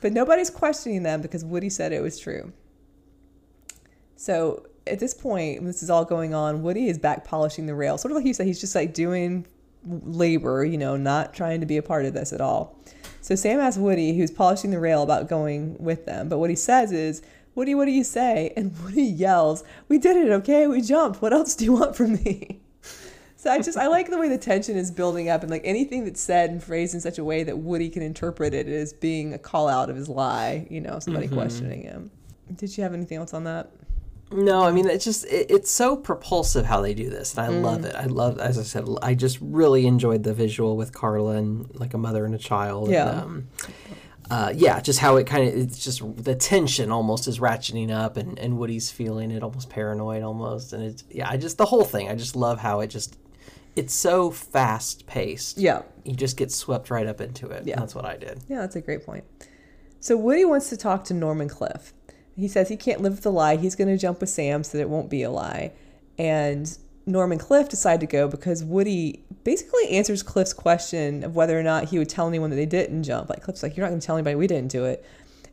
But 0.00 0.12
nobody's 0.12 0.50
questioning 0.50 1.02
them 1.02 1.22
because 1.22 1.44
Woody 1.44 1.70
said 1.70 1.92
it 1.92 2.02
was 2.02 2.18
true. 2.18 2.52
So 4.22 4.66
at 4.86 5.00
this 5.00 5.14
point, 5.14 5.64
this 5.64 5.82
is 5.82 5.90
all 5.90 6.04
going 6.04 6.32
on, 6.32 6.62
Woody 6.62 6.86
is 6.86 6.96
back 6.96 7.24
polishing 7.24 7.66
the 7.66 7.74
rail. 7.74 7.98
Sort 7.98 8.12
of 8.12 8.16
like 8.16 8.24
you 8.24 8.32
said, 8.32 8.46
he's 8.46 8.60
just 8.60 8.72
like 8.72 8.94
doing 8.94 9.44
labor, 9.84 10.64
you 10.64 10.78
know, 10.78 10.96
not 10.96 11.34
trying 11.34 11.58
to 11.58 11.66
be 11.66 11.76
a 11.76 11.82
part 11.82 12.04
of 12.04 12.14
this 12.14 12.32
at 12.32 12.40
all. 12.40 12.78
So 13.20 13.34
Sam 13.34 13.58
asks 13.58 13.78
Woody, 13.78 14.16
who's 14.16 14.30
polishing 14.30 14.70
the 14.70 14.78
rail, 14.78 15.02
about 15.02 15.28
going 15.28 15.76
with 15.80 16.06
them. 16.06 16.28
But 16.28 16.38
what 16.38 16.50
he 16.50 16.56
says 16.56 16.92
is, 16.92 17.20
Woody, 17.56 17.74
what 17.74 17.86
do 17.86 17.90
you 17.90 18.04
say? 18.04 18.52
And 18.56 18.78
Woody 18.84 19.02
yells, 19.02 19.64
We 19.88 19.98
did 19.98 20.16
it, 20.16 20.30
okay? 20.30 20.68
We 20.68 20.82
jumped. 20.82 21.20
What 21.20 21.32
else 21.32 21.56
do 21.56 21.64
you 21.64 21.72
want 21.72 21.96
from 21.96 22.12
me? 22.14 22.60
So 23.34 23.50
I 23.50 23.58
just 23.58 23.76
I 23.76 23.88
like 23.88 24.08
the 24.08 24.18
way 24.18 24.28
the 24.28 24.38
tension 24.38 24.76
is 24.76 24.92
building 24.92 25.28
up 25.28 25.42
and 25.42 25.50
like 25.50 25.62
anything 25.64 26.04
that's 26.04 26.20
said 26.20 26.50
and 26.50 26.62
phrased 26.62 26.94
in 26.94 27.00
such 27.00 27.18
a 27.18 27.24
way 27.24 27.42
that 27.42 27.58
Woody 27.58 27.90
can 27.90 28.00
interpret 28.00 28.54
it 28.54 28.68
as 28.68 28.92
being 28.92 29.34
a 29.34 29.38
call 29.38 29.68
out 29.68 29.90
of 29.90 29.96
his 29.96 30.08
lie, 30.08 30.64
you 30.70 30.80
know, 30.80 31.00
somebody 31.00 31.26
mm-hmm. 31.26 31.34
questioning 31.34 31.82
him. 31.82 32.12
Did 32.54 32.76
you 32.76 32.84
have 32.84 32.94
anything 32.94 33.18
else 33.18 33.34
on 33.34 33.42
that? 33.42 33.72
No, 34.32 34.62
I 34.62 34.72
mean 34.72 34.88
it's 34.88 35.04
just 35.04 35.24
it, 35.26 35.50
it's 35.50 35.70
so 35.70 35.96
propulsive 35.96 36.66
how 36.66 36.80
they 36.80 36.94
do 36.94 37.10
this, 37.10 37.36
and 37.36 37.46
I 37.46 37.50
mm. 37.50 37.62
love 37.62 37.84
it. 37.84 37.94
I 37.94 38.06
love, 38.06 38.38
as 38.38 38.58
I 38.58 38.62
said, 38.62 38.86
I 39.02 39.14
just 39.14 39.38
really 39.40 39.86
enjoyed 39.86 40.22
the 40.22 40.34
visual 40.34 40.76
with 40.76 40.92
Carla 40.92 41.36
and 41.36 41.68
like 41.78 41.94
a 41.94 41.98
mother 41.98 42.24
and 42.24 42.34
a 42.34 42.38
child. 42.38 42.90
Yeah. 42.90 43.10
And, 43.10 43.20
um, 43.20 43.48
uh, 44.30 44.52
yeah, 44.56 44.80
just 44.80 44.98
how 44.98 45.16
it 45.16 45.26
kind 45.26 45.46
of 45.46 45.54
it's 45.54 45.78
just 45.78 46.02
the 46.16 46.34
tension 46.34 46.90
almost 46.90 47.28
is 47.28 47.38
ratcheting 47.38 47.90
up, 47.90 48.16
and 48.16 48.38
and 48.38 48.58
Woody's 48.58 48.90
feeling 48.90 49.30
it 49.30 49.42
almost 49.42 49.68
paranoid 49.68 50.22
almost, 50.22 50.72
and 50.72 50.82
it's 50.82 51.04
yeah, 51.10 51.28
I 51.28 51.36
just 51.36 51.58
the 51.58 51.66
whole 51.66 51.84
thing. 51.84 52.08
I 52.08 52.14
just 52.14 52.34
love 52.34 52.58
how 52.58 52.80
it 52.80 52.86
just 52.86 53.18
it's 53.76 53.92
so 53.92 54.30
fast 54.30 55.06
paced. 55.06 55.58
Yeah, 55.58 55.82
you 56.04 56.14
just 56.14 56.36
get 56.36 56.50
swept 56.50 56.90
right 56.90 57.06
up 57.06 57.20
into 57.20 57.48
it. 57.48 57.66
Yeah, 57.66 57.78
that's 57.78 57.94
what 57.94 58.06
I 58.06 58.16
did. 58.16 58.40
Yeah, 58.48 58.60
that's 58.60 58.76
a 58.76 58.80
great 58.80 59.04
point. 59.04 59.24
So 60.00 60.16
Woody 60.16 60.44
wants 60.44 60.70
to 60.70 60.76
talk 60.76 61.04
to 61.04 61.14
Norman 61.14 61.48
Cliff. 61.48 61.92
He 62.36 62.48
says 62.48 62.68
he 62.68 62.76
can't 62.76 63.00
live 63.00 63.16
with 63.16 63.26
a 63.26 63.30
lie. 63.30 63.56
He's 63.56 63.76
going 63.76 63.88
to 63.88 63.98
jump 63.98 64.20
with 64.20 64.30
Sam 64.30 64.64
so 64.64 64.78
that 64.78 64.82
it 64.82 64.88
won't 64.88 65.10
be 65.10 65.22
a 65.22 65.30
lie. 65.30 65.72
And 66.18 66.76
Norman 67.06 67.38
Cliff 67.38 67.68
decide 67.68 68.00
to 68.00 68.06
go 68.06 68.28
because 68.28 68.62
Woody 68.62 69.24
basically 69.44 69.90
answers 69.90 70.22
Cliff's 70.22 70.52
question 70.52 71.24
of 71.24 71.34
whether 71.34 71.58
or 71.58 71.62
not 71.62 71.86
he 71.88 71.98
would 71.98 72.08
tell 72.08 72.28
anyone 72.28 72.50
that 72.50 72.56
they 72.56 72.66
didn't 72.66 73.02
jump. 73.02 73.28
Like 73.28 73.42
Cliff's 73.42 73.62
like, 73.62 73.76
"You're 73.76 73.84
not 73.84 73.90
going 73.90 74.00
to 74.00 74.06
tell 74.06 74.16
anybody 74.16 74.36
we 74.36 74.46
didn't 74.46 74.70
do 74.70 74.84
it," 74.84 75.04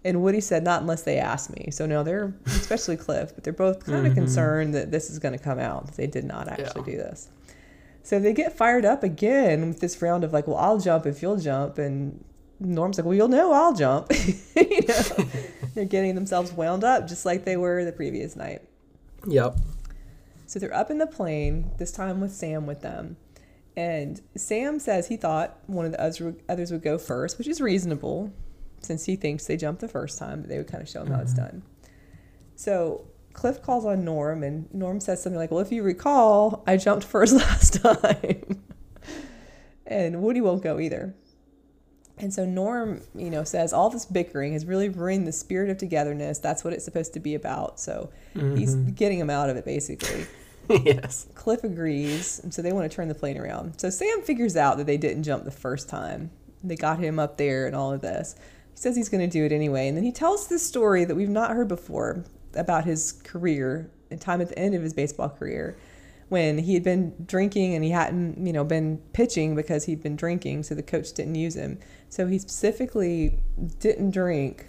and 0.03 0.21
Woody 0.21 0.41
said, 0.41 0.63
"Not 0.63 0.81
unless 0.81 1.03
they 1.03 1.17
ask 1.17 1.49
me." 1.49 1.69
So 1.71 1.85
no, 1.85 2.03
they're 2.03 2.33
especially 2.45 2.97
Cliff, 3.05 3.33
but 3.33 3.43
they're 3.43 3.53
both 3.53 3.85
kind 3.85 4.05
of 4.05 4.13
mm-hmm. 4.13 4.21
concerned 4.21 4.75
that 4.75 4.91
this 4.91 5.09
is 5.09 5.17
going 5.17 5.37
to 5.37 5.43
come 5.43 5.59
out 5.59 5.87
that 5.87 5.95
they 5.95 6.07
did 6.07 6.25
not 6.25 6.47
actually 6.47 6.91
yeah. 6.91 6.97
do 6.97 7.03
this. 7.03 7.29
So 8.03 8.19
they 8.19 8.33
get 8.33 8.55
fired 8.55 8.85
up 8.85 9.03
again 9.03 9.67
with 9.67 9.79
this 9.79 10.01
round 10.01 10.23
of 10.23 10.31
like, 10.31 10.47
"Well, 10.47 10.57
I'll 10.57 10.79
jump 10.79 11.05
if 11.05 11.21
you'll 11.21 11.37
jump," 11.37 11.79
and 11.79 12.23
Norm's 12.59 12.97
like, 12.97 13.05
well, 13.05 13.15
you'll 13.15 13.29
know 13.29 13.51
I'll 13.53 13.73
jump. 13.73 14.11
you 14.55 14.81
know, 14.87 15.25
they're 15.73 15.85
getting 15.85 16.15
themselves 16.15 16.51
wound 16.51 16.83
up 16.83 17.07
just 17.07 17.25
like 17.25 17.45
they 17.45 17.57
were 17.57 17.85
the 17.85 17.91
previous 17.91 18.35
night. 18.35 18.61
Yep. 19.25 19.57
So 20.45 20.59
they're 20.59 20.73
up 20.73 20.91
in 20.91 20.97
the 20.97 21.07
plane, 21.07 21.71
this 21.77 21.91
time 21.91 22.19
with 22.19 22.33
Sam 22.33 22.65
with 22.65 22.81
them. 22.81 23.17
And 23.77 24.19
Sam 24.35 24.79
says 24.79 25.07
he 25.07 25.15
thought 25.15 25.59
one 25.67 25.85
of 25.85 25.91
the 25.93 26.41
others 26.49 26.71
would 26.71 26.81
go 26.81 26.97
first, 26.97 27.37
which 27.37 27.47
is 27.47 27.61
reasonable 27.61 28.33
since 28.81 29.05
he 29.05 29.15
thinks 29.15 29.45
they 29.45 29.57
jumped 29.57 29.81
the 29.81 29.87
first 29.87 30.17
time, 30.17 30.41
but 30.41 30.49
they 30.49 30.57
would 30.57 30.67
kind 30.67 30.81
of 30.81 30.89
show 30.89 31.01
him 31.01 31.07
mm-hmm. 31.07 31.15
how 31.15 31.21
it's 31.21 31.33
mm-hmm. 31.33 31.43
done. 31.43 31.63
So 32.55 33.05
Cliff 33.33 33.61
calls 33.61 33.85
on 33.85 34.03
Norm, 34.03 34.43
and 34.43 34.73
Norm 34.73 34.99
says 34.99 35.23
something 35.23 35.37
like, 35.37 35.51
Well, 35.51 35.61
if 35.61 35.71
you 35.71 35.83
recall, 35.83 36.63
I 36.67 36.77
jumped 36.77 37.05
first 37.15 37.33
last 37.33 37.81
time. 37.81 38.63
and 39.85 40.21
Woody 40.21 40.41
won't 40.41 40.61
go 40.61 40.79
either. 40.79 41.15
And 42.19 42.33
so 42.33 42.45
Norm, 42.45 43.01
you 43.15 43.29
know, 43.29 43.43
says 43.43 43.71
all 43.71 43.89
this 43.89 44.05
bickering 44.05 44.53
has 44.53 44.65
really 44.65 44.89
ruined 44.89 45.25
the 45.25 45.31
spirit 45.31 45.69
of 45.69 45.77
togetherness. 45.77 46.39
That's 46.39 46.63
what 46.63 46.73
it's 46.73 46.83
supposed 46.83 47.13
to 47.13 47.19
be 47.19 47.33
about. 47.33 47.79
So 47.79 48.09
mm-hmm. 48.35 48.57
he's 48.57 48.75
getting 48.75 49.19
him 49.19 49.29
out 49.29 49.49
of 49.49 49.55
it, 49.55 49.65
basically. 49.65 50.27
yes. 50.69 51.27
Cliff 51.33 51.63
agrees, 51.63 52.39
and 52.43 52.53
so 52.53 52.61
they 52.61 52.73
want 52.73 52.89
to 52.89 52.95
turn 52.95 53.07
the 53.07 53.15
plane 53.15 53.37
around. 53.37 53.79
So 53.79 53.89
Sam 53.89 54.21
figures 54.21 54.55
out 54.55 54.77
that 54.77 54.85
they 54.85 54.97
didn't 54.97 55.23
jump 55.23 55.45
the 55.45 55.51
first 55.51 55.89
time. 55.89 56.29
They 56.63 56.75
got 56.75 56.99
him 56.99 57.19
up 57.19 57.37
there 57.37 57.65
and 57.65 57.75
all 57.75 57.93
of 57.93 58.01
this. 58.01 58.35
He 58.73 58.77
says 58.77 58.95
he's 58.95 59.09
going 59.09 59.27
to 59.27 59.31
do 59.31 59.45
it 59.45 59.51
anyway, 59.51 59.87
and 59.87 59.97
then 59.97 60.03
he 60.03 60.11
tells 60.11 60.47
this 60.47 60.65
story 60.65 61.05
that 61.05 61.15
we've 61.15 61.29
not 61.29 61.51
heard 61.51 61.67
before 61.67 62.23
about 62.53 62.85
his 62.85 63.13
career, 63.23 63.89
and 64.11 64.19
time 64.19 64.41
at 64.41 64.49
the 64.49 64.59
end 64.59 64.75
of 64.75 64.81
his 64.81 64.93
baseball 64.93 65.29
career 65.29 65.77
when 66.29 66.59
he 66.59 66.75
had 66.75 66.83
been 66.83 67.13
drinking 67.25 67.73
and 67.73 67.83
he 67.83 67.89
hadn't, 67.89 68.45
you 68.45 68.53
know, 68.53 68.63
been 68.63 68.99
pitching 69.13 69.55
because 69.55 69.85
he'd 69.85 70.01
been 70.01 70.15
drinking, 70.15 70.63
so 70.63 70.75
the 70.75 70.83
coach 70.83 71.11
didn't 71.13 71.35
use 71.35 71.55
him. 71.55 71.79
So 72.07 72.27
he 72.27 72.37
specifically 72.37 73.39
didn't 73.79 74.11
drink 74.11 74.67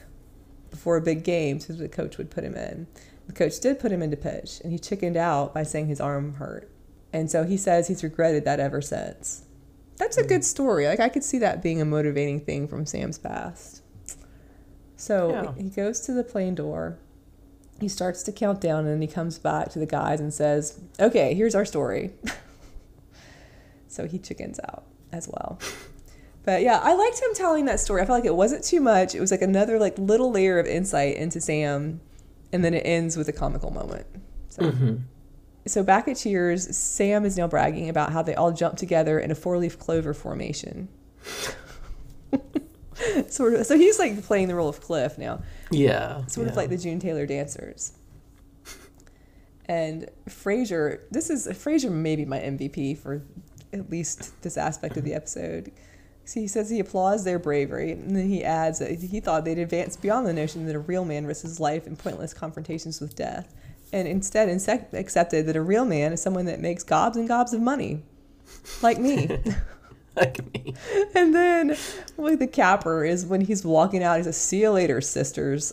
before 0.71 0.97
a 0.97 1.03
big 1.03 1.23
game 1.23 1.61
so 1.61 1.75
the 1.75 1.89
coach 1.89 2.17
would 2.17 2.31
put 2.31 2.45
him 2.45 2.55
in. 2.55 2.87
The 3.27 3.35
coach 3.35 3.61
did 3.61 3.79
put 3.79 3.93
him 3.93 4.03
into 4.03 4.17
pitch, 4.17 4.61
and 4.63 4.73
he 4.73 4.79
chickened 4.79 5.17
out 5.17 5.55
by 5.55 5.63
saying 5.63 5.87
his 5.87 6.01
arm 6.01 6.35
hurt. 6.35 6.71
And 7.13 7.31
so 7.31 7.45
he 7.45 7.57
says 7.57 7.89
he's 7.89 8.03
regretted 8.03 8.45
that 8.45 8.59
ever 8.59 8.81
since. 8.81 9.45
That's 9.97 10.17
a 10.17 10.23
hmm. 10.23 10.29
good 10.29 10.45
story. 10.45 10.87
Like 10.87 11.01
I 11.01 11.09
could 11.09 11.25
see 11.25 11.39
that 11.39 11.63
being 11.63 11.81
a 11.81 11.85
motivating 11.85 12.41
thing 12.41 12.67
from 12.67 12.87
Sam's 12.87 13.19
past. 13.19 13.83
So 14.97 15.31
yeah. 15.31 15.63
he 15.63 15.71
goes 15.71 16.01
to 16.01 16.13
the 16.13 16.25
plane 16.25 16.55
door 16.55 16.99
he 17.81 17.89
starts 17.89 18.23
to 18.25 18.33
count 18.33 18.61
down 18.61 18.81
and 18.81 18.89
then 18.89 19.01
he 19.01 19.09
comes 19.09 19.39
back 19.39 19.71
to 19.71 19.79
the 19.79 19.87
guys 19.87 20.21
and 20.21 20.33
says, 20.33 20.81
Okay, 20.99 21.35
here's 21.35 21.55
our 21.55 21.65
story. 21.65 22.13
so 23.89 24.07
he 24.07 24.19
chickens 24.19 24.61
out 24.69 24.85
as 25.13 25.29
well. 25.29 25.59
But 26.43 26.63
yeah, 26.63 26.81
I 26.83 26.95
liked 26.95 27.21
him 27.21 27.35
telling 27.35 27.67
that 27.67 27.81
story. 27.81 28.03
I 28.03 28.07
felt 28.07 28.19
like 28.19 28.27
it 28.27 28.35
wasn't 28.35 28.65
too 28.65 28.81
much. 28.81 29.15
It 29.15 29.21
was 29.21 29.31
like 29.31 29.43
another 29.43 29.79
like 29.79 29.99
little 29.99 30.31
layer 30.31 30.59
of 30.59 30.67
insight 30.67 31.17
into 31.17 31.41
Sam, 31.41 32.01
and 32.53 32.65
then 32.65 32.75
it 32.75 32.81
ends 32.81 33.17
with 33.17 33.29
a 33.29 33.33
comical 33.33 33.71
moment. 33.71 34.07
So, 34.49 34.63
mm-hmm. 34.63 34.97
so 35.67 35.83
back 35.83 36.09
at 36.09 36.17
Cheers, 36.17 36.75
Sam 36.77 37.25
is 37.25 37.37
now 37.37 37.47
bragging 37.47 37.89
about 37.89 38.13
how 38.13 38.23
they 38.23 38.35
all 38.35 38.53
jumped 38.53 38.79
together 38.79 39.21
in 39.21 39.31
a 39.31 39.35
four-leaf 39.35 39.79
clover 39.79 40.15
formation. 40.15 40.89
sort 43.29 43.55
of. 43.55 43.67
So 43.67 43.77
he's 43.77 43.99
like 43.99 44.23
playing 44.25 44.49
the 44.49 44.55
role 44.55 44.69
of 44.69 44.81
Cliff 44.81 45.19
now. 45.19 45.43
Yeah. 45.71 46.27
Sort 46.27 46.47
yeah. 46.47 46.51
of 46.51 46.57
like 46.57 46.71
the 46.71 46.79
June 46.79 47.01
Taylor 47.01 47.27
dancers. 47.27 47.93
And 49.67 50.09
Frasier, 50.29 51.01
this 51.13 51.31
is 51.31 51.47
Frasier 51.47 51.93
maybe 51.93 52.25
my 52.25 52.41
MVP 52.41 52.99
for 52.99 53.23
at 53.73 53.89
least 53.89 54.43
this 54.43 54.57
aspect 54.57 54.97
of 54.97 55.05
the 55.05 55.15
episode. 55.15 55.71
So 56.25 56.41
he 56.41 56.49
says 56.49 56.71
he 56.71 56.81
applauds 56.81 57.25
their 57.25 57.39
bravery, 57.39 57.93
and 57.93 58.15
then 58.15 58.29
he 58.29 58.45
adds 58.45 58.79
that 58.79 59.01
he 59.01 59.21
thought 59.21 59.45
they'd 59.45 59.59
advance 59.59 59.97
beyond 59.97 60.27
the 60.27 60.33
notion 60.33 60.67
that 60.67 60.77
a 60.77 60.81
real 60.81 61.05
man 61.05 61.27
risks 61.27 61.43
his 61.43 61.61
life 61.61 61.87
in 61.87 61.97
pointless 61.97 62.35
confrontations 62.35 63.01
with 63.01 63.17
death, 63.17 63.53
and 63.93 64.07
instead 64.07 64.49
accepted 64.93 65.47
that 65.47 65.57
a 65.57 65.63
real 65.63 65.85
man 65.85 66.13
is 66.13 66.23
someone 66.23 66.45
that 66.45 66.61
makes 66.61 66.85
gobs 66.85 67.17
and 67.17 67.27
gobs 67.27 67.53
of 67.53 67.61
money, 67.61 68.03
like 68.83 68.99
me. 68.99 69.29
like 70.17 70.55
me. 70.55 70.60
And 71.15 71.35
then, 71.35 71.77
like 72.17 72.39
the 72.39 72.47
capper 72.47 73.05
is 73.05 73.27
when 73.27 73.41
he's 73.41 73.65
walking 73.65 74.03
out. 74.03 74.19
He 74.19 74.23
says, 74.25 74.37
"See 74.37 74.61
you 74.61 74.71
later, 74.71 75.01
sisters." 75.01 75.73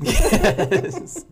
Yes. 0.00 1.24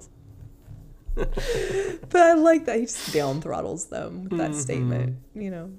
but 1.15 2.17
I 2.17 2.33
like 2.35 2.65
that 2.67 2.79
he 2.79 2.87
just 2.87 3.13
down 3.13 3.41
throttles 3.41 3.87
them 3.87 4.25
with 4.25 4.39
that 4.39 4.51
mm-hmm. 4.51 4.61
statement. 4.61 5.17
You 5.35 5.51
know. 5.51 5.71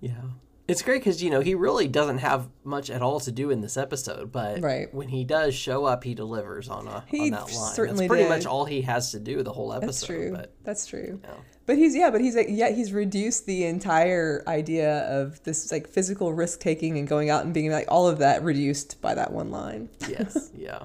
Yeah. 0.00 0.22
It's 0.66 0.80
great 0.80 1.00
because 1.00 1.22
you 1.22 1.28
know 1.28 1.40
he 1.40 1.54
really 1.54 1.88
doesn't 1.88 2.18
have 2.18 2.48
much 2.64 2.88
at 2.88 3.02
all 3.02 3.20
to 3.20 3.30
do 3.30 3.50
in 3.50 3.60
this 3.60 3.76
episode, 3.76 4.32
but 4.32 4.62
right. 4.62 4.92
when 4.94 5.08
he 5.08 5.22
does 5.22 5.54
show 5.54 5.84
up, 5.84 6.04
he 6.04 6.14
delivers 6.14 6.70
on 6.70 6.88
a 6.88 7.04
he 7.06 7.20
on 7.20 7.30
that 7.32 7.52
line. 7.52 7.74
Certainly, 7.74 8.06
That's 8.06 8.08
pretty 8.08 8.24
did. 8.24 8.30
much 8.30 8.46
all 8.46 8.64
he 8.64 8.80
has 8.82 9.10
to 9.10 9.20
do 9.20 9.42
the 9.42 9.52
whole 9.52 9.74
episode. 9.74 9.86
That's 9.86 10.06
true. 10.06 10.32
But, 10.32 10.54
That's 10.64 10.86
true. 10.86 11.20
But 11.66 11.76
he's 11.76 11.94
yeah, 11.94 12.10
but 12.10 12.22
he's 12.22 12.34
like 12.34 12.46
yeah, 12.48 12.70
he's 12.70 12.94
reduced 12.94 13.44
the 13.44 13.64
entire 13.64 14.42
idea 14.46 15.00
of 15.00 15.42
this 15.44 15.70
like 15.70 15.86
physical 15.86 16.32
risk 16.32 16.60
taking 16.60 16.96
and 16.98 17.06
going 17.06 17.28
out 17.28 17.44
and 17.44 17.52
being 17.52 17.70
like 17.70 17.86
all 17.88 18.08
of 18.08 18.18
that 18.18 18.42
reduced 18.42 19.02
by 19.02 19.14
that 19.14 19.32
one 19.32 19.50
line. 19.50 19.90
Yes. 20.08 20.50
yeah. 20.56 20.84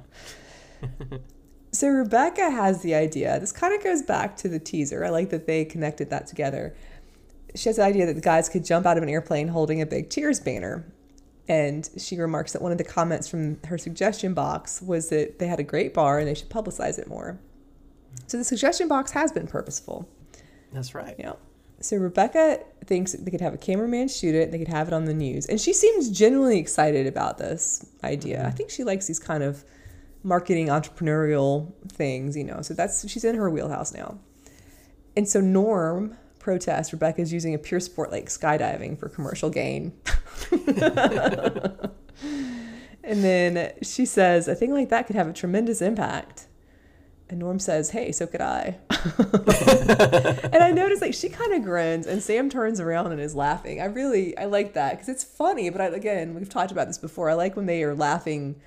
so 1.72 1.88
Rebecca 1.88 2.50
has 2.50 2.82
the 2.82 2.96
idea. 2.96 3.40
This 3.40 3.54
kind 3.54 3.74
of 3.74 3.82
goes 3.82 4.02
back 4.02 4.36
to 4.38 4.50
the 4.50 4.60
teaser. 4.60 5.06
I 5.06 5.10
like 5.10 5.30
that 5.30 5.48
they 5.48 5.64
connected 5.64 6.10
that 6.10 6.28
together 6.28 6.76
she 7.56 7.70
has 7.70 7.78
the 7.78 7.84
idea 7.84 8.06
that 8.06 8.16
the 8.16 8.22
guys 8.22 8.50
could 8.50 8.66
jump 8.66 8.86
out 8.86 8.98
of 8.98 9.04
an 9.04 9.10
airplane 9.10 9.48
holding 9.48 9.82
a 9.82 9.86
big 9.86 10.10
Cheers 10.10 10.40
banner. 10.40 10.92
And 11.48 11.90
she 11.98 12.16
remarks 12.18 12.54
that 12.54 12.62
one 12.62 12.72
of 12.72 12.78
the 12.78 12.84
comments 12.84 13.28
from 13.28 13.60
her 13.66 13.78
suggestion 13.78 14.36
box 14.36 14.82
was 14.82 15.10
that 15.10 15.40
they 15.40 15.48
had 15.48 15.60
a 15.60 15.64
great 15.64 15.94
bar 15.96 16.20
and 16.20 16.28
they 16.28 16.36
should 16.36 16.50
publicize 16.50 17.00
it 17.00 17.08
more. 17.08 17.40
So 18.28 18.38
the 18.38 18.44
suggestion 18.44 18.88
box 18.88 19.12
has 19.12 19.32
been 19.32 19.48
purposeful. 19.48 20.08
That's 20.72 20.94
right. 20.94 21.16
Yeah. 21.18 21.34
So 21.82 21.98
Rebecca 21.98 22.60
thinks 22.86 23.14
they 23.14 23.32
could 23.32 23.42
have 23.42 23.54
a 23.54 23.58
cameraman 23.58 24.10
shoot 24.10 24.36
it, 24.36 24.52
they 24.52 24.60
could 24.60 24.68
have 24.68 24.88
it 24.88 24.94
on 24.94 25.06
the 25.06 25.14
news. 25.14 25.46
And 25.48 25.60
she 25.60 25.74
seems 25.74 26.10
genuinely 26.10 26.60
excited 26.60 27.08
about 27.08 27.38
this 27.38 27.86
idea. 28.04 28.38
Mm-hmm. 28.40 28.48
I 28.48 28.52
think 28.52 28.70
she 28.70 28.84
likes 28.84 29.08
these 29.08 29.20
kind 29.20 29.42
of 29.42 29.64
marketing 30.22 30.68
entrepreneurial 30.68 31.72
things, 31.92 32.36
you 32.36 32.44
know. 32.44 32.62
So 32.62 32.74
that's 32.74 33.10
she's 33.10 33.24
in 33.24 33.36
her 33.36 33.50
wheelhouse 33.50 33.94
now. 33.94 34.20
And 35.16 35.28
so 35.28 35.42
Norm 35.42 36.18
protest, 36.40 36.92
Rebecca's 36.94 37.32
using 37.34 37.54
a 37.54 37.58
pure 37.58 37.80
sport 37.80 38.12
like 38.12 38.28
skydiving 38.28 38.98
for 38.98 39.10
commercial 39.10 39.50
gain. 39.50 39.94
and 43.04 43.24
then 43.24 43.74
she 43.82 44.06
says, 44.06 44.48
a 44.48 44.56
thing 44.56 44.74
like 44.74 44.90
that 44.90 45.08
could 45.08 45.16
have 45.16 45.28
a 45.28 45.34
tremendous 45.34 45.82
impact. 45.82 46.48
And 47.30 47.40
Norm 47.40 47.60
says, 47.60 47.92
Hey, 47.92 48.12
so 48.12 48.26
could 48.26 48.42
I. 48.42 48.80
and 50.52 50.64
I 50.64 50.72
notice 50.72 51.00
like 51.00 51.14
she 51.14 51.30
kind 51.30 51.54
of 51.54 51.64
grins 51.64 52.08
and 52.08 52.24
Sam 52.24 52.50
turns 52.50 52.80
around 52.80 53.12
and 53.12 53.22
is 53.22 53.36
laughing. 53.36 53.80
I 53.80 53.86
really, 53.86 54.36
I 54.36 54.46
like 54.46 54.74
that 54.74 54.94
because 54.94 55.10
it's 55.10 55.24
funny, 55.24 55.70
but 55.70 55.80
I, 55.80 55.86
again, 55.88 56.34
we've 56.34 56.50
talked 56.50 56.72
about 56.72 56.88
this 56.88 56.98
before. 56.98 57.30
I 57.30 57.34
like 57.36 57.56
when 57.56 57.68
they 57.68 57.84
are 57.84 57.94
laughing 57.94 58.60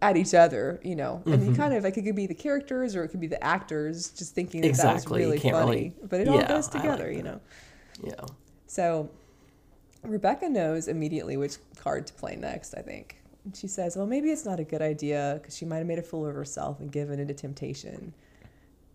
at 0.00 0.16
each 0.16 0.34
other, 0.34 0.80
you 0.82 0.96
know. 0.96 1.22
And 1.26 1.34
mm-hmm. 1.34 1.50
you 1.50 1.56
kind 1.56 1.74
of 1.74 1.84
like 1.84 1.96
it 1.96 2.02
could 2.02 2.16
be 2.16 2.26
the 2.26 2.34
characters 2.34 2.94
or 2.94 3.04
it 3.04 3.08
could 3.08 3.20
be 3.20 3.26
the 3.26 3.42
actors 3.42 4.10
just 4.10 4.34
thinking 4.34 4.60
that 4.62 4.68
exactly. 4.68 5.22
that 5.22 5.28
was 5.28 5.40
really 5.40 5.50
funny. 5.50 5.70
Really, 5.70 5.94
but 6.08 6.20
it 6.20 6.26
yeah, 6.26 6.32
all 6.34 6.42
goes 6.42 6.68
together, 6.68 7.08
like 7.08 7.16
you 7.16 7.22
know. 7.22 7.40
Yeah. 8.02 8.26
So 8.66 9.10
Rebecca 10.02 10.48
knows 10.48 10.88
immediately 10.88 11.36
which 11.36 11.56
card 11.76 12.06
to 12.06 12.12
play 12.14 12.36
next, 12.36 12.74
I 12.74 12.82
think. 12.82 13.16
And 13.44 13.56
she 13.56 13.66
says, 13.66 13.96
"Well, 13.96 14.06
maybe 14.06 14.30
it's 14.30 14.44
not 14.44 14.60
a 14.60 14.64
good 14.64 14.82
idea 14.82 15.38
because 15.40 15.56
she 15.56 15.64
might 15.64 15.78
have 15.78 15.86
made 15.86 15.98
a 15.98 16.02
fool 16.02 16.26
of 16.26 16.34
herself 16.34 16.80
and 16.80 16.90
given 16.92 17.18
into 17.18 17.34
temptation." 17.34 18.12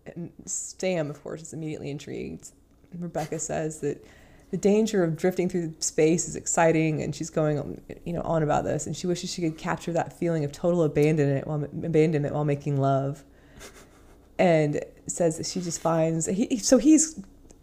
And 0.06 0.30
Sam, 0.44 1.10
of 1.10 1.22
course, 1.22 1.42
is 1.42 1.52
immediately 1.52 1.90
intrigued. 1.90 2.50
Rebecca 2.98 3.38
says 3.38 3.80
that 3.80 4.04
the 4.50 4.56
danger 4.56 5.02
of 5.02 5.16
drifting 5.16 5.48
through 5.48 5.74
space 5.80 6.28
is 6.28 6.36
exciting, 6.36 7.02
and 7.02 7.14
she's 7.14 7.30
going, 7.30 7.80
you 8.04 8.12
know, 8.12 8.22
on 8.22 8.42
about 8.42 8.64
this, 8.64 8.86
and 8.86 8.96
she 8.96 9.06
wishes 9.06 9.32
she 9.32 9.42
could 9.42 9.58
capture 9.58 9.92
that 9.92 10.12
feeling 10.12 10.44
of 10.44 10.52
total 10.52 10.82
abandonment 10.84 11.46
while 11.46 11.64
abandonment 11.64 12.34
while 12.34 12.44
making 12.44 12.80
love, 12.80 13.24
and 14.38 14.80
says 15.06 15.38
that 15.38 15.46
she 15.46 15.60
just 15.60 15.80
finds 15.80 16.26
he, 16.26 16.58
so 16.58 16.78
he's 16.78 17.20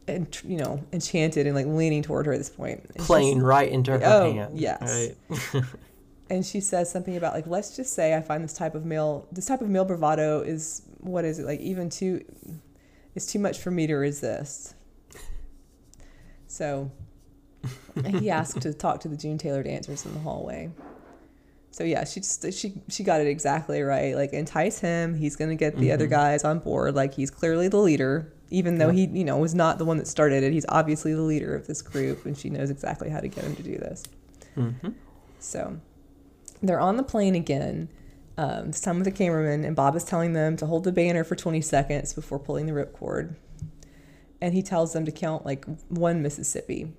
you 0.08 0.58
know 0.58 0.84
enchanted 0.92 1.46
and 1.48 1.56
like 1.56 1.68
leaning 1.68 2.02
toward 2.02 2.26
her 2.26 2.34
at 2.34 2.38
this 2.38 2.50
point, 2.50 2.84
and 2.96 3.06
playing 3.06 3.42
right 3.42 3.72
into 3.72 3.92
her 3.92 4.02
oh, 4.04 4.34
hand. 4.34 4.60
Yes. 4.60 5.14
Right. 5.54 5.64
and 6.30 6.46
she 6.46 6.60
says 6.60 6.92
something 6.92 7.18
about 7.18 7.34
like 7.34 7.46
let's 7.48 7.76
just 7.76 7.94
say 7.94 8.16
I 8.16 8.22
find 8.22 8.44
this 8.44 8.54
type 8.54 8.74
of 8.74 8.86
male 8.86 9.28
this 9.32 9.46
type 9.46 9.62
of 9.62 9.70
male 9.70 9.86
bravado 9.86 10.42
is 10.42 10.82
what 11.00 11.26
is 11.26 11.40
it 11.40 11.46
like 11.46 11.60
even 11.60 11.90
too 11.90 12.24
it's 13.16 13.26
too 13.26 13.40
much 13.40 13.60
for 13.60 13.72
me 13.72 13.88
to 13.88 13.96
resist. 13.96 14.76
So 16.52 16.92
he 18.06 18.30
asked 18.30 18.62
to 18.62 18.74
talk 18.74 19.00
to 19.02 19.08
the 19.08 19.16
June 19.16 19.38
Taylor 19.38 19.64
dancers 19.64 20.06
in 20.06 20.14
the 20.14 20.20
hallway. 20.20 20.70
So 21.72 21.86
yeah, 21.86 22.04
she 22.04 22.20
just 22.20 22.52
she 22.52 22.74
she 22.90 23.04
got 23.04 23.22
it 23.22 23.28
exactly 23.28 23.82
right. 23.82 24.16
Like 24.16 24.34
entice 24.34 24.80
him, 24.80 25.16
he's 25.16 25.38
gonna 25.38 25.56
get 25.56 25.78
the 25.78 25.86
mm-hmm. 25.86 25.94
other 25.94 26.08
guys 26.08 26.44
on 26.44 26.60
board. 26.60 26.96
Like 26.96 27.14
he's 27.14 27.32
clearly 27.32 27.70
the 27.70 27.78
leader, 27.78 28.34
even 28.50 28.78
though 28.78 28.90
he 28.90 29.06
you 29.06 29.24
know 29.24 29.38
was 29.38 29.56
not 29.56 29.78
the 29.78 29.86
one 29.86 29.98
that 29.98 30.08
started 30.08 30.44
it. 30.44 30.52
He's 30.52 30.66
obviously 30.68 31.14
the 31.14 31.22
leader 31.22 31.56
of 31.56 31.68
this 31.68 31.82
group, 31.82 32.26
and 32.26 32.38
she 32.38 32.50
knows 32.50 32.70
exactly 32.70 33.10
how 33.10 33.22
to 33.22 33.30
get 33.30 33.46
him 33.46 33.56
to 33.56 33.64
do 33.64 33.78
this. 33.78 34.04
Mm-hmm. 34.58 34.90
So 35.40 35.80
they're 36.62 36.82
on 36.82 36.98
the 36.98 37.04
plane 37.04 37.36
again. 37.36 37.88
Um, 38.38 38.68
this 38.68 38.82
time 38.82 38.96
with 38.96 39.06
the 39.06 39.12
cameraman, 39.12 39.64
and 39.64 39.76
Bob 39.76 39.96
is 39.96 40.04
telling 40.04 40.34
them 40.34 40.58
to 40.58 40.66
hold 40.66 40.84
the 40.84 40.92
banner 40.92 41.24
for 41.24 41.36
20 41.36 41.62
seconds 41.62 42.14
before 42.14 42.40
pulling 42.40 42.66
the 42.66 42.72
ripcord. 42.72 43.36
And 44.42 44.54
he 44.54 44.64
tells 44.64 44.94
them 44.94 45.06
to 45.06 45.12
count 45.12 45.46
like 45.46 45.66
one 45.90 46.22
Mississippi 46.22 46.92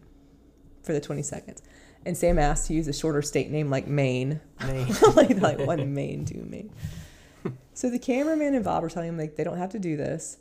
for 0.83 0.92
the 0.92 1.00
20 1.00 1.22
seconds. 1.22 1.62
And 2.05 2.16
Sam 2.16 2.38
asks 2.38 2.66
to 2.68 2.74
use 2.74 2.88
a 2.88 2.92
shorter 2.92 3.22
state 3.22 3.50
name 3.50 3.70
like 3.70 3.87
Maine. 3.87 4.40
Maine. 4.66 4.94
like, 5.14 5.40
like 5.40 5.59
one 5.59 5.94
Maine, 5.94 6.24
two 6.24 6.44
Maine. 6.48 6.70
so 7.74 7.90
the 7.90 7.98
cameraman 7.98 8.55
and 8.55 8.64
Bob 8.64 8.85
are 8.85 8.88
telling 8.88 9.09
them 9.09 9.18
like 9.18 9.37
they 9.37 9.44
don't 9.44 9.59
have 9.59 9.70
to 9.70 9.78
do 9.78 9.96
this. 9.96 10.38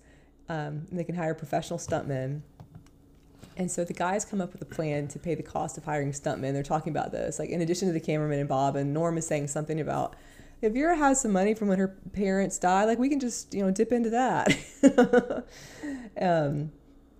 Um, 0.49 0.85
they 0.91 1.03
can 1.03 1.15
hire 1.15 1.33
professional 1.33 1.79
stuntmen. 1.79 2.41
And 3.57 3.69
so 3.69 3.83
the 3.83 3.93
guys 3.93 4.25
come 4.25 4.41
up 4.41 4.53
with 4.53 4.61
a 4.61 4.65
plan 4.65 5.07
to 5.09 5.19
pay 5.19 5.35
the 5.35 5.43
cost 5.43 5.77
of 5.77 5.85
hiring 5.85 6.11
stuntmen. 6.11 6.53
They're 6.53 6.63
talking 6.63 6.91
about 6.91 7.11
this. 7.11 7.37
Like 7.37 7.49
in 7.49 7.61
addition 7.61 7.87
to 7.87 7.93
the 7.93 7.99
cameraman 7.99 8.39
and 8.39 8.49
Bob, 8.49 8.75
and 8.75 8.93
Norm 8.93 9.17
is 9.17 9.27
saying 9.27 9.47
something 9.47 9.79
about 9.79 10.15
if 10.61 10.73
Vera 10.73 10.95
has 10.95 11.19
some 11.19 11.31
money 11.31 11.53
from 11.53 11.67
when 11.67 11.79
her 11.79 11.95
parents 12.13 12.57
died, 12.59 12.85
like 12.85 12.99
we 12.99 13.09
can 13.09 13.19
just, 13.19 13.53
you 13.53 13.63
know, 13.63 13.71
dip 13.71 13.91
into 13.91 14.11
that. 14.11 15.45
um, 16.21 16.71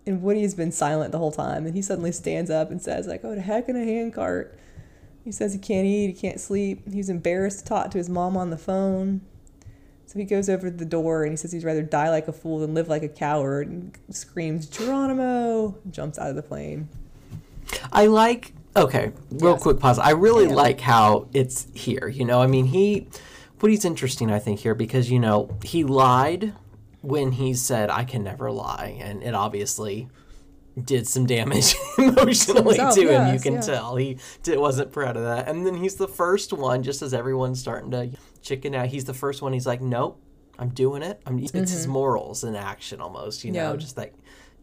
and 0.05 0.21
Woody's 0.21 0.53
been 0.53 0.71
silent 0.71 1.11
the 1.11 1.17
whole 1.17 1.31
time. 1.31 1.65
And 1.65 1.75
he 1.75 1.81
suddenly 1.81 2.11
stands 2.11 2.49
up 2.49 2.71
and 2.71 2.81
says, 2.81 3.07
like, 3.07 3.21
oh, 3.23 3.35
to 3.35 3.41
heck 3.41 3.69
in 3.69 3.75
a 3.75 3.85
handcart. 3.85 4.57
He 5.23 5.31
says 5.31 5.53
he 5.53 5.59
can't 5.59 5.85
eat, 5.85 6.07
he 6.07 6.13
can't 6.13 6.39
sleep. 6.39 6.91
He's 6.91 7.09
embarrassed 7.09 7.59
to 7.59 7.65
talk 7.65 7.91
to 7.91 7.97
his 7.97 8.09
mom 8.09 8.35
on 8.35 8.49
the 8.49 8.57
phone. 8.57 9.21
So 10.07 10.19
he 10.19 10.25
goes 10.25 10.49
over 10.49 10.69
to 10.69 10.75
the 10.75 10.83
door 10.83 11.23
and 11.23 11.31
he 11.31 11.37
says 11.37 11.51
he'd 11.51 11.63
rather 11.63 11.83
die 11.83 12.09
like 12.09 12.27
a 12.27 12.33
fool 12.33 12.59
than 12.59 12.73
live 12.73 12.89
like 12.89 13.03
a 13.03 13.07
coward 13.07 13.69
and 13.69 13.97
screams, 14.09 14.65
Geronimo! 14.65 15.77
jumps 15.89 16.19
out 16.19 16.29
of 16.29 16.35
the 16.35 16.41
plane. 16.41 16.89
I 17.93 18.07
like, 18.07 18.53
okay, 18.75 19.13
real 19.29 19.53
yes. 19.53 19.61
quick 19.61 19.79
pause. 19.79 19.99
I 19.99 20.09
really 20.11 20.47
yeah. 20.47 20.55
like 20.55 20.81
how 20.81 21.27
it's 21.33 21.67
here. 21.73 22.09
You 22.09 22.25
know, 22.25 22.41
I 22.41 22.47
mean, 22.47 22.65
he, 22.65 23.07
Woody's 23.61 23.85
interesting, 23.85 24.31
I 24.31 24.39
think, 24.39 24.59
here 24.59 24.75
because, 24.75 25.09
you 25.09 25.19
know, 25.19 25.57
he 25.63 25.83
lied 25.85 26.53
when 27.01 27.33
he 27.33 27.53
said, 27.53 27.89
I 27.89 28.03
can 28.03 28.23
never 28.23 28.51
lie. 28.51 28.97
And 29.01 29.23
it 29.23 29.33
obviously 29.33 30.09
did 30.81 31.07
some 31.07 31.25
damage 31.25 31.75
emotionally 31.97 32.77
to 32.77 32.83
yes, 32.83 32.97
him. 32.97 33.33
You 33.33 33.39
can 33.39 33.53
yeah. 33.55 33.61
tell 33.61 33.95
he 33.95 34.17
did, 34.43 34.57
wasn't 34.57 34.91
proud 34.91 35.17
of 35.17 35.23
that. 35.23 35.47
And 35.47 35.65
then 35.65 35.75
he's 35.75 35.95
the 35.95 36.07
first 36.07 36.53
one, 36.53 36.83
just 36.83 37.01
as 37.01 37.13
everyone's 37.13 37.59
starting 37.59 37.91
to 37.91 38.11
chicken 38.41 38.73
out. 38.75 38.87
He's 38.87 39.05
the 39.05 39.13
first 39.13 39.41
one. 39.41 39.53
He's 39.53 39.67
like, 39.67 39.81
"Nope, 39.81 40.21
I'm 40.57 40.69
doing 40.69 41.03
it." 41.03 41.21
I'm, 41.25 41.39
it's 41.39 41.51
mm-hmm. 41.51 41.61
his 41.61 41.87
morals 41.87 42.43
in 42.43 42.55
action, 42.55 43.01
almost. 43.01 43.43
You 43.43 43.51
know, 43.51 43.71
yeah. 43.71 43.77
just 43.77 43.97
like 43.97 44.13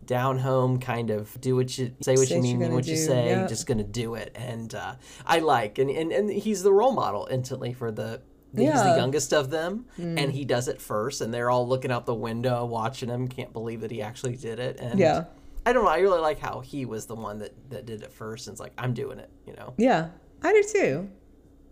down 0.06 0.38
home 0.38 0.80
kind 0.80 1.10
of 1.10 1.38
do 1.40 1.54
what 1.54 1.76
you 1.76 1.94
say 2.00 2.14
what 2.14 2.28
say 2.28 2.36
you 2.36 2.42
mean, 2.42 2.58
mean 2.58 2.72
what 2.72 2.84
do. 2.84 2.90
you 2.90 2.96
say. 2.96 3.26
Yep. 3.26 3.48
Just 3.48 3.66
gonna 3.66 3.84
do 3.84 4.14
it. 4.14 4.32
And 4.34 4.74
uh, 4.74 4.94
I 5.26 5.40
like, 5.40 5.78
and, 5.78 5.90
and 5.90 6.12
and 6.12 6.30
he's 6.30 6.62
the 6.62 6.72
role 6.72 6.92
model 6.92 7.28
instantly 7.30 7.74
for 7.74 7.90
the 7.90 8.22
yeah. 8.54 8.72
He's 8.72 8.82
the 8.82 8.96
youngest 8.96 9.32
of 9.32 9.50
them, 9.50 9.86
mm. 9.98 10.18
and 10.18 10.32
he 10.32 10.44
does 10.44 10.68
it 10.68 10.80
first, 10.80 11.20
and 11.20 11.32
they're 11.32 11.50
all 11.50 11.68
looking 11.68 11.90
out 11.90 12.06
the 12.06 12.14
window 12.14 12.64
watching 12.64 13.08
him. 13.08 13.28
Can't 13.28 13.52
believe 13.52 13.80
that 13.82 13.90
he 13.90 14.00
actually 14.00 14.36
did 14.36 14.58
it. 14.58 14.78
And 14.80 14.98
yeah, 14.98 15.24
I 15.66 15.72
don't 15.72 15.84
know. 15.84 15.90
I 15.90 15.98
really 15.98 16.20
like 16.20 16.38
how 16.38 16.60
he 16.60 16.84
was 16.86 17.06
the 17.06 17.14
one 17.14 17.38
that 17.38 17.52
that 17.70 17.86
did 17.86 18.02
it 18.02 18.12
first, 18.12 18.46
and 18.46 18.54
it's 18.54 18.60
like 18.60 18.72
I'm 18.78 18.94
doing 18.94 19.18
it. 19.18 19.30
You 19.46 19.54
know. 19.54 19.74
Yeah, 19.76 20.08
I 20.42 20.52
do 20.52 20.62
too. 20.62 21.10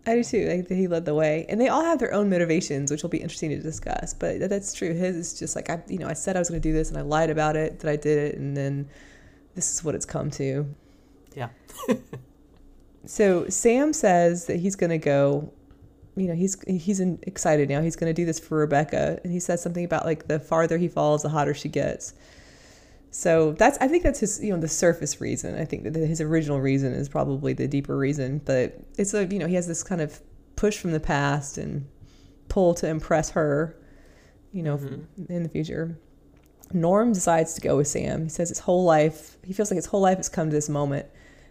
I 0.05 0.15
do 0.15 0.23
too. 0.23 0.47
Like 0.47 0.69
he 0.69 0.87
led 0.87 1.05
the 1.05 1.15
way, 1.15 1.45
and 1.49 1.59
they 1.59 1.67
all 1.67 1.83
have 1.83 1.99
their 1.99 2.13
own 2.13 2.29
motivations, 2.29 2.91
which 2.91 3.01
will 3.01 3.09
be 3.09 3.17
interesting 3.17 3.49
to 3.49 3.59
discuss. 3.59 4.13
But 4.13 4.47
that's 4.47 4.73
true. 4.73 4.93
His 4.93 5.15
is 5.15 5.39
just 5.39 5.55
like 5.55 5.69
I, 5.69 5.81
you 5.87 5.97
know, 5.97 6.07
I 6.07 6.13
said 6.13 6.35
I 6.35 6.39
was 6.39 6.49
going 6.49 6.61
to 6.61 6.67
do 6.67 6.73
this, 6.73 6.89
and 6.89 6.97
I 6.97 7.01
lied 7.01 7.29
about 7.29 7.55
it 7.55 7.79
that 7.79 7.89
I 7.89 7.95
did 7.95 8.17
it, 8.17 8.37
and 8.37 8.55
then 8.55 8.87
this 9.55 9.73
is 9.73 9.83
what 9.83 9.95
it's 9.95 10.05
come 10.05 10.29
to. 10.31 10.73
Yeah. 11.35 11.49
so 13.05 13.49
Sam 13.49 13.93
says 13.93 14.45
that 14.45 14.59
he's 14.59 14.75
going 14.75 14.91
to 14.91 14.97
go 14.97 15.51
you 16.17 16.27
know 16.27 16.33
he's 16.33 16.57
he's 16.67 16.99
in, 16.99 17.19
excited 17.23 17.69
now. 17.69 17.81
He's 17.81 17.95
going 17.95 18.09
to 18.09 18.13
do 18.13 18.25
this 18.25 18.39
for 18.39 18.57
rebecca. 18.57 19.19
And 19.23 19.31
he 19.31 19.39
says 19.39 19.61
something 19.61 19.85
about 19.85 20.05
like 20.05 20.27
the 20.27 20.39
farther 20.39 20.77
he 20.77 20.87
falls 20.87 21.23
the 21.23 21.29
hotter 21.29 21.53
she 21.53 21.69
gets. 21.69 22.13
So 23.09 23.53
that's 23.53 23.77
i 23.79 23.87
think 23.87 24.03
that's 24.03 24.19
his 24.19 24.43
you 24.43 24.53
know 24.53 24.59
the 24.59 24.67
surface 24.67 25.21
reason. 25.21 25.57
I 25.57 25.65
think 25.65 25.83
that 25.83 25.95
his 25.95 26.19
original 26.21 26.59
reason 26.59 26.93
is 26.93 27.07
probably 27.07 27.53
the 27.53 27.67
deeper 27.67 27.97
reason. 27.97 28.41
But 28.43 28.79
it's 28.97 29.13
a 29.13 29.25
you 29.25 29.39
know 29.39 29.47
he 29.47 29.55
has 29.55 29.67
this 29.67 29.83
kind 29.83 30.01
of 30.01 30.19
push 30.55 30.77
from 30.77 30.91
the 30.91 30.99
past 30.99 31.57
and 31.57 31.87
pull 32.49 32.73
to 32.73 32.87
impress 32.87 33.31
her 33.31 33.77
you 34.51 34.63
know 34.63 34.77
mm-hmm. 34.77 35.31
in 35.31 35.43
the 35.43 35.49
future. 35.49 35.97
Norm 36.73 37.13
decides 37.13 37.53
to 37.53 37.61
go 37.61 37.77
with 37.77 37.87
sam. 37.87 38.23
He 38.23 38.29
says 38.29 38.49
his 38.49 38.59
whole 38.59 38.83
life 38.83 39.37
he 39.43 39.53
feels 39.53 39.71
like 39.71 39.77
his 39.77 39.85
whole 39.85 40.01
life 40.01 40.17
has 40.17 40.29
come 40.29 40.49
to 40.49 40.55
this 40.55 40.67
moment 40.69 41.07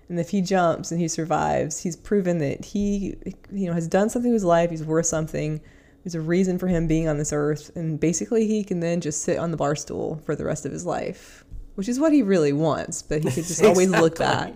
and 0.09 0.21
if 0.21 0.31
he 0.31 0.41
jumps 0.41 0.93
and 0.93 1.01
he 1.01 1.09
survives, 1.09 1.81
he's 1.81 1.97
proven 1.97 2.39
that 2.39 2.65
he, 2.65 3.17
you 3.53 3.67
know, 3.67 3.73
has 3.73 3.89
done 3.89 4.09
something 4.09 4.31
with 4.31 4.37
his 4.37 4.45
life. 4.45 4.71
He's 4.71 4.85
worth 4.85 5.07
something. 5.07 5.61
There's 6.05 6.15
a 6.15 6.21
reason 6.21 6.59
for 6.59 6.69
him 6.69 6.87
being 6.87 7.09
on 7.09 7.19
this 7.19 7.33
earth, 7.33 7.75
and 7.75 7.99
basically 7.99 8.47
he 8.47 8.63
can 8.63 8.79
then 8.79 9.01
just 9.01 9.23
sit 9.23 9.39
on 9.39 9.51
the 9.51 9.57
bar 9.57 9.75
stool 9.75 10.23
for 10.25 10.37
the 10.37 10.45
rest 10.45 10.65
of 10.65 10.71
his 10.71 10.87
life, 10.87 11.45
which 11.75 11.89
is 11.89 11.99
what 11.99 12.13
he 12.13 12.23
really 12.23 12.53
wants. 12.53 13.03
But 13.03 13.25
he 13.25 13.31
could 13.31 13.35
just 13.35 13.51
exactly. 13.59 13.87
always 13.87 13.91
look 13.91 14.19
back. 14.19 14.55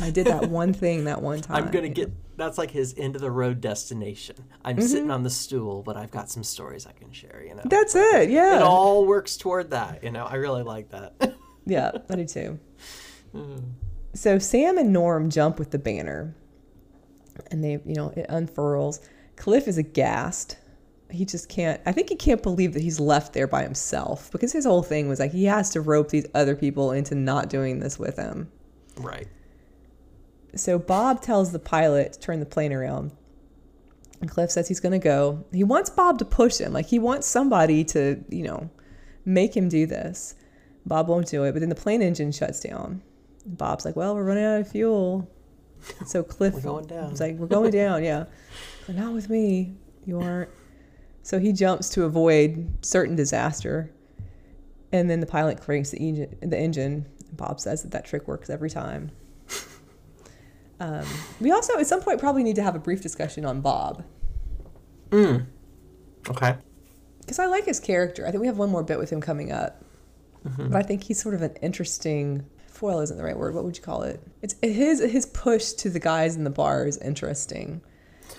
I 0.00 0.10
did 0.10 0.26
that 0.26 0.48
one 0.50 0.72
thing 0.72 1.04
that 1.04 1.22
one 1.22 1.40
time. 1.40 1.64
I'm 1.64 1.70
gonna 1.70 1.88
get. 1.88 2.10
That's 2.36 2.58
like 2.58 2.72
his 2.72 2.94
end 2.96 3.14
of 3.14 3.22
the 3.22 3.30
road 3.30 3.60
destination. 3.60 4.36
I'm 4.64 4.76
mm-hmm. 4.76 4.86
sitting 4.86 5.10
on 5.10 5.22
the 5.22 5.30
stool, 5.30 5.82
but 5.82 5.96
I've 5.96 6.10
got 6.10 6.30
some 6.30 6.42
stories 6.42 6.86
I 6.86 6.92
can 6.92 7.12
share. 7.12 7.44
You 7.46 7.54
know. 7.54 7.62
That's 7.66 7.94
it. 7.94 8.30
Yeah. 8.30 8.56
It 8.56 8.62
all 8.62 9.06
works 9.06 9.36
toward 9.36 9.70
that. 9.70 10.02
You 10.02 10.10
know. 10.10 10.24
I 10.24 10.36
really 10.36 10.64
like 10.64 10.90
that. 10.90 11.34
yeah, 11.66 11.92
I 12.08 12.16
do 12.16 12.24
too. 12.24 12.58
Mm. 13.32 13.62
So 14.12 14.38
Sam 14.38 14.78
and 14.78 14.92
Norm 14.92 15.30
jump 15.30 15.58
with 15.58 15.70
the 15.70 15.78
banner, 15.78 16.34
and 17.50 17.62
they, 17.62 17.80
you 17.84 17.94
know, 17.94 18.12
it 18.16 18.26
unfurls. 18.28 19.00
Cliff 19.36 19.68
is 19.68 19.78
aghast. 19.78 20.56
He 21.10 21.24
just 21.24 21.48
can't. 21.48 21.80
I 21.86 21.92
think 21.92 22.08
he 22.08 22.16
can't 22.16 22.42
believe 22.42 22.72
that 22.74 22.82
he's 22.82 23.00
left 23.00 23.32
there 23.32 23.46
by 23.46 23.62
himself 23.62 24.30
because 24.30 24.52
his 24.52 24.64
whole 24.64 24.82
thing 24.82 25.08
was 25.08 25.18
like 25.18 25.32
he 25.32 25.44
has 25.44 25.70
to 25.70 25.80
rope 25.80 26.10
these 26.10 26.26
other 26.34 26.54
people 26.54 26.92
into 26.92 27.14
not 27.14 27.48
doing 27.48 27.80
this 27.80 27.98
with 27.98 28.16
him. 28.16 28.50
Right. 28.96 29.28
So 30.54 30.78
Bob 30.78 31.20
tells 31.20 31.52
the 31.52 31.58
pilot 31.58 32.14
to 32.14 32.20
turn 32.20 32.40
the 32.40 32.46
plane 32.46 32.72
around. 32.72 33.12
And 34.20 34.30
Cliff 34.30 34.50
says 34.50 34.68
he's 34.68 34.80
going 34.80 34.92
to 34.92 34.98
go. 34.98 35.44
He 35.52 35.64
wants 35.64 35.90
Bob 35.90 36.18
to 36.18 36.24
push 36.24 36.58
him. 36.58 36.72
Like 36.72 36.86
he 36.86 36.98
wants 36.98 37.26
somebody 37.26 37.84
to, 37.84 38.22
you 38.28 38.42
know, 38.42 38.70
make 39.24 39.56
him 39.56 39.68
do 39.68 39.86
this. 39.86 40.34
Bob 40.84 41.08
won't 41.08 41.28
do 41.28 41.44
it, 41.44 41.52
but 41.52 41.60
then 41.60 41.68
the 41.68 41.74
plane 41.74 42.02
engine 42.02 42.32
shuts 42.32 42.60
down. 42.60 43.02
Bob's 43.46 43.84
like, 43.84 43.96
well, 43.96 44.14
we're 44.14 44.24
running 44.24 44.44
out 44.44 44.60
of 44.60 44.70
fuel. 44.70 45.28
So 46.06 46.22
Cliff 46.24 46.54
we're 46.54 46.60
going 46.60 46.86
down. 46.86 47.10
was 47.10 47.20
like, 47.20 47.36
we're 47.36 47.46
going 47.46 47.70
down, 47.70 48.04
yeah. 48.04 48.24
But 48.86 48.96
not 48.96 49.12
with 49.12 49.30
me. 49.30 49.74
You 50.04 50.20
aren't. 50.20 50.50
So 51.22 51.38
he 51.38 51.52
jumps 51.52 51.90
to 51.90 52.04
avoid 52.04 52.68
certain 52.84 53.14
disaster. 53.14 53.92
And 54.90 55.08
then 55.08 55.20
the 55.20 55.26
pilot 55.26 55.60
cranks 55.60 55.90
the 55.90 55.98
engine. 55.98 56.36
The 56.40 56.58
engine. 56.58 57.06
Bob 57.32 57.60
says 57.60 57.82
that 57.82 57.92
that 57.92 58.04
trick 58.04 58.26
works 58.26 58.50
every 58.50 58.70
time. 58.70 59.10
Um, 60.82 61.04
we 61.42 61.50
also, 61.50 61.78
at 61.78 61.86
some 61.86 62.00
point, 62.00 62.18
probably 62.18 62.42
need 62.42 62.56
to 62.56 62.62
have 62.62 62.74
a 62.74 62.78
brief 62.78 63.02
discussion 63.02 63.44
on 63.44 63.60
Bob. 63.60 64.02
Mm. 65.10 65.44
Okay. 66.30 66.56
Because 67.20 67.38
I 67.38 67.46
like 67.46 67.66
his 67.66 67.78
character. 67.78 68.26
I 68.26 68.30
think 68.30 68.40
we 68.40 68.46
have 68.46 68.56
one 68.56 68.70
more 68.70 68.82
bit 68.82 68.98
with 68.98 69.10
him 69.10 69.20
coming 69.20 69.52
up. 69.52 69.84
Mm-hmm. 70.48 70.70
But 70.70 70.78
I 70.78 70.82
think 70.82 71.04
he's 71.04 71.20
sort 71.20 71.34
of 71.34 71.42
an 71.42 71.54
interesting 71.60 72.46
foil 72.80 73.00
isn't 73.00 73.18
the 73.18 73.22
right 73.22 73.36
word. 73.36 73.54
What 73.54 73.64
would 73.64 73.76
you 73.76 73.82
call 73.82 74.02
it? 74.04 74.22
It's 74.40 74.54
his 74.62 75.00
his 75.00 75.26
push 75.26 75.72
to 75.72 75.90
the 75.90 76.00
guys 76.00 76.34
in 76.34 76.44
the 76.44 76.50
bar 76.50 76.86
is 76.86 76.96
interesting, 76.96 77.82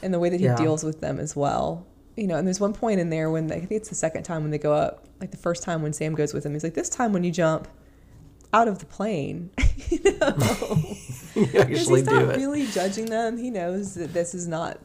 and 0.01 0.12
the 0.12 0.19
way 0.19 0.30
that 0.30 0.39
he 0.39 0.47
yeah. 0.47 0.56
deals 0.56 0.84
with 0.84 0.99
them 0.99 1.19
as 1.19 1.36
well. 1.36 1.86
you 2.17 2.25
know, 2.27 2.36
and 2.38 2.47
there's 2.47 2.60
one 2.60 2.73
point 2.73 2.99
in 2.99 3.12
there 3.12 3.30
when 3.30 3.47
they, 3.47 3.58
I 3.58 3.60
think 3.60 3.71
it's 3.71 3.89
the 3.89 3.95
second 3.95 4.23
time 4.23 4.41
when 4.41 4.49
they 4.49 4.58
go 4.58 4.73
up, 4.73 5.08
like 5.19 5.30
the 5.30 5.38
first 5.38 5.62
time 5.63 5.84
when 5.84 5.93
Sam 5.93 6.15
goes 6.15 6.34
with 6.34 6.43
him, 6.43 6.54
he's 6.54 6.63
like, 6.63 6.73
this 6.73 6.89
time 6.89 7.13
when 7.13 7.23
you 7.23 7.32
jump 7.32 7.67
out 8.51 8.67
of 8.67 8.80
the 8.80 8.86
plane, 8.86 9.51
you 9.89 10.17
know, 10.19 10.36
you 11.36 11.47
actually 11.60 12.01
he's 12.01 12.06
not 12.06 12.23
it. 12.23 12.38
really 12.38 12.65
judging 12.67 13.06
them. 13.06 13.38
He 13.38 13.51
knows 13.51 13.93
that 13.93 14.12
this 14.12 14.34
is 14.34 14.47
not 14.47 14.80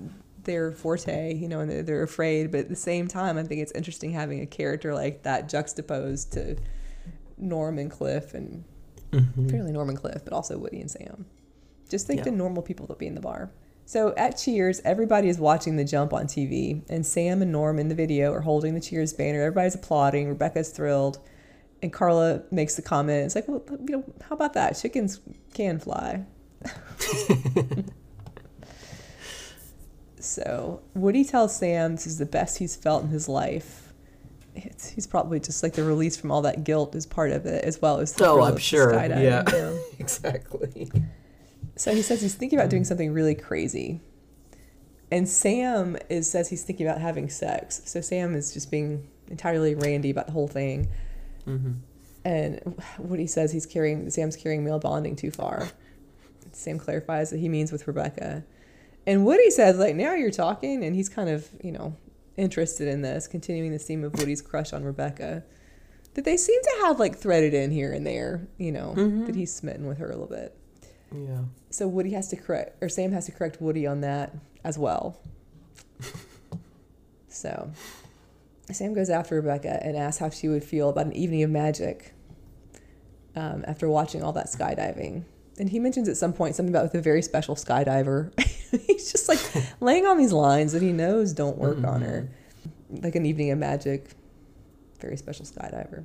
their 0.45 0.71
forte, 0.71 1.35
you 1.35 1.49
know, 1.49 1.61
and 1.61 1.71
they're, 1.71 1.83
they're 1.83 2.03
afraid. 2.03 2.51
But 2.51 2.61
at 2.61 2.69
the 2.69 2.77
same 2.77 3.09
time, 3.09 3.39
I 3.39 3.43
think 3.43 3.63
it's 3.63 3.73
interesting 3.73 4.13
having 4.13 4.43
a 4.43 4.47
character 4.47 4.95
like 4.95 5.23
that 5.23 5.49
juxtaposed 5.49 6.33
to 6.35 6.57
Norm 7.39 7.79
and 7.79 7.91
Cliff, 7.91 8.35
and 8.35 8.65
mm-hmm. 9.11 9.47
apparently 9.47 9.73
Norm 9.73 9.89
and 9.89 9.99
Cliff, 9.99 10.23
but 10.25 10.33
also 10.33 10.59
Woody 10.59 10.81
and 10.81 10.91
Sam. 10.91 11.27
Just 11.89 12.07
think 12.07 12.19
yeah. 12.19 12.25
the 12.25 12.31
normal 12.33 12.63
people 12.63 12.87
that 12.87 12.99
be 12.99 13.07
in 13.07 13.15
the 13.15 13.21
bar. 13.21 13.51
So 13.85 14.13
at 14.17 14.37
Cheers, 14.37 14.81
everybody 14.85 15.29
is 15.29 15.39
watching 15.39 15.77
the 15.77 15.85
jump 15.85 16.13
on 16.13 16.27
TV, 16.27 16.83
and 16.89 17.07
Sam 17.07 17.41
and 17.41 17.53
Norm 17.53 17.79
in 17.79 17.89
the 17.89 17.95
video 17.95 18.33
are 18.33 18.41
holding 18.41 18.75
the 18.75 18.81
Cheers 18.81 19.13
banner. 19.13 19.43
Everybody's 19.43 19.77
applauding. 19.77 20.29
Rebecca's 20.29 20.71
thrilled, 20.71 21.21
and 21.83 21.93
Carla 21.93 22.43
makes 22.51 22.75
the 22.75 22.83
comment. 22.83 23.27
It's 23.27 23.37
like, 23.37 23.47
well, 23.47 23.63
you 23.87 23.97
know, 23.97 24.05
how 24.29 24.35
about 24.35 24.55
that? 24.55 24.73
Chickens 24.73 25.21
can 25.55 25.79
fly. 25.79 26.25
so 30.19 30.83
Woody 30.95 31.25
tells 31.25 31.57
Sam 31.57 31.93
this 31.93 32.09
is 32.09 32.19
the 32.19 32.27
best 32.27 32.59
he's 32.59 32.75
felt 32.75 33.05
in 33.05 33.11
his 33.11 33.29
life. 33.29 33.86
It's, 34.57 34.89
he's 34.89 35.07
probably 35.07 35.39
just 35.39 35.63
like 35.63 35.75
the 35.75 35.85
release 35.85 36.17
from 36.17 36.31
all 36.31 36.43
that 36.43 36.65
guilt 36.65 36.95
is 36.95 37.07
part 37.07 37.31
of 37.31 37.47
it, 37.47 37.65
as 37.65 37.81
well 37.81 37.99
as 38.01 38.13
the 38.13 38.27
oh, 38.27 38.43
I'm 38.43 38.57
sure, 38.57 38.95
yeah, 38.95 39.45
you 39.47 39.53
know? 39.53 39.79
exactly. 39.99 40.91
So 41.77 41.95
he 41.95 42.03
says 42.03 42.23
he's 42.23 42.35
thinking 42.35 42.59
about 42.59 42.71
doing 42.71 42.85
something 42.85 43.13
really 43.13 43.35
crazy. 43.35 44.01
And 45.11 45.29
Sam 45.29 45.97
is 46.09 46.29
says 46.31 46.49
he's 46.49 46.65
thinking 46.65 46.87
about 46.87 47.01
having 47.01 47.29
sex. 47.29 47.83
So 47.85 48.01
Sam 48.01 48.35
is 48.35 48.53
just 48.53 48.71
being 48.71 49.07
entirely 49.29 49.75
randy 49.75 50.11
about 50.11 50.27
the 50.27 50.33
whole 50.33 50.49
thing. 50.49 50.89
Mm-hmm. 51.47 51.73
And 52.25 52.83
what 52.99 53.21
he 53.21 53.27
says 53.27 53.53
he's 53.53 53.67
carrying 53.67 54.09
Sam's 54.11 54.37
carrying 54.37 54.65
male 54.65 54.81
bonding 54.81 55.15
too 55.15 55.31
far. 55.31 55.69
Sam 56.53 56.79
clarifies 56.79 57.31
that 57.31 57.39
he 57.39 57.49
means 57.49 57.71
with 57.71 57.87
Rebecca. 57.87 58.43
And 59.07 59.25
Woody 59.25 59.51
says, 59.51 59.77
like, 59.77 59.95
now 59.95 60.15
you're 60.15 60.33
talking, 60.33 60.83
and 60.83 60.97
he's 60.97 61.09
kind 61.09 61.29
of, 61.29 61.49
you 61.63 61.71
know, 61.71 61.95
interested 62.37 62.89
in 62.89 63.03
this, 63.03 63.27
continuing 63.27 63.73
the 63.73 63.79
theme 63.79 64.05
of 64.05 64.15
Woody's 64.15 64.43
crush 64.43 64.73
on 64.73 64.85
Rebecca. 64.85 65.43
That 66.15 66.25
they 66.25 66.37
seem 66.37 66.61
to 66.63 66.77
have 66.83 66.99
like 66.99 67.17
threaded 67.17 67.53
in 67.53 67.71
here 67.71 67.93
and 67.93 68.07
there, 68.07 68.49
you 68.57 68.73
know, 68.73 68.95
mm-hmm. 68.97 69.27
that 69.27 69.35
he's 69.35 69.55
smitten 69.55 69.87
with 69.87 69.99
her 69.99 70.07
a 70.07 70.17
little 70.17 70.27
bit. 70.27 70.57
Yeah. 71.15 71.43
So 71.71 71.87
Woody 71.87 72.13
has 72.13 72.29
to 72.29 72.37
correct, 72.37 72.83
or 72.83 72.89
Sam 72.89 73.13
has 73.13 73.27
to 73.27 73.33
correct 73.33 73.61
Woody 73.61 73.87
on 73.87 74.01
that 74.01 74.35
as 74.65 74.79
well. 74.79 75.19
so 77.29 77.71
Sam 78.73 78.95
goes 78.95 79.11
after 79.11 79.37
Rebecca 79.37 79.79
and 79.85 79.97
asks 79.97 80.19
how 80.19 80.31
she 80.31 80.49
would 80.49 80.65
feel 80.65 80.89
about 80.89 81.07
an 81.07 81.13
evening 81.13 81.43
of 81.43 81.51
magic 81.51 82.15
um, 83.37 83.65
after 83.67 83.89
watching 83.89 84.23
all 84.23 84.33
that 84.33 84.47
skydiving. 84.47 85.25
And 85.59 85.71
he 85.71 85.79
mentions 85.79 86.09
at 86.09 86.17
some 86.17 86.33
point 86.33 86.55
something 86.55 86.75
about 86.75 86.85
with 86.85 86.95
a 86.95 87.01
very 87.01 87.23
special 87.23 87.55
skydiver. 87.55 88.31
He's 88.87 89.11
just 89.11 89.29
like 89.29 89.41
laying 89.81 90.07
on 90.07 90.19
these 90.19 90.33
lines 90.33 90.73
that 90.73 90.83
he 90.83 90.93
knows 90.93 91.33
don't 91.33 91.57
work 91.57 91.77
mm-hmm. 91.77 91.87
on 91.87 92.03
her. 92.03 92.29
Mm-hmm. 92.93 93.05
Like 93.05 93.15
an 93.15 93.25
evening 93.25 93.51
of 93.51 93.59
magic, 93.59 94.11
very 95.01 95.17
special 95.17 95.47
skydiver. 95.47 96.05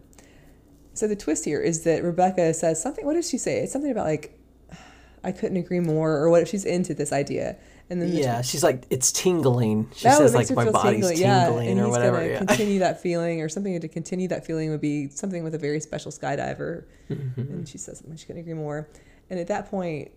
So 0.94 1.08
the 1.08 1.16
twist 1.16 1.46
here 1.46 1.62
is 1.62 1.84
that 1.84 2.04
Rebecca 2.04 2.54
says 2.54 2.82
something. 2.82 3.06
What 3.06 3.14
does 3.14 3.30
she 3.30 3.38
say? 3.38 3.60
It's 3.60 3.74
something 3.74 3.92
about 3.92 4.06
like 4.06 4.38
I 5.24 5.32
couldn't 5.32 5.58
agree 5.58 5.80
more, 5.80 6.12
or 6.12 6.30
what 6.30 6.42
if 6.42 6.48
she's 6.48 6.66
into 6.66 6.94
this 6.94 7.12
idea? 7.12 7.58
And 7.90 8.02
then 8.02 8.14
yeah, 8.14 8.42
she's 8.42 8.64
like, 8.64 8.86
it's 8.90 9.12
tingling. 9.12 9.90
She 9.94 10.10
says 10.10 10.34
like 10.34 10.50
my 10.52 10.72
body's 10.72 11.10
tingling, 11.10 11.18
tingling 11.18 11.78
yeah. 11.78 11.84
or 11.84 11.90
whatever. 11.90 12.26
Yeah. 12.26 12.38
Continue 12.38 12.80
that 12.80 13.02
feeling, 13.04 13.42
or 13.42 13.50
something 13.50 13.78
to 13.82 13.88
continue 13.90 14.30
that 14.30 14.46
feeling 14.46 14.72
would 14.72 14.80
be 14.80 15.10
something 15.10 15.44
with 15.44 15.56
a 15.56 15.58
very 15.58 15.82
special 15.82 16.10
skydiver. 16.10 16.86
Mm-hmm. 17.10 17.42
And 17.42 17.68
she 17.68 17.78
says 17.78 18.02
she 18.16 18.26
couldn't 18.26 18.44
agree 18.44 18.54
more. 18.54 18.88
And 19.32 19.40
at 19.40 19.48
that 19.48 19.72
point, 19.72 20.12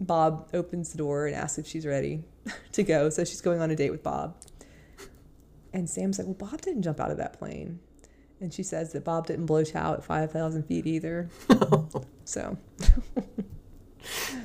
Bob 0.00 0.50
opens 0.52 0.90
the 0.90 0.98
door 0.98 1.26
and 1.26 1.36
asks 1.36 1.56
if 1.56 1.68
she's 1.68 1.86
ready 1.86 2.24
to 2.72 2.82
go. 2.82 3.08
So 3.08 3.24
she's 3.24 3.40
going 3.40 3.60
on 3.60 3.70
a 3.70 3.76
date 3.76 3.90
with 3.90 4.02
Bob. 4.02 4.36
And 5.72 5.88
Sam's 5.88 6.18
like, 6.18 6.26
well, 6.26 6.50
Bob 6.50 6.60
didn't 6.60 6.82
jump 6.82 6.98
out 6.98 7.12
of 7.12 7.16
that 7.18 7.38
plane. 7.38 7.78
And 8.40 8.52
she 8.52 8.64
says 8.64 8.92
that 8.92 9.04
Bob 9.04 9.28
didn't 9.28 9.46
blow 9.46 9.62
chow 9.62 9.94
at 9.94 10.02
5,000 10.02 10.64
feet 10.64 10.84
either. 10.84 11.30
so 12.24 12.58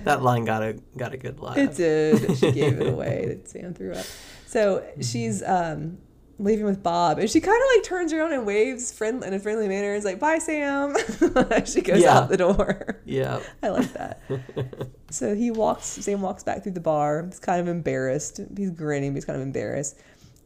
that 0.04 0.22
line 0.22 0.46
got 0.46 0.62
a 0.62 0.74
got 0.98 1.14
a 1.14 1.18
good 1.18 1.40
laugh. 1.40 1.58
It 1.58 1.76
did. 1.76 2.38
She 2.38 2.52
gave 2.52 2.80
it 2.80 2.88
away 2.94 3.26
that 3.28 3.50
Sam 3.50 3.74
threw 3.74 3.94
up. 3.94 4.06
So 4.46 4.86
she's 5.02 5.42
um, 5.42 5.98
leaving 6.38 6.66
with 6.66 6.84
Bob, 6.84 7.20
and 7.20 7.30
she 7.30 7.40
kind 7.40 7.62
of 7.62 7.68
like 7.76 7.84
turns 7.84 8.12
around 8.14 8.34
and 8.34 8.46
waves 8.46 8.92
friend 8.92 9.24
in 9.24 9.34
a 9.34 9.40
friendly 9.40 9.68
manner. 9.68 9.94
Is 9.94 10.06
like, 10.06 10.20
"Bye, 10.20 10.40
Sam." 10.40 10.96
she 11.66 11.82
goes 11.82 12.02
yeah. 12.02 12.18
out 12.18 12.30
the 12.30 12.38
door. 12.38 13.02
Yeah, 13.06 13.40
I 13.64 13.70
like 13.70 13.94
that. 13.94 14.22
so 15.10 15.36
he 15.36 15.52
walks. 15.52 15.86
Sam 15.86 16.22
walks 16.22 16.44
back 16.44 16.64
through 16.64 16.74
the 16.74 16.80
bar. 16.80 17.26
He's 17.26 17.40
kind 17.40 17.62
of 17.62 17.68
embarrassed. 17.68 18.40
He's 18.56 18.72
grinning, 18.72 19.12
but 19.12 19.18
he's 19.18 19.26
kind 19.26 19.38
of 19.38 19.44
embarrassed. 19.44 20.00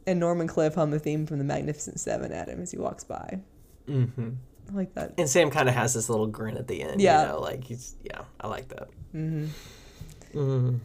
And 0.06 0.18
Norman 0.18 0.46
Cliff 0.46 0.74
hum 0.74 0.90
the 0.90 0.98
theme 0.98 1.26
from 1.26 1.38
the 1.38 1.44
Magnificent 1.44 2.00
Seven 2.00 2.32
at 2.32 2.48
him 2.48 2.60
as 2.60 2.70
he 2.70 2.78
walks 2.78 3.04
by. 3.04 3.40
Mm-hmm. 3.88 4.30
I 4.70 4.76
like 4.76 4.94
that. 4.94 5.14
And 5.18 5.28
Sam 5.28 5.50
kind 5.50 5.68
of 5.68 5.74
has 5.74 5.94
this 5.94 6.08
little 6.08 6.26
grin 6.26 6.56
at 6.56 6.68
the 6.68 6.82
end. 6.82 7.00
Yeah. 7.00 7.22
You 7.22 7.28
know, 7.28 7.40
like 7.40 7.64
he's, 7.64 7.96
yeah, 8.02 8.22
I 8.40 8.48
like 8.48 8.68
that. 8.68 8.88
Mm-hmm. 9.14 9.46
Mm-hmm. 10.38 10.76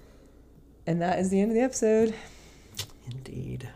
And 0.88 1.02
that 1.02 1.20
is 1.20 1.30
the 1.30 1.39
end 1.39 1.52
of 1.52 1.56
the 1.56 1.63
episode. 1.63 2.13
Indeed. 3.10 3.70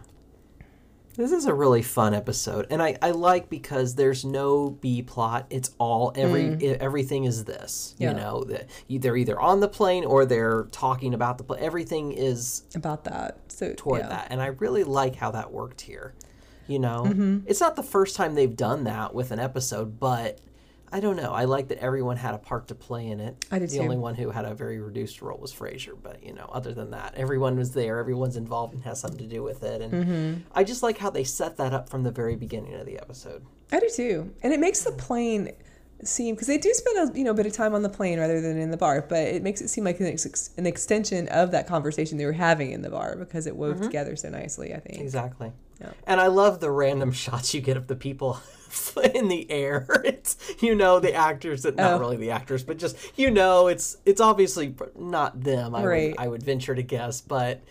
This 1.19 1.33
is 1.33 1.47
a 1.47 1.53
really 1.53 1.81
fun 1.81 2.13
episode, 2.13 2.67
and 2.69 2.81
I, 2.81 2.97
I 3.01 3.11
like 3.11 3.49
because 3.49 3.95
there's 3.95 4.23
no 4.23 4.69
B 4.69 5.01
plot. 5.01 5.47
It's 5.49 5.71
all 5.77 6.13
every 6.15 6.43
mm. 6.43 6.77
everything 6.77 7.25
is 7.25 7.43
this. 7.43 7.93
Yeah. 7.97 8.11
You 8.11 8.15
know, 8.15 8.45
they're 8.89 9.17
either 9.17 9.37
on 9.37 9.59
the 9.59 9.67
plane 9.67 10.05
or 10.05 10.25
they're 10.25 10.69
talking 10.71 11.13
about 11.13 11.37
the 11.37 11.43
plane. 11.43 11.61
Everything 11.61 12.13
is 12.13 12.63
about 12.73 13.03
that. 13.03 13.37
So 13.49 13.73
toward 13.73 14.03
yeah. 14.03 14.07
that, 14.07 14.27
and 14.29 14.41
I 14.41 14.45
really 14.45 14.85
like 14.85 15.15
how 15.15 15.31
that 15.31 15.51
worked 15.51 15.81
here. 15.81 16.13
You 16.67 16.79
know, 16.79 17.03
mm-hmm. 17.05 17.39
it's 17.47 17.59
not 17.59 17.75
the 17.75 17.83
first 17.83 18.15
time 18.15 18.35
they've 18.35 18.55
done 18.55 18.85
that 18.85 19.13
with 19.13 19.31
an 19.31 19.39
episode, 19.39 19.99
but 19.99 20.39
I 20.91 20.99
don't 20.99 21.15
know. 21.15 21.31
I 21.31 21.45
like 21.45 21.67
that 21.67 21.79
everyone 21.79 22.17
had 22.17 22.33
a 22.33 22.37
part 22.37 22.67
to 22.69 22.75
play 22.75 23.07
in 23.07 23.19
it. 23.19 23.45
I 23.51 23.59
did 23.59 23.69
The 23.69 23.77
too. 23.77 23.83
only 23.83 23.97
one 23.97 24.15
who 24.15 24.29
had 24.31 24.45
a 24.45 24.53
very 24.53 24.79
reduced 24.79 25.21
role 25.21 25.37
was 25.37 25.53
Frasier, 25.53 25.95
but 26.01 26.23
you 26.23 26.33
know, 26.33 26.49
other 26.51 26.73
than 26.73 26.91
that, 26.91 27.13
everyone 27.15 27.57
was 27.57 27.71
there. 27.71 27.99
Everyone's 27.99 28.37
involved 28.37 28.73
and 28.73 28.83
has 28.83 28.99
something 28.99 29.19
to 29.19 29.27
do 29.27 29.43
with 29.43 29.63
it, 29.63 29.81
and 29.81 29.93
mm-hmm. 29.93 30.41
I 30.53 30.63
just 30.63 30.83
like 30.83 30.97
how 30.97 31.09
they 31.09 31.23
set 31.23 31.57
that 31.57 31.73
up 31.73 31.89
from 31.89 32.03
the 32.03 32.11
very 32.11 32.35
beginning 32.35 32.73
of 32.75 32.85
the 32.85 32.97
episode. 32.97 33.45
I 33.71 33.79
do 33.79 33.89
too, 33.89 34.33
and 34.41 34.53
it 34.53 34.59
makes 34.59 34.83
the 34.83 34.91
plane 34.91 35.51
seem 36.03 36.33
because 36.33 36.47
they 36.47 36.57
do 36.57 36.73
spend 36.73 37.09
a 37.09 37.17
you 37.17 37.25
know 37.25 37.33
bit 37.33 37.45
of 37.45 37.53
time 37.53 37.75
on 37.75 37.81
the 37.81 37.89
plane 37.89 38.19
rather 38.19 38.41
than 38.41 38.57
in 38.57 38.71
the 38.71 38.77
bar, 38.77 39.05
but 39.07 39.19
it 39.19 39.43
makes 39.43 39.61
it 39.61 39.67
seem 39.67 39.83
like 39.83 39.99
an, 39.99 40.07
ex- 40.07 40.51
an 40.57 40.65
extension 40.65 41.27
of 41.27 41.51
that 41.51 41.67
conversation 41.67 42.17
they 42.17 42.25
were 42.25 42.31
having 42.31 42.71
in 42.71 42.81
the 42.81 42.89
bar 42.89 43.15
because 43.15 43.47
it 43.47 43.55
wove 43.55 43.75
mm-hmm. 43.75 43.83
together 43.83 44.15
so 44.15 44.29
nicely. 44.29 44.73
I 44.73 44.79
think 44.79 45.01
exactly. 45.01 45.51
Yeah. 45.79 45.91
And 46.07 46.19
I 46.19 46.27
love 46.27 46.59
the 46.59 46.71
random 46.71 47.11
shots 47.13 47.53
you 47.53 47.61
get 47.61 47.77
of 47.77 47.87
the 47.87 47.95
people 47.95 48.39
in 49.13 49.27
the 49.27 49.49
air. 49.49 49.87
It's 50.09 50.37
you 50.61 50.75
know 50.75 50.99
the 50.99 51.13
actors 51.13 51.63
that 51.63 51.75
not 51.75 51.93
oh. 51.93 51.99
really 51.99 52.17
the 52.17 52.31
actors, 52.31 52.63
but 52.63 52.77
just 52.77 52.97
you 53.17 53.29
know 53.29 53.67
it's 53.67 53.97
it's 54.05 54.19
obviously 54.21 54.73
not 54.97 55.41
them. 55.43 55.75
I 55.75 55.85
right. 55.85 56.09
would 56.11 56.19
I 56.19 56.27
would 56.27 56.43
venture 56.43 56.73
to 56.73 56.81
guess, 56.81 57.21
but 57.21 57.61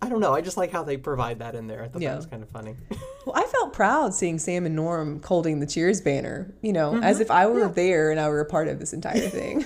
I 0.00 0.08
don't 0.08 0.20
know. 0.20 0.32
I 0.32 0.40
just 0.40 0.56
like 0.56 0.70
how 0.70 0.82
they 0.82 0.96
provide 0.96 1.40
that 1.40 1.54
in 1.54 1.66
there. 1.66 1.82
I 1.82 1.88
thought 1.88 2.02
yeah. 2.02 2.10
that 2.10 2.16
was 2.16 2.26
kind 2.26 2.42
of 2.42 2.48
funny. 2.48 2.76
well, 3.26 3.36
I 3.36 3.44
felt 3.44 3.72
proud 3.72 4.14
seeing 4.14 4.38
Sam 4.38 4.66
and 4.66 4.76
Norm 4.76 5.22
holding 5.22 5.60
the 5.60 5.66
Cheers 5.66 6.00
banner. 6.00 6.54
You 6.62 6.72
know, 6.72 6.92
mm-hmm. 6.92 7.04
as 7.04 7.20
if 7.20 7.30
I 7.30 7.46
were 7.46 7.60
yeah. 7.60 7.68
there 7.68 8.10
and 8.10 8.20
I 8.20 8.28
were 8.28 8.40
a 8.40 8.46
part 8.46 8.68
of 8.68 8.78
this 8.78 8.92
entire 8.92 9.28
thing. 9.28 9.64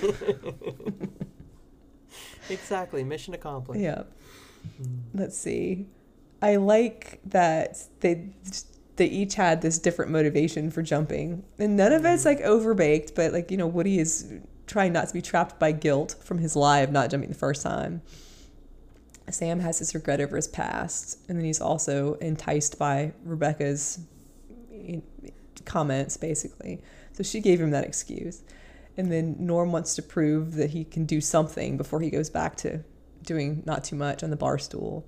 exactly. 2.49 3.03
Mission 3.03 3.33
accomplished. 3.33 3.81
Yeah. 3.81 4.03
Mm. 4.81 4.99
Let's 5.13 5.37
see. 5.37 5.87
I 6.41 6.55
like 6.55 7.19
that 7.25 7.83
they 7.99 8.29
they 8.99 9.07
each 9.07 9.35
had 9.35 9.61
this 9.61 9.79
different 9.79 10.11
motivation 10.11 10.69
for 10.69 10.83
jumping, 10.83 11.43
and 11.57 11.75
none 11.75 11.91
of 11.91 12.05
it's 12.05 12.23
mm-hmm. 12.23 12.43
like 12.43 12.45
overbaked. 12.45 13.15
But 13.15 13.33
like 13.33 13.49
you 13.49 13.57
know, 13.57 13.65
Woody 13.65 13.97
is 13.97 14.31
trying 14.67 14.93
not 14.93 15.07
to 15.07 15.13
be 15.13 15.21
trapped 15.21 15.59
by 15.59 15.71
guilt 15.71 16.15
from 16.21 16.37
his 16.37 16.55
lie 16.55 16.79
of 16.79 16.91
not 16.91 17.09
jumping 17.09 17.29
the 17.29 17.35
first 17.35 17.63
time. 17.63 18.03
Sam 19.31 19.59
has 19.59 19.79
this 19.79 19.95
regret 19.95 20.21
over 20.21 20.35
his 20.35 20.47
past, 20.47 21.19
and 21.27 21.37
then 21.37 21.45
he's 21.45 21.61
also 21.61 22.15
enticed 22.15 22.77
by 22.77 23.13
Rebecca's 23.23 23.99
comments, 25.65 26.17
basically. 26.17 26.81
So 27.13 27.23
she 27.23 27.39
gave 27.39 27.61
him 27.61 27.71
that 27.71 27.83
excuse. 27.83 28.41
And 28.97 29.11
then 29.11 29.35
Norm 29.39 29.71
wants 29.71 29.95
to 29.95 30.01
prove 30.01 30.55
that 30.55 30.71
he 30.71 30.83
can 30.83 31.05
do 31.05 31.21
something 31.21 31.77
before 31.77 32.01
he 32.01 32.09
goes 32.09 32.29
back 32.29 32.55
to 32.57 32.83
doing 33.23 33.63
not 33.65 33.83
too 33.83 33.95
much 33.95 34.23
on 34.23 34.29
the 34.29 34.35
bar 34.35 34.57
stool. 34.57 35.05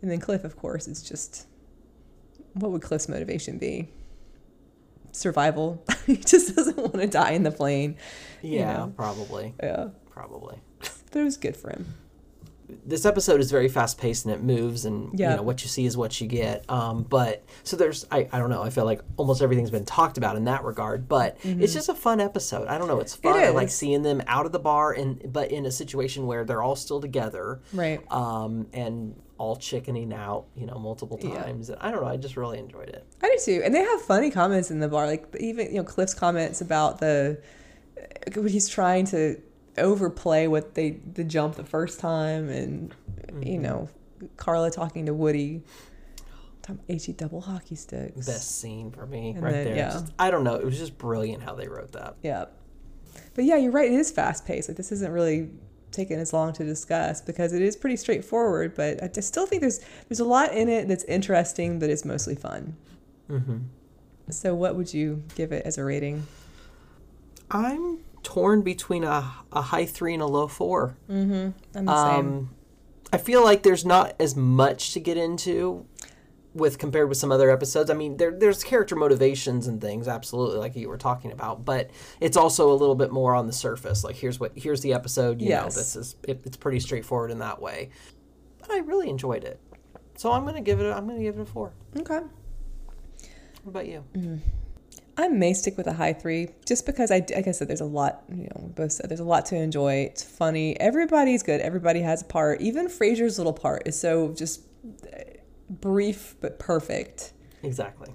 And 0.00 0.10
then 0.10 0.20
Cliff, 0.20 0.44
of 0.44 0.56
course, 0.56 0.86
is 0.86 1.02
just 1.02 1.46
what 2.58 2.72
would 2.72 2.82
Cliff's 2.82 3.08
motivation 3.08 3.58
be? 3.58 3.88
Survival. 5.12 5.84
he 6.06 6.16
just 6.16 6.54
doesn't 6.54 6.76
want 6.76 6.94
to 6.94 7.06
die 7.06 7.32
in 7.32 7.42
the 7.42 7.50
plane. 7.50 7.96
Yeah, 8.42 8.58
you 8.58 8.78
know? 8.78 8.92
probably. 8.96 9.54
Yeah. 9.62 9.88
Probably. 10.10 10.58
But 11.10 11.20
it 11.20 11.24
was 11.24 11.36
good 11.36 11.56
for 11.56 11.70
him. 11.70 11.94
this 12.84 13.06
episode 13.06 13.40
is 13.40 13.50
very 13.50 13.68
fast 13.68 13.98
paced 13.98 14.26
and 14.26 14.34
it 14.34 14.42
moves 14.42 14.84
and 14.84 15.18
you 15.18 15.26
know 15.26 15.42
what 15.42 15.62
you 15.62 15.68
see 15.68 15.86
is 15.86 15.96
what 15.96 16.20
you 16.20 16.26
get. 16.26 16.68
Um, 16.68 17.04
but 17.04 17.44
so 17.62 17.76
there's 17.76 18.04
I, 18.10 18.28
I 18.32 18.38
don't 18.38 18.50
know. 18.50 18.62
I 18.62 18.70
feel 18.70 18.84
like 18.84 19.00
almost 19.16 19.40
everything's 19.40 19.70
been 19.70 19.84
talked 19.84 20.18
about 20.18 20.36
in 20.36 20.44
that 20.44 20.64
regard. 20.64 21.08
But 21.08 21.40
mm-hmm. 21.40 21.62
it's 21.62 21.72
just 21.72 21.88
a 21.88 21.94
fun 21.94 22.20
episode. 22.20 22.66
I 22.68 22.78
don't 22.78 22.88
know. 22.88 23.00
It's 23.00 23.14
fun. 23.14 23.38
It 23.40 23.44
I 23.44 23.48
like 23.50 23.70
seeing 23.70 24.02
them 24.02 24.22
out 24.26 24.44
of 24.44 24.52
the 24.52 24.58
bar 24.58 24.92
and 24.92 25.32
but 25.32 25.50
in 25.50 25.66
a 25.66 25.70
situation 25.70 26.26
where 26.26 26.44
they're 26.44 26.62
all 26.62 26.76
still 26.76 27.00
together. 27.00 27.60
Right. 27.72 28.00
Um, 28.12 28.66
and 28.72 29.14
all 29.38 29.56
chickening 29.56 30.12
out, 30.12 30.46
you 30.56 30.66
know, 30.66 30.78
multiple 30.78 31.16
times. 31.16 31.70
Yeah. 31.70 31.76
I 31.80 31.90
don't 31.90 32.02
know. 32.02 32.08
I 32.08 32.16
just 32.16 32.36
really 32.36 32.58
enjoyed 32.58 32.88
it. 32.88 33.06
I 33.22 33.28
do 33.28 33.38
too. 33.44 33.62
And 33.64 33.74
they 33.74 33.82
have 33.82 34.02
funny 34.02 34.30
comments 34.30 34.70
in 34.70 34.80
the 34.80 34.88
bar, 34.88 35.06
like 35.06 35.34
even 35.38 35.68
you 35.68 35.76
know 35.76 35.84
Cliff's 35.84 36.14
comments 36.14 36.60
about 36.60 36.98
the 36.98 37.40
when 38.34 38.48
he's 38.48 38.68
trying 38.68 39.06
to 39.06 39.40
overplay 39.76 40.48
what 40.48 40.74
they 40.74 40.98
the 41.14 41.24
jump 41.24 41.54
the 41.54 41.64
first 41.64 42.00
time, 42.00 42.48
and 42.48 42.94
mm-hmm. 43.26 43.42
you 43.44 43.58
know 43.58 43.88
Carla 44.36 44.70
talking 44.70 45.06
to 45.06 45.14
Woody. 45.14 45.62
He 46.86 47.12
double 47.12 47.40
hockey 47.40 47.76
sticks. 47.76 48.26
Best 48.26 48.60
scene 48.60 48.90
for 48.90 49.06
me, 49.06 49.30
and 49.30 49.42
right 49.42 49.52
then, 49.52 49.64
there. 49.64 49.76
Yeah. 49.76 49.90
Just, 49.90 50.12
I 50.18 50.30
don't 50.30 50.44
know. 50.44 50.56
It 50.56 50.66
was 50.66 50.76
just 50.76 50.98
brilliant 50.98 51.42
how 51.42 51.54
they 51.54 51.66
wrote 51.66 51.92
that. 51.92 52.16
Yeah, 52.22 52.44
but 53.34 53.44
yeah, 53.44 53.56
you're 53.56 53.72
right. 53.72 53.90
It 53.90 53.94
is 53.94 54.10
fast 54.10 54.44
paced. 54.44 54.68
Like 54.68 54.76
this 54.76 54.92
isn't 54.92 55.10
really 55.10 55.48
taken 55.90 56.18
as 56.18 56.32
long 56.32 56.52
to 56.54 56.64
discuss 56.64 57.20
because 57.20 57.52
it 57.52 57.62
is 57.62 57.76
pretty 57.76 57.96
straightforward. 57.96 58.74
But 58.74 59.02
I 59.02 59.20
still 59.20 59.46
think 59.46 59.60
there's 59.60 59.80
there's 60.08 60.20
a 60.20 60.24
lot 60.24 60.52
in 60.52 60.68
it 60.68 60.88
that's 60.88 61.04
interesting, 61.04 61.78
but 61.78 61.90
it's 61.90 62.04
mostly 62.04 62.34
fun. 62.34 62.76
Mm-hmm. 63.30 63.58
So, 64.30 64.54
what 64.54 64.76
would 64.76 64.92
you 64.92 65.22
give 65.34 65.52
it 65.52 65.64
as 65.64 65.78
a 65.78 65.84
rating? 65.84 66.26
I'm 67.50 67.98
torn 68.22 68.62
between 68.62 69.04
a, 69.04 69.32
a 69.52 69.62
high 69.62 69.86
three 69.86 70.12
and 70.12 70.22
a 70.22 70.26
low 70.26 70.48
4 70.48 70.96
Mm-hmm. 71.10 71.78
I'm 71.78 71.84
the 71.86 71.92
um, 71.92 72.14
same. 72.14 72.50
I 73.10 73.16
feel 73.16 73.42
like 73.42 73.62
there's 73.62 73.86
not 73.86 74.14
as 74.20 74.36
much 74.36 74.92
to 74.92 75.00
get 75.00 75.16
into 75.16 75.86
with 76.54 76.78
compared 76.78 77.08
with 77.08 77.18
some 77.18 77.30
other 77.30 77.50
episodes. 77.50 77.90
I 77.90 77.94
mean, 77.94 78.16
there 78.16 78.30
there's 78.30 78.64
character 78.64 78.96
motivations 78.96 79.66
and 79.66 79.80
things, 79.80 80.08
absolutely, 80.08 80.58
like 80.58 80.76
you 80.76 80.88
were 80.88 80.98
talking 80.98 81.32
about, 81.32 81.64
but 81.64 81.90
it's 82.20 82.36
also 82.36 82.72
a 82.72 82.74
little 82.74 82.94
bit 82.94 83.10
more 83.10 83.34
on 83.34 83.46
the 83.46 83.52
surface. 83.52 84.04
Like 84.04 84.16
here's 84.16 84.40
what 84.40 84.52
here's 84.56 84.80
the 84.80 84.92
episode. 84.92 85.40
You 85.40 85.48
yes. 85.48 85.62
know, 85.62 85.80
this 85.80 85.96
is 85.96 86.16
it, 86.24 86.40
it's 86.44 86.56
pretty 86.56 86.80
straightforward 86.80 87.30
in 87.30 87.38
that 87.38 87.60
way. 87.60 87.90
But 88.60 88.72
I 88.72 88.78
really 88.78 89.08
enjoyed 89.08 89.44
it, 89.44 89.60
so 90.16 90.32
I'm 90.32 90.44
gonna 90.44 90.60
give 90.60 90.80
it. 90.80 90.86
A, 90.86 90.96
I'm 90.96 91.06
gonna 91.06 91.22
give 91.22 91.38
it 91.38 91.42
a 91.42 91.46
four. 91.46 91.72
Okay. 91.96 92.20
What 93.62 93.70
about 93.70 93.86
you? 93.86 94.04
Mm-hmm. 94.14 94.36
I 95.18 95.26
may 95.26 95.52
stick 95.52 95.76
with 95.76 95.88
a 95.88 95.92
high 95.92 96.12
three, 96.12 96.50
just 96.64 96.86
because 96.86 97.10
I, 97.10 97.26
like 97.34 97.48
I 97.48 97.50
said, 97.50 97.66
there's 97.66 97.80
a 97.80 97.84
lot. 97.84 98.22
You 98.28 98.48
know, 98.54 98.72
both 98.76 98.92
said 98.92 99.10
there's 99.10 99.20
a 99.20 99.24
lot 99.24 99.46
to 99.46 99.56
enjoy. 99.56 100.08
It's 100.10 100.22
funny. 100.22 100.78
Everybody's 100.78 101.42
good. 101.42 101.60
Everybody 101.60 102.02
has 102.02 102.22
a 102.22 102.24
part. 102.24 102.60
Even 102.60 102.86
Frasier's 102.86 103.36
little 103.36 103.52
part 103.52 103.82
is 103.86 103.98
so 103.98 104.32
just 104.32 104.62
brief 105.68 106.36
but 106.40 106.58
perfect. 106.58 107.32
Exactly. 107.62 108.12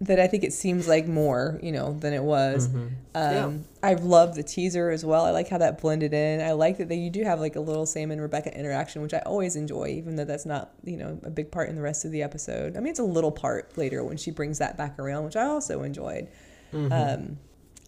That 0.00 0.20
I 0.20 0.28
think 0.28 0.44
it 0.44 0.52
seems 0.52 0.86
like 0.86 1.08
more, 1.08 1.58
you 1.60 1.72
know, 1.72 1.92
than 1.92 2.12
it 2.12 2.22
was. 2.22 2.68
Mm-hmm. 2.68 2.86
Um, 3.16 3.54
yeah. 3.54 3.58
I 3.82 3.94
love 3.94 4.36
the 4.36 4.44
teaser 4.44 4.90
as 4.90 5.04
well. 5.04 5.24
I 5.24 5.32
like 5.32 5.48
how 5.48 5.58
that 5.58 5.80
blended 5.80 6.14
in. 6.14 6.40
I 6.40 6.52
like 6.52 6.78
that 6.78 6.88
they, 6.88 6.94
you 6.94 7.10
do 7.10 7.24
have 7.24 7.40
like 7.40 7.56
a 7.56 7.60
little 7.60 7.84
Sam 7.84 8.12
and 8.12 8.20
Rebecca 8.20 8.56
interaction, 8.56 9.02
which 9.02 9.12
I 9.12 9.18
always 9.26 9.56
enjoy, 9.56 9.88
even 9.88 10.14
though 10.14 10.24
that's 10.24 10.46
not, 10.46 10.70
you 10.84 10.98
know, 10.98 11.18
a 11.24 11.30
big 11.30 11.50
part 11.50 11.68
in 11.68 11.74
the 11.74 11.82
rest 11.82 12.04
of 12.04 12.12
the 12.12 12.22
episode. 12.22 12.76
I 12.76 12.80
mean, 12.80 12.90
it's 12.90 13.00
a 13.00 13.04
little 13.04 13.32
part 13.32 13.76
later 13.76 14.04
when 14.04 14.16
she 14.16 14.30
brings 14.30 14.58
that 14.58 14.76
back 14.76 15.00
around, 15.00 15.24
which 15.24 15.34
I 15.34 15.46
also 15.46 15.82
enjoyed. 15.82 16.28
Mm-hmm. 16.72 16.92
Um, 16.92 17.38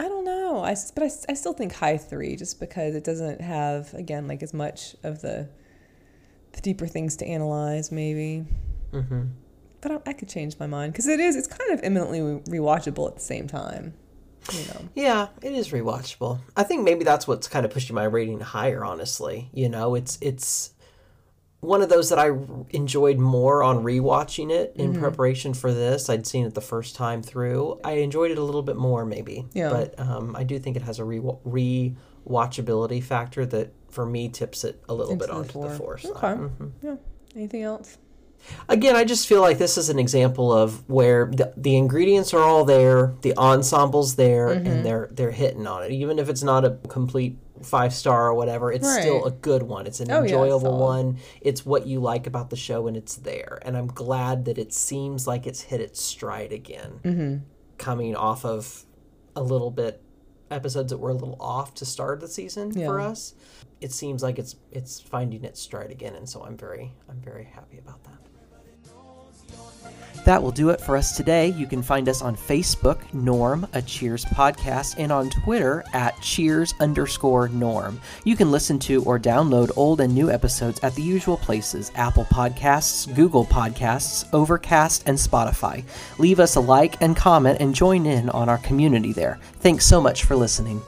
I 0.00 0.08
don't 0.08 0.24
know. 0.24 0.64
I, 0.64 0.74
but 0.96 1.04
I, 1.04 1.10
I 1.28 1.34
still 1.34 1.52
think 1.52 1.74
high 1.74 1.96
three 1.96 2.34
just 2.34 2.58
because 2.58 2.96
it 2.96 3.04
doesn't 3.04 3.40
have, 3.40 3.94
again, 3.94 4.26
like 4.26 4.42
as 4.42 4.52
much 4.52 4.96
of 5.04 5.22
the, 5.22 5.48
the 6.54 6.60
deeper 6.60 6.88
things 6.88 7.14
to 7.18 7.24
analyze, 7.24 7.92
maybe. 7.92 8.46
Mm-hmm. 8.92 9.22
But 9.80 9.92
I, 9.92 9.98
I, 10.06 10.12
could 10.12 10.28
change 10.28 10.58
my 10.58 10.66
mind 10.66 10.92
because 10.92 11.06
it 11.06 11.20
is. 11.20 11.36
It's 11.36 11.46
kind 11.46 11.72
of 11.72 11.80
eminently 11.82 12.20
rewatchable 12.20 13.08
at 13.08 13.14
the 13.14 13.22
same 13.22 13.46
time. 13.46 13.94
You 14.52 14.66
know. 14.66 14.88
Yeah, 14.94 15.28
it 15.42 15.52
is 15.52 15.70
rewatchable. 15.70 16.40
I 16.56 16.62
think 16.62 16.82
maybe 16.82 17.04
that's 17.04 17.26
what's 17.28 17.48
kind 17.48 17.64
of 17.64 17.72
pushing 17.72 17.94
my 17.94 18.04
rating 18.04 18.40
higher. 18.40 18.84
Honestly, 18.84 19.48
you 19.52 19.68
know, 19.68 19.94
it's 19.94 20.18
it's 20.20 20.74
one 21.60 21.82
of 21.82 21.90
those 21.90 22.08
that 22.08 22.18
I 22.18 22.30
enjoyed 22.70 23.18
more 23.18 23.62
on 23.62 23.84
rewatching 23.84 24.50
it 24.50 24.72
in 24.76 24.92
mm-hmm. 24.92 25.00
preparation 25.00 25.54
for 25.54 25.72
this. 25.72 26.08
I'd 26.08 26.26
seen 26.26 26.46
it 26.46 26.54
the 26.54 26.62
first 26.62 26.96
time 26.96 27.22
through. 27.22 27.78
I 27.84 27.92
enjoyed 27.92 28.30
it 28.30 28.38
a 28.38 28.42
little 28.42 28.62
bit 28.62 28.76
more, 28.76 29.04
maybe. 29.04 29.46
Yeah. 29.52 29.68
But 29.68 29.98
um, 30.00 30.34
I 30.36 30.44
do 30.44 30.58
think 30.58 30.76
it 30.76 30.82
has 30.82 30.98
a 30.98 31.04
re 31.04 31.18
rewatchability 31.20 33.02
factor 33.02 33.44
that, 33.46 33.72
for 33.90 34.06
me, 34.06 34.30
tips 34.30 34.64
it 34.64 34.82
a 34.88 34.94
little 34.94 35.12
Into 35.12 35.26
bit 35.26 35.34
onto 35.34 35.46
the, 35.46 35.52
four. 35.52 35.68
the 35.68 35.76
four. 35.76 36.16
Okay. 36.16 36.40
Mm-hmm. 36.40 36.68
Yeah. 36.82 36.96
Anything 37.36 37.62
else? 37.62 37.98
Again, 38.68 38.96
I 38.96 39.04
just 39.04 39.28
feel 39.28 39.40
like 39.40 39.58
this 39.58 39.78
is 39.78 39.88
an 39.90 39.98
example 39.98 40.52
of 40.52 40.88
where 40.88 41.26
the, 41.26 41.52
the 41.56 41.76
ingredients 41.76 42.34
are 42.34 42.42
all 42.42 42.64
there, 42.64 43.14
the 43.22 43.34
ensemble's 43.38 44.16
there, 44.16 44.48
mm-hmm. 44.48 44.66
and 44.66 44.84
they're 44.86 45.08
they're 45.12 45.30
hitting 45.30 45.66
on 45.66 45.82
it. 45.82 45.92
Even 45.92 46.18
if 46.18 46.28
it's 46.28 46.42
not 46.42 46.64
a 46.64 46.78
complete 46.88 47.38
five 47.62 47.92
star 47.92 48.28
or 48.28 48.34
whatever, 48.34 48.72
it's 48.72 48.86
right. 48.86 49.02
still 49.02 49.24
a 49.24 49.30
good 49.30 49.62
one. 49.62 49.86
It's 49.86 50.00
an 50.00 50.10
oh, 50.10 50.22
enjoyable 50.22 50.72
yeah, 50.72 50.84
one. 50.84 51.18
It's 51.40 51.64
what 51.64 51.86
you 51.86 52.00
like 52.00 52.26
about 52.26 52.50
the 52.50 52.56
show, 52.56 52.86
and 52.86 52.96
it's 52.96 53.16
there. 53.16 53.58
And 53.62 53.76
I'm 53.76 53.88
glad 53.88 54.44
that 54.46 54.58
it 54.58 54.72
seems 54.72 55.26
like 55.26 55.46
it's 55.46 55.62
hit 55.62 55.80
its 55.80 56.00
stride 56.00 56.52
again, 56.52 57.00
mm-hmm. 57.02 57.36
coming 57.78 58.16
off 58.16 58.44
of 58.44 58.84
a 59.36 59.42
little 59.42 59.70
bit 59.70 60.02
episodes 60.50 60.90
that 60.90 60.98
were 60.98 61.10
a 61.10 61.14
little 61.14 61.36
off 61.38 61.74
to 61.74 61.86
start 61.86 62.20
the 62.20 62.28
season 62.28 62.72
yeah. 62.72 62.86
for 62.86 63.00
us. 63.00 63.34
It 63.80 63.92
seems 63.92 64.22
like 64.22 64.38
it's 64.38 64.56
it's 64.70 65.00
finding 65.00 65.44
its 65.44 65.60
stride 65.60 65.90
again, 65.90 66.14
and 66.14 66.28
so 66.28 66.44
I'm 66.44 66.56
very 66.56 66.92
I'm 67.08 67.20
very 67.20 67.44
happy 67.44 67.78
about 67.78 68.02
that. 68.04 68.19
That 70.24 70.42
will 70.42 70.50
do 70.50 70.68
it 70.68 70.80
for 70.80 70.96
us 70.96 71.16
today. 71.16 71.48
You 71.48 71.66
can 71.66 71.82
find 71.82 72.08
us 72.08 72.20
on 72.20 72.36
Facebook, 72.36 73.00
Norm, 73.14 73.66
a 73.72 73.80
Cheers 73.80 74.24
podcast, 74.26 74.96
and 74.98 75.10
on 75.10 75.30
Twitter 75.30 75.82
at 75.92 76.20
Cheers 76.20 76.74
underscore 76.78 77.48
Norm. 77.48 78.00
You 78.24 78.36
can 78.36 78.50
listen 78.50 78.78
to 78.80 79.02
or 79.04 79.18
download 79.18 79.70
old 79.76 80.00
and 80.00 80.14
new 80.14 80.30
episodes 80.30 80.78
at 80.80 80.94
the 80.94 81.02
usual 81.02 81.38
places 81.38 81.90
Apple 81.94 82.26
Podcasts, 82.26 83.12
Google 83.14 83.46
Podcasts, 83.46 84.28
Overcast, 84.32 85.04
and 85.06 85.16
Spotify. 85.16 85.84
Leave 86.18 86.38
us 86.38 86.56
a 86.56 86.60
like 86.60 87.00
and 87.00 87.16
comment 87.16 87.58
and 87.60 87.74
join 87.74 88.04
in 88.04 88.28
on 88.30 88.48
our 88.48 88.58
community 88.58 89.12
there. 89.12 89.38
Thanks 89.60 89.86
so 89.86 90.00
much 90.00 90.24
for 90.24 90.36
listening. 90.36 90.82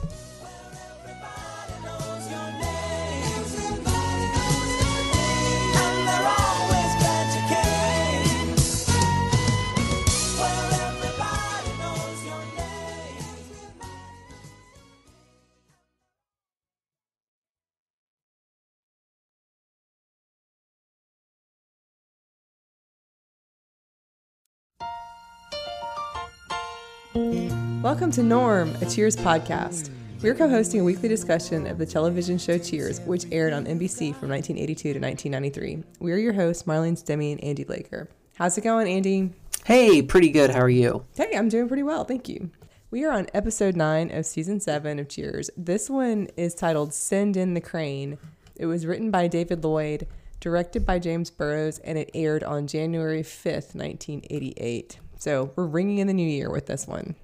Welcome 27.82 28.12
to 28.12 28.22
Norm, 28.22 28.72
a 28.80 28.88
Cheers 28.88 29.16
podcast. 29.16 29.90
We're 30.22 30.36
co 30.36 30.48
hosting 30.48 30.80
a 30.80 30.84
weekly 30.84 31.08
discussion 31.08 31.66
of 31.66 31.78
the 31.78 31.84
television 31.84 32.38
show 32.38 32.56
Cheers, 32.56 33.00
which 33.00 33.24
aired 33.32 33.52
on 33.52 33.64
NBC 33.64 34.14
from 34.14 34.28
1982 34.28 34.92
to 34.92 35.00
1993. 35.00 35.82
We're 35.98 36.18
your 36.18 36.32
hosts, 36.32 36.62
Marlene 36.62 36.96
Stemme 36.96 37.32
and 37.32 37.42
Andy 37.42 37.64
Blaker. 37.64 38.08
How's 38.36 38.56
it 38.56 38.60
going, 38.60 38.86
Andy? 38.86 39.30
Hey, 39.64 40.00
pretty 40.00 40.30
good. 40.30 40.50
How 40.50 40.60
are 40.60 40.70
you? 40.70 41.04
Hey, 41.16 41.32
I'm 41.34 41.48
doing 41.48 41.66
pretty 41.66 41.82
well. 41.82 42.04
Thank 42.04 42.28
you. 42.28 42.50
We 42.92 43.04
are 43.04 43.10
on 43.10 43.26
episode 43.34 43.74
nine 43.74 44.12
of 44.12 44.26
season 44.26 44.60
seven 44.60 45.00
of 45.00 45.08
Cheers. 45.08 45.50
This 45.56 45.90
one 45.90 46.28
is 46.36 46.54
titled 46.54 46.94
Send 46.94 47.36
in 47.36 47.54
the 47.54 47.60
Crane. 47.60 48.16
It 48.54 48.66
was 48.66 48.86
written 48.86 49.10
by 49.10 49.26
David 49.26 49.64
Lloyd, 49.64 50.06
directed 50.38 50.86
by 50.86 51.00
James 51.00 51.30
Burrows, 51.30 51.80
and 51.80 51.98
it 51.98 52.12
aired 52.14 52.44
on 52.44 52.68
January 52.68 53.24
5th, 53.24 53.74
1988. 53.74 55.00
So 55.18 55.50
we're 55.56 55.66
ringing 55.66 55.98
in 55.98 56.06
the 56.06 56.14
new 56.14 56.22
year 56.28 56.48
with 56.48 56.66
this 56.66 56.86
one. 56.86 57.16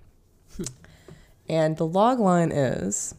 And 1.48 1.76
the 1.76 1.86
log 1.86 2.18
line 2.18 2.52
is 2.52 3.14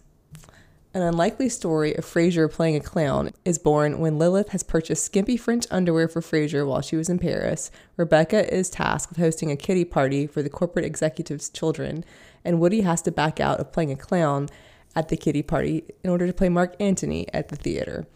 an 0.93 1.03
unlikely 1.03 1.49
story 1.49 1.95
of 1.95 2.03
Frasier 2.03 2.51
playing 2.51 2.75
a 2.75 2.79
clown 2.79 3.31
is 3.45 3.59
born 3.59 3.99
when 3.99 4.17
Lilith 4.17 4.49
has 4.49 4.63
purchased 4.63 5.03
skimpy 5.03 5.37
French 5.37 5.67
underwear 5.69 6.07
for 6.07 6.19
Frasier 6.19 6.67
while 6.67 6.81
she 6.81 6.95
was 6.95 7.09
in 7.09 7.19
Paris. 7.19 7.69
Rebecca 7.95 8.51
is 8.51 8.71
tasked 8.71 9.11
with 9.11 9.19
hosting 9.19 9.51
a 9.51 9.55
kiddie 9.55 9.85
party 9.85 10.25
for 10.25 10.41
the 10.41 10.49
corporate 10.49 10.85
executive's 10.85 11.49
children, 11.49 12.03
and 12.43 12.59
Woody 12.59 12.81
has 12.81 13.03
to 13.03 13.11
back 13.11 13.39
out 13.39 13.59
of 13.59 13.71
playing 13.71 13.91
a 13.91 13.95
clown 13.95 14.49
at 14.95 15.09
the 15.09 15.17
kiddie 15.17 15.43
party 15.43 15.83
in 16.03 16.09
order 16.09 16.25
to 16.25 16.33
play 16.33 16.49
Mark 16.49 16.75
Antony 16.79 17.27
at 17.33 17.49
the 17.49 17.55
theater. 17.55 18.07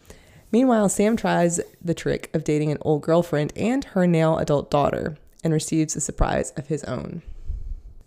Meanwhile, 0.50 0.88
Sam 0.88 1.16
tries 1.16 1.60
the 1.80 1.94
trick 1.94 2.28
of 2.34 2.44
dating 2.44 2.72
an 2.72 2.78
old 2.80 3.02
girlfriend 3.02 3.52
and 3.56 3.84
her 3.84 4.06
now 4.06 4.38
adult 4.38 4.70
daughter 4.70 5.16
and 5.44 5.52
receives 5.52 5.94
a 5.94 6.00
surprise 6.00 6.52
of 6.56 6.66
his 6.66 6.82
own. 6.84 7.22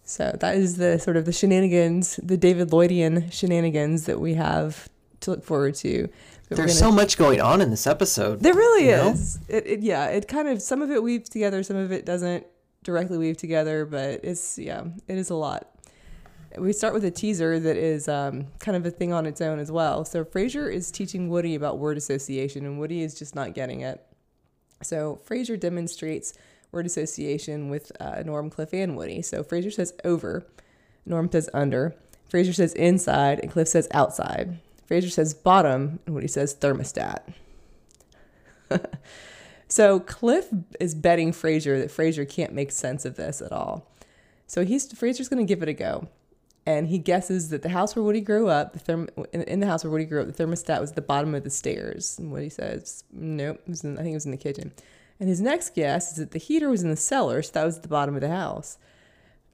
So 0.07 0.33
that 0.39 0.55
is 0.55 0.77
the 0.77 0.97
sort 0.99 1.17
of 1.17 1.25
the 1.25 1.33
shenanigans, 1.33 2.17
the 2.23 2.37
David 2.37 2.69
Lloydian 2.69 3.29
shenanigans 3.31 4.05
that 4.05 4.21
we 4.21 4.35
have 4.35 4.87
to 5.19 5.31
look 5.31 5.43
forward 5.43 5.75
to. 5.75 6.07
There's 6.47 6.79
so 6.79 6.93
much 6.93 7.17
going 7.17 7.41
on 7.41 7.59
in 7.59 7.71
this 7.71 7.85
episode. 7.85 8.39
There 8.39 8.53
really 8.53 8.87
is. 8.87 9.37
It, 9.49 9.67
it, 9.67 9.79
yeah, 9.81 10.05
it 10.05 10.29
kind 10.29 10.47
of 10.47 10.61
some 10.61 10.81
of 10.81 10.91
it 10.91 11.03
weaves 11.03 11.27
together, 11.27 11.61
some 11.61 11.75
of 11.75 11.91
it 11.91 12.05
doesn't 12.05 12.47
directly 12.83 13.17
weave 13.17 13.35
together, 13.35 13.85
but 13.85 14.21
it's 14.23 14.57
yeah, 14.57 14.85
it 15.09 15.17
is 15.17 15.29
a 15.29 15.35
lot. 15.35 15.69
We 16.57 16.71
start 16.71 16.93
with 16.93 17.03
a 17.03 17.11
teaser 17.11 17.59
that 17.59 17.75
is 17.75 18.07
um, 18.07 18.47
kind 18.59 18.77
of 18.77 18.85
a 18.85 18.91
thing 18.91 19.11
on 19.11 19.25
its 19.25 19.41
own 19.41 19.59
as 19.59 19.73
well. 19.73 20.05
So 20.05 20.23
Frasier 20.23 20.73
is 20.73 20.89
teaching 20.89 21.27
Woody 21.27 21.53
about 21.53 21.79
word 21.79 21.97
association, 21.97 22.65
and 22.65 22.79
Woody 22.79 23.03
is 23.03 23.13
just 23.13 23.35
not 23.35 23.53
getting 23.53 23.81
it. 23.81 24.01
So 24.81 25.19
Frasier 25.27 25.59
demonstrates 25.59 26.31
word 26.71 26.85
association 26.85 27.69
with 27.69 27.91
uh, 27.99 28.23
Norm, 28.25 28.49
Cliff, 28.49 28.73
and 28.73 28.95
Woody. 28.95 29.21
So 29.21 29.43
Frasier 29.43 29.73
says 29.73 29.93
over, 30.03 30.45
Norm 31.05 31.31
says 31.31 31.49
under, 31.53 31.95
Frasier 32.31 32.55
says 32.55 32.73
inside, 32.73 33.39
and 33.39 33.51
Cliff 33.51 33.67
says 33.67 33.87
outside. 33.91 34.59
Frasier 34.89 35.11
says 35.11 35.33
bottom, 35.33 35.99
and 36.05 36.15
Woody 36.15 36.27
says 36.27 36.55
thermostat. 36.55 37.19
so 39.67 39.99
Cliff 39.99 40.47
is 40.79 40.95
betting 40.95 41.31
Frasier 41.31 41.79
that 41.79 41.89
Frasier 41.89 42.27
can't 42.27 42.53
make 42.53 42.71
sense 42.71 43.05
of 43.05 43.15
this 43.15 43.41
at 43.41 43.51
all. 43.51 43.89
So 44.45 44.63
he's 44.63 44.87
Frasier's 44.91 45.29
going 45.29 45.45
to 45.45 45.49
give 45.49 45.61
it 45.61 45.69
a 45.69 45.73
go, 45.73 46.07
and 46.65 46.87
he 46.87 46.99
guesses 46.99 47.49
that 47.49 47.63
the 47.63 47.69
house 47.69 47.95
where 47.95 48.03
Woody 48.03 48.21
grew 48.21 48.47
up, 48.49 48.73
the 48.73 48.79
therm, 48.79 49.09
in, 49.33 49.59
the 49.59 49.67
house 49.67 49.83
where 49.83 49.91
Woody 49.91 50.05
grew 50.05 50.21
up, 50.21 50.27
the 50.27 50.43
thermostat 50.43 50.79
was 50.79 50.91
at 50.91 50.95
the 50.95 51.01
bottom 51.01 51.35
of 51.35 51.43
the 51.43 51.49
stairs. 51.49 52.17
And 52.17 52.31
Woody 52.31 52.49
says, 52.49 53.03
"Nope, 53.11 53.61
in, 53.67 53.97
I 53.97 54.03
think 54.03 54.11
it 54.11 54.13
was 54.13 54.25
in 54.25 54.31
the 54.31 54.37
kitchen." 54.37 54.71
And 55.19 55.29
his 55.29 55.41
next 55.41 55.73
guess 55.73 56.11
is 56.11 56.17
that 56.17 56.31
the 56.31 56.39
heater 56.39 56.69
was 56.69 56.83
in 56.83 56.89
the 56.89 56.95
cellar, 56.95 57.41
so 57.41 57.51
that 57.53 57.65
was 57.65 57.77
at 57.77 57.81
the 57.83 57.89
bottom 57.89 58.15
of 58.15 58.21
the 58.21 58.29
house. 58.29 58.77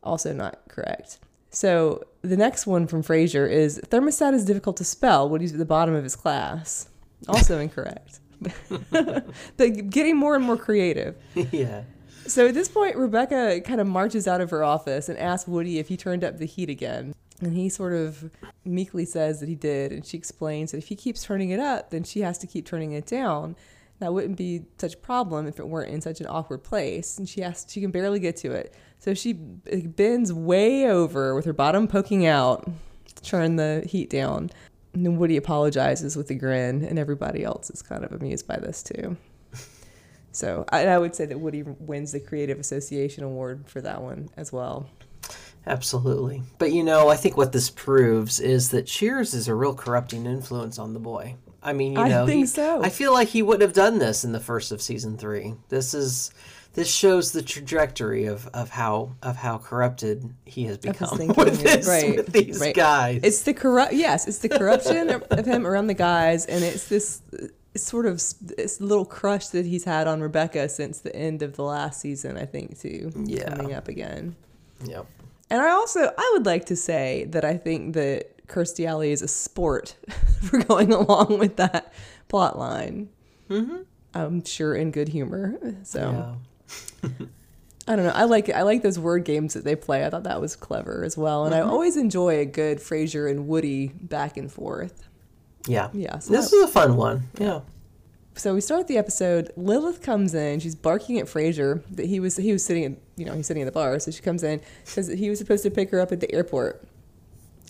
Also 0.03 0.34
not 0.34 0.59
correct. 0.68 1.20
So 1.49 2.03
the 2.22 2.36
next 2.36 2.66
one 2.68 2.88
from 2.88 3.03
Frasier 3.03 3.49
is 3.49 3.80
thermostat 3.89 4.34
is 4.34 4.43
difficult 4.43 4.78
to 4.78 4.84
spell. 4.84 5.30
Woody's 5.30 5.53
at 5.53 5.59
the 5.59 5.66
bottom 5.66 5.93
of 5.93 6.03
his 6.03 6.16
class. 6.16 6.89
Also 7.28 7.59
incorrect. 7.59 8.20
but 8.91 9.89
getting 9.89 10.18
more 10.18 10.36
and 10.36 10.43
more 10.43 10.57
creative. 10.57 11.16
Yeah. 11.51 11.84
So 12.26 12.47
at 12.47 12.53
this 12.53 12.70
point, 12.70 12.95
Rebecca 12.95 13.59
kind 13.66 13.82
of 13.82 13.88
marches 13.88 14.30
out 14.30 14.39
of 14.39 14.49
her 14.51 14.64
office 14.64 15.09
and 15.09 15.20
asks 15.20 15.45
Woody 15.45 15.78
if 15.78 15.89
he 15.89 15.97
turned 15.97 16.24
up 16.24 16.38
the 16.38 16.45
heat 16.45 16.70
again. 16.70 17.14
And 17.41 17.53
he 17.53 17.68
sort 17.68 17.91
of 17.91 18.32
meekly 18.64 19.03
says 19.03 19.41
that 19.41 19.49
he 19.49 19.55
did. 19.55 19.91
And 19.91 20.05
she 20.05 20.18
explains 20.18 20.72
that 20.72 20.78
if 20.78 20.88
he 20.88 20.95
keeps 20.95 21.24
turning 21.24 21.49
it 21.49 21.59
up, 21.59 21.89
then 21.89 22.05
she 22.05 22.22
has 22.22 22.38
to 22.38 22.47
keep 22.47 22.66
turning 22.66 22.93
it 22.93 23.05
down 23.05 23.57
that 24.03 24.13
wouldn't 24.13 24.37
be 24.37 24.65
such 24.77 24.95
a 24.95 24.97
problem 24.97 25.47
if 25.47 25.59
it 25.59 25.67
weren't 25.67 25.89
in 25.89 26.01
such 26.01 26.19
an 26.19 26.27
awkward 26.27 26.61
place. 26.61 27.17
And 27.17 27.27
she 27.27 27.39
has 27.39 27.65
she 27.69 27.79
can 27.79 27.89
barely 27.89 28.19
get 28.19 28.35
to 28.37 28.51
it. 28.51 28.73
So 28.99 29.13
she 29.13 29.31
bends 29.33 30.33
way 30.33 30.89
over 30.89 31.33
with 31.33 31.45
her 31.45 31.53
bottom 31.53 31.87
poking 31.87 32.25
out, 32.25 32.69
turn 33.21 33.55
the 33.55 33.83
heat 33.87 34.09
down. 34.09 34.49
And 34.93 35.05
then 35.05 35.15
Woody 35.17 35.37
apologizes 35.37 36.17
with 36.17 36.29
a 36.29 36.35
grin, 36.35 36.83
and 36.83 36.99
everybody 36.99 37.43
else 37.43 37.69
is 37.69 37.81
kind 37.81 38.03
of 38.03 38.11
amused 38.11 38.45
by 38.45 38.57
this 38.57 38.83
too. 38.83 39.17
So 40.35 40.65
I, 40.69 40.87
I 40.87 40.97
would 40.97 41.13
say 41.13 41.27
that 41.27 41.39
Woody 41.39 41.61
wins 41.61 42.11
the 42.11 42.19
Creative 42.19 42.59
Association 42.59 43.23
Award 43.23 43.65
for 43.67 43.81
that 43.81 44.01
one 44.01 44.29
as 44.35 44.51
well. 44.51 44.89
Absolutely. 45.67 46.41
But 46.57 46.71
you 46.73 46.83
know, 46.83 47.07
I 47.09 47.15
think 47.15 47.37
what 47.37 47.51
this 47.51 47.69
proves 47.69 48.39
is 48.39 48.71
that 48.71 48.87
Cheers 48.87 49.35
is 49.35 49.47
a 49.47 49.53
real 49.53 49.75
corrupting 49.75 50.25
influence 50.25 50.79
on 50.79 50.95
the 50.95 50.99
boy. 50.99 51.35
I 51.64 51.74
mean, 51.74 51.93
you 51.93 52.05
know, 52.05 52.24
I 52.24 52.26
think 52.26 52.41
he, 52.41 52.45
so. 52.45 52.84
I 52.84 52.89
feel 52.89 53.14
like 53.14 53.30
he 53.30 53.41
wouldn't 53.41 53.61
have 53.61 53.74
done 53.74 53.97
this 53.99 54.24
in 54.24 54.34
the 54.34 54.39
first 54.39 54.72
of 54.72 54.82
season 54.82 55.18
three. 55.18 55.53
This 55.70 55.93
is 55.93 56.32
this 56.74 56.91
shows 56.91 57.32
the 57.32 57.41
trajectory 57.41 58.26
of, 58.26 58.47
of 58.47 58.70
how 58.70 59.11
of 59.22 59.36
how 59.38 59.59
corrupted 59.59 60.34
he 60.45 60.66
has 60.66 60.78
become 60.78 61.28
with, 61.38 61.61
this, 61.61 61.88
right, 61.88 62.18
with 62.18 62.28
these 62.34 62.59
right. 62.59 62.76
guys. 62.76 63.22
It's 63.24 63.43
the 63.43 63.53
corrupt. 63.53 63.93
Yes, 63.93 64.28
it's 64.28 64.39
the 64.39 64.49
corruption 64.49 65.09
of 65.09 65.45
him 65.45 65.68
around 65.68 65.88
the 65.88 65.93
guys, 65.93 66.45
and 66.45 66.64
it's 66.64 66.88
this 66.88 67.22
sort 67.76 68.05
of 68.05 68.22
this 68.41 68.82
little 68.82 69.05
crush 69.05 69.47
that 69.47 69.66
he's 69.66 69.84
had 69.84 70.07
on 70.07 70.22
Rebecca 70.22 70.68
since 70.68 70.99
the 70.99 71.16
end 71.16 71.41
of 71.41 71.55
the 71.55 71.64
last 71.64 72.01
season. 72.01 72.38
I 72.38 72.45
think 72.45 72.80
too. 72.80 73.11
Yeah. 73.24 73.55
Coming 73.55 73.74
up 73.74 73.88
again. 73.88 74.36
Yep. 74.86 75.05
And 75.49 75.61
I 75.61 75.70
also 75.70 76.11
I 76.18 76.32
would 76.34 76.45
like 76.45 76.66
to 76.66 76.76
say 76.76 77.26
that 77.30 77.45
I 77.45 77.57
think 77.57 77.93
that 77.93 78.32
Kirstie 78.47 78.85
Alley 78.85 79.11
is 79.11 79.21
a 79.21 79.27
sport 79.27 79.95
for 80.41 80.59
going 80.63 80.91
along 80.91 81.39
with 81.39 81.57
that 81.57 81.93
plot 82.27 82.57
line. 82.57 83.09
Mm-hmm. 83.49 83.83
I'm 84.13 84.43
sure 84.45 84.75
in 84.75 84.91
good 84.91 85.09
humor. 85.09 85.59
So 85.83 86.37
yeah. 87.03 87.09
I 87.87 87.95
don't 87.95 88.05
know. 88.05 88.11
I 88.11 88.23
like 88.23 88.49
I 88.49 88.61
like 88.61 88.81
those 88.81 88.97
word 88.97 89.25
games 89.25 89.53
that 89.55 89.63
they 89.63 89.75
play. 89.75 90.05
I 90.05 90.09
thought 90.09 90.23
that 90.23 90.39
was 90.39 90.55
clever 90.55 91.03
as 91.03 91.17
well. 91.17 91.45
And 91.45 91.53
mm-hmm. 91.53 91.67
I 91.67 91.71
always 91.71 91.97
enjoy 91.97 92.39
a 92.39 92.45
good 92.45 92.77
Frasier 92.79 93.29
and 93.29 93.47
Woody 93.47 93.87
back 93.87 94.37
and 94.37 94.51
forth. 94.51 95.07
Yeah. 95.67 95.89
Yeah. 95.93 96.19
So 96.19 96.33
this 96.33 96.51
that, 96.51 96.55
is 96.55 96.63
a 96.63 96.67
fun 96.67 96.95
one. 96.95 97.23
Yeah. 97.39 97.61
So 98.35 98.55
we 98.55 98.61
start 98.61 98.87
the 98.87 98.97
episode. 98.97 99.51
Lilith 99.55 100.01
comes 100.01 100.33
in. 100.33 100.59
She's 100.59 100.75
barking 100.75 101.19
at 101.19 101.25
Frasier 101.25 101.83
that 101.91 102.05
he 102.05 102.19
was 102.19 102.37
he 102.37 102.53
was 102.53 102.63
sitting 102.63 102.83
in 102.83 102.97
you 103.17 103.25
know 103.25 103.33
he's 103.33 103.47
sitting 103.47 103.61
in 103.61 103.65
the 103.65 103.71
bar. 103.71 103.99
So 103.99 104.11
she 104.11 104.21
comes 104.21 104.43
in 104.43 104.61
because 104.85 105.07
he 105.07 105.29
was 105.29 105.39
supposed 105.39 105.63
to 105.63 105.71
pick 105.71 105.91
her 105.91 105.99
up 105.99 106.11
at 106.11 106.19
the 106.19 106.33
airport. 106.33 106.87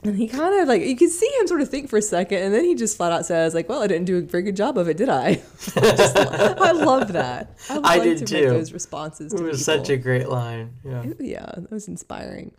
And 0.03 0.17
he 0.17 0.27
kind 0.27 0.61
of 0.61 0.67
like 0.67 0.81
you 0.81 0.95
can 0.95 1.09
see 1.09 1.29
him 1.39 1.47
sort 1.47 1.61
of 1.61 1.69
think 1.69 1.89
for 1.89 1.97
a 1.97 2.01
second, 2.01 2.39
and 2.39 2.53
then 2.53 2.65
he 2.65 2.75
just 2.75 2.97
flat 2.97 3.11
out 3.11 3.25
says 3.25 3.53
like, 3.53 3.69
"Well, 3.69 3.81
I 3.81 3.87
didn't 3.87 4.05
do 4.05 4.17
a 4.17 4.21
very 4.21 4.43
good 4.43 4.55
job 4.55 4.77
of 4.77 4.89
it, 4.89 4.97
did 4.97 5.09
I?" 5.09 5.35
just, 5.59 6.17
I 6.17 6.71
love 6.71 7.13
that. 7.13 7.57
I, 7.69 7.79
I 7.83 7.99
did 7.99 8.17
to 8.19 8.25
too. 8.25 8.49
Those 8.49 8.73
responses. 8.73 9.33
It 9.33 9.41
was 9.41 9.65
people. 9.65 9.79
such 9.79 9.89
a 9.89 9.97
great 9.97 10.27
line. 10.27 10.73
Yeah, 10.83 11.03
it, 11.03 11.17
yeah, 11.19 11.49
it 11.57 11.71
was 11.71 11.87
inspiring. 11.87 12.53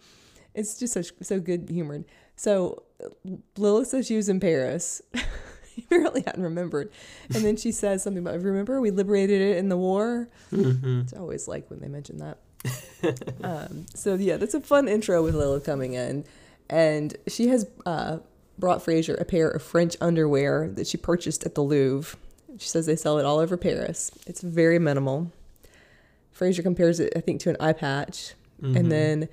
It's 0.55 0.79
just 0.79 0.95
such 0.95 1.13
so 1.21 1.41
good 1.41 1.69
humored. 1.69 2.05
So 2.37 2.85
Lilith 3.57 3.89
says 3.89 4.07
she 4.07 4.17
was 4.17 4.29
in 4.29 4.41
Paris. 4.41 5.03
he 5.75 5.83
apparently 5.83 6.23
hadn't 6.25 6.43
remembered, 6.43 6.91
and 7.35 7.45
then 7.45 7.57
she 7.57 7.73
says 7.73 8.03
something 8.03 8.23
about 8.23 8.41
remember 8.41 8.81
we 8.81 8.91
liberated 8.91 9.41
it 9.41 9.59
in 9.59 9.69
the 9.69 9.77
war. 9.77 10.29
Mm-hmm. 10.51 11.15
I 11.15 11.19
always 11.19 11.47
like 11.47 11.69
when 11.71 11.81
they 11.81 11.89
mention 11.89 12.19
that. 12.19 12.39
um, 13.45 13.85
so 13.95 14.15
yeah, 14.15 14.39
that's 14.39 14.55
a 14.55 14.61
fun 14.61 14.89
intro 14.89 15.23
with 15.23 15.35
Lilith 15.35 15.65
coming 15.65 15.93
in 15.93 16.25
and 16.69 17.17
she 17.29 17.49
has 17.49 17.69
uh, 17.87 18.19
brought 18.59 18.85
Frasier 18.85 19.21
a 19.21 19.25
pair 19.25 19.49
of 19.49 19.63
French 19.63 19.97
underwear 20.01 20.69
that 20.69 20.87
she 20.87 20.97
purchased 20.97 21.45
at 21.45 21.55
the 21.55 21.63
Louvre. 21.63 22.19
She 22.59 22.69
says 22.69 22.87
they 22.87 22.97
sell 22.97 23.19
it 23.19 23.25
all 23.25 23.39
over 23.39 23.57
Paris. 23.57 24.11
It's 24.27 24.41
very 24.41 24.79
minimal. 24.79 25.33
Frasier 26.37 26.63
compares 26.63 27.01
it, 27.01 27.13
I 27.17 27.21
think, 27.21 27.41
to 27.43 27.51
an 27.51 27.57
eye 27.61 27.73
patch, 27.73 28.35
mm-hmm. 28.61 28.77
and 28.77 28.91
then 28.91 29.29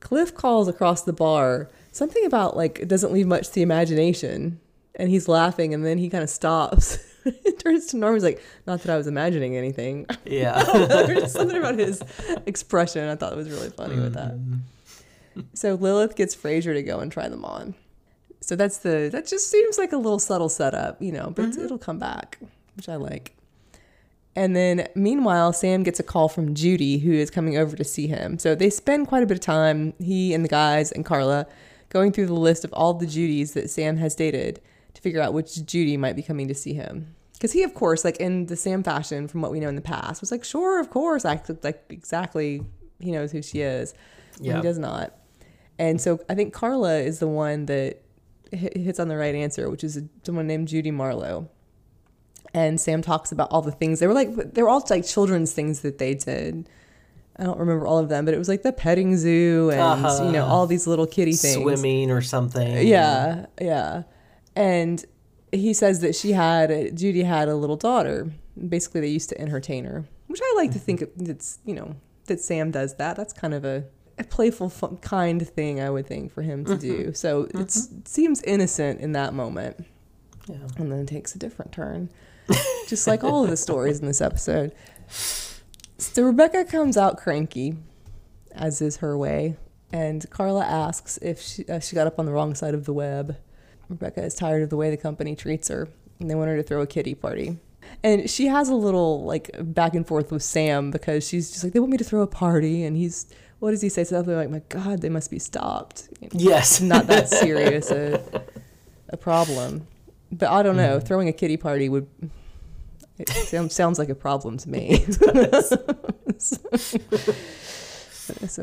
Cliff 0.00 0.34
calls 0.34 0.68
across 0.68 1.02
the 1.02 1.12
bar 1.12 1.68
something 1.92 2.24
about 2.24 2.56
like 2.56 2.78
it 2.78 2.88
doesn't 2.88 3.12
leave 3.12 3.26
much 3.26 3.48
to 3.48 3.54
the 3.54 3.62
imagination, 3.62 4.60
and 4.94 5.10
he's 5.10 5.28
laughing, 5.28 5.74
and 5.74 5.84
then 5.84 5.98
he 5.98 6.08
kind 6.08 6.24
of 6.24 6.30
stops. 6.30 6.98
It 7.44 7.58
turns 7.58 7.88
to 7.88 7.98
Norm. 7.98 8.14
He's 8.14 8.24
like, 8.24 8.42
"Not 8.66 8.80
that 8.82 8.90
I 8.90 8.96
was 8.96 9.06
imagining 9.06 9.54
anything." 9.54 10.06
Yeah, 10.24 10.62
there's 10.62 11.32
something 11.32 11.58
about 11.58 11.78
his 11.78 12.02
expression 12.46 13.06
I 13.06 13.16
thought 13.16 13.34
it 13.34 13.36
was 13.36 13.50
really 13.50 13.68
funny 13.68 13.96
mm-hmm. 13.96 14.04
with 14.04 14.14
that. 14.14 14.34
So 15.54 15.74
Lilith 15.74 16.16
gets 16.16 16.34
Frasier 16.34 16.74
to 16.74 16.82
go 16.82 17.00
and 17.00 17.10
try 17.10 17.28
them 17.28 17.44
on. 17.44 17.74
So 18.40 18.56
that's 18.56 18.78
the 18.78 19.08
that 19.12 19.26
just 19.26 19.50
seems 19.50 19.78
like 19.78 19.92
a 19.92 19.96
little 19.96 20.18
subtle 20.18 20.48
setup, 20.48 21.00
you 21.02 21.12
know, 21.12 21.32
but 21.34 21.46
mm-hmm. 21.46 21.64
it'll 21.64 21.78
come 21.78 21.98
back, 21.98 22.38
which 22.76 22.88
I 22.88 22.96
like. 22.96 23.34
And 24.36 24.54
then 24.54 24.86
meanwhile, 24.94 25.52
Sam 25.52 25.82
gets 25.82 25.98
a 25.98 26.04
call 26.04 26.28
from 26.28 26.54
Judy, 26.54 26.98
who 26.98 27.12
is 27.12 27.30
coming 27.30 27.56
over 27.56 27.76
to 27.76 27.84
see 27.84 28.06
him. 28.06 28.38
So 28.38 28.54
they 28.54 28.70
spend 28.70 29.08
quite 29.08 29.22
a 29.22 29.26
bit 29.26 29.36
of 29.36 29.42
time, 29.42 29.94
he 29.98 30.32
and 30.32 30.44
the 30.44 30.48
guys 30.48 30.92
and 30.92 31.04
Carla, 31.04 31.46
going 31.88 32.12
through 32.12 32.26
the 32.26 32.34
list 32.34 32.64
of 32.64 32.72
all 32.72 32.94
the 32.94 33.06
Judys 33.06 33.54
that 33.54 33.68
Sam 33.68 33.96
has 33.96 34.14
dated 34.14 34.60
to 34.94 35.02
figure 35.02 35.20
out 35.20 35.34
which 35.34 35.64
Judy 35.66 35.96
might 35.96 36.14
be 36.16 36.22
coming 36.22 36.46
to 36.48 36.54
see 36.54 36.72
him. 36.72 37.14
Because 37.32 37.52
he, 37.52 37.62
of 37.62 37.74
course, 37.74 38.04
like 38.04 38.16
in 38.18 38.46
the 38.46 38.56
Sam 38.56 38.82
fashion 38.82 39.28
from 39.28 39.42
what 39.42 39.50
we 39.50 39.60
know 39.60 39.68
in 39.68 39.76
the 39.76 39.80
past, 39.80 40.20
was 40.20 40.30
like, 40.30 40.44
sure, 40.44 40.80
of 40.80 40.90
course, 40.90 41.24
acted 41.24 41.62
like 41.64 41.84
exactly 41.88 42.62
he 43.00 43.10
knows 43.10 43.32
who 43.32 43.42
she 43.42 43.60
is. 43.60 43.94
Yeah. 44.40 44.56
He 44.56 44.62
does 44.62 44.78
not. 44.78 45.17
And 45.78 46.00
so 46.00 46.20
I 46.28 46.34
think 46.34 46.52
Carla 46.52 46.98
is 46.98 47.20
the 47.20 47.28
one 47.28 47.66
that 47.66 48.02
hits 48.52 48.98
on 48.98 49.08
the 49.08 49.16
right 49.16 49.34
answer, 49.34 49.70
which 49.70 49.84
is 49.84 50.00
someone 50.24 50.46
named 50.46 50.68
Judy 50.68 50.90
Marlowe. 50.90 51.48
And 52.54 52.80
Sam 52.80 53.02
talks 53.02 53.30
about 53.30 53.48
all 53.50 53.62
the 53.62 53.72
things 53.72 54.00
they 54.00 54.06
were 54.06 54.14
like. 54.14 54.34
They 54.54 54.62
were 54.62 54.68
all 54.70 54.84
like 54.88 55.06
children's 55.06 55.52
things 55.52 55.80
that 55.80 55.98
they 55.98 56.14
did. 56.14 56.68
I 57.36 57.44
don't 57.44 57.58
remember 57.58 57.86
all 57.86 57.98
of 57.98 58.08
them, 58.08 58.24
but 58.24 58.34
it 58.34 58.38
was 58.38 58.48
like 58.48 58.62
the 58.62 58.72
petting 58.72 59.16
zoo 59.16 59.70
and 59.70 59.80
uh-huh. 59.80 60.24
you 60.24 60.32
know 60.32 60.44
all 60.44 60.66
these 60.66 60.86
little 60.86 61.06
kiddie 61.06 61.34
things, 61.34 61.54
swimming 61.54 62.10
or 62.10 62.20
something. 62.20 62.86
Yeah, 62.86 63.46
yeah. 63.60 64.04
And 64.56 65.04
he 65.52 65.72
says 65.72 66.00
that 66.00 66.16
she 66.16 66.32
had 66.32 66.96
Judy 66.96 67.22
had 67.22 67.48
a 67.48 67.54
little 67.54 67.76
daughter. 67.76 68.32
Basically, 68.68 69.02
they 69.02 69.08
used 69.08 69.28
to 69.28 69.40
entertain 69.40 69.84
her, 69.84 70.04
which 70.26 70.40
I 70.42 70.54
like 70.56 70.72
to 70.72 70.80
think 70.80 71.04
it's 71.20 71.58
you 71.64 71.74
know 71.74 71.94
that 72.26 72.40
Sam 72.40 72.70
does 72.72 72.96
that. 72.96 73.16
That's 73.16 73.32
kind 73.32 73.54
of 73.54 73.64
a 73.64 73.84
a 74.18 74.24
playful, 74.24 74.68
fun, 74.68 74.96
kind 74.98 75.46
thing, 75.46 75.80
I 75.80 75.90
would 75.90 76.06
think, 76.06 76.32
for 76.32 76.42
him 76.42 76.64
to 76.64 76.72
mm-hmm. 76.72 76.80
do. 76.80 77.14
So 77.14 77.44
mm-hmm. 77.44 77.60
it 77.60 78.08
seems 78.08 78.42
innocent 78.42 79.00
in 79.00 79.12
that 79.12 79.34
moment. 79.34 79.84
Yeah. 80.48 80.56
And 80.76 80.90
then 80.90 81.00
it 81.00 81.08
takes 81.08 81.34
a 81.34 81.38
different 81.38 81.72
turn, 81.72 82.08
just 82.88 83.06
like 83.06 83.22
all 83.22 83.44
of 83.44 83.50
the 83.50 83.56
stories 83.56 84.00
in 84.00 84.06
this 84.06 84.20
episode. 84.20 84.72
So 85.98 86.22
Rebecca 86.22 86.64
comes 86.64 86.96
out 86.96 87.18
cranky, 87.18 87.76
as 88.52 88.80
is 88.80 88.98
her 88.98 89.16
way, 89.18 89.56
and 89.92 90.28
Carla 90.30 90.64
asks 90.64 91.18
if 91.18 91.40
she, 91.40 91.66
uh, 91.66 91.80
she 91.80 91.94
got 91.94 92.06
up 92.06 92.18
on 92.18 92.26
the 92.26 92.32
wrong 92.32 92.54
side 92.54 92.74
of 92.74 92.84
the 92.86 92.92
web. 92.92 93.36
Rebecca 93.88 94.22
is 94.22 94.34
tired 94.34 94.62
of 94.62 94.70
the 94.70 94.76
way 94.76 94.90
the 94.90 94.96
company 94.96 95.34
treats 95.34 95.68
her. 95.68 95.88
and 96.20 96.30
they 96.30 96.34
want 96.34 96.48
her 96.48 96.56
to 96.56 96.62
throw 96.62 96.80
a 96.80 96.86
kiddie 96.86 97.14
party. 97.14 97.58
And 98.02 98.28
she 98.28 98.46
has 98.46 98.68
a 98.68 98.74
little 98.74 99.24
like 99.24 99.50
back 99.58 99.94
and 99.94 100.06
forth 100.06 100.30
with 100.30 100.42
Sam 100.42 100.90
because 100.90 101.26
she's 101.26 101.50
just 101.50 101.64
like, 101.64 101.72
they 101.72 101.80
want 101.80 101.92
me 101.92 101.98
to 101.98 102.04
throw 102.04 102.22
a 102.22 102.26
party. 102.26 102.84
And 102.84 102.96
he's, 102.96 103.26
what 103.58 103.72
does 103.72 103.82
he 103.82 103.88
say? 103.88 104.04
Something 104.04 104.36
like, 104.36 104.50
my 104.50 104.62
God, 104.68 105.02
they 105.02 105.08
must 105.08 105.30
be 105.30 105.38
stopped. 105.38 106.08
Yes. 106.32 106.80
Not 106.82 107.06
that 107.08 107.28
serious 107.28 107.90
a, 107.90 108.22
a 109.08 109.16
problem. 109.16 109.86
But 110.30 110.50
I 110.50 110.62
don't 110.62 110.76
know. 110.76 110.98
Mm. 110.98 111.06
Throwing 111.06 111.28
a 111.28 111.32
kiddie 111.32 111.56
party 111.56 111.88
would, 111.88 112.06
it 113.18 113.28
sounds, 113.28 113.74
sounds 113.74 113.98
like 113.98 114.10
a 114.10 114.14
problem 114.14 114.58
to 114.58 114.68
me. 114.68 114.98
so 116.38 116.58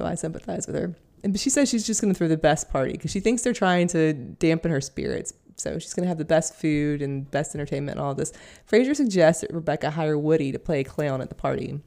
I 0.05 0.15
sympathize 0.15 0.67
with 0.67 0.75
her. 0.75 0.95
And 1.23 1.37
she 1.39 1.49
says 1.49 1.69
she's 1.69 1.85
just 1.85 2.01
going 2.01 2.13
to 2.13 2.17
throw 2.17 2.27
the 2.27 2.37
best 2.37 2.69
party 2.69 2.91
because 2.91 3.11
she 3.11 3.19
thinks 3.19 3.41
they're 3.41 3.51
trying 3.51 3.87
to 3.89 4.13
dampen 4.13 4.71
her 4.71 4.79
spirits. 4.79 5.33
So 5.57 5.79
she's 5.79 5.93
going 5.93 6.03
to 6.03 6.09
have 6.09 6.17
the 6.17 6.25
best 6.25 6.53
food 6.53 7.01
and 7.01 7.29
best 7.31 7.55
entertainment 7.55 7.97
and 7.97 8.05
all 8.05 8.13
this. 8.13 8.31
Frasier 8.69 8.95
suggests 8.95 9.41
that 9.41 9.53
Rebecca 9.53 9.89
hire 9.89 10.17
Woody 10.17 10.51
to 10.51 10.59
play 10.59 10.81
a 10.81 10.83
clown 10.83 11.21
at 11.21 11.29
the 11.29 11.35
party. 11.35 11.79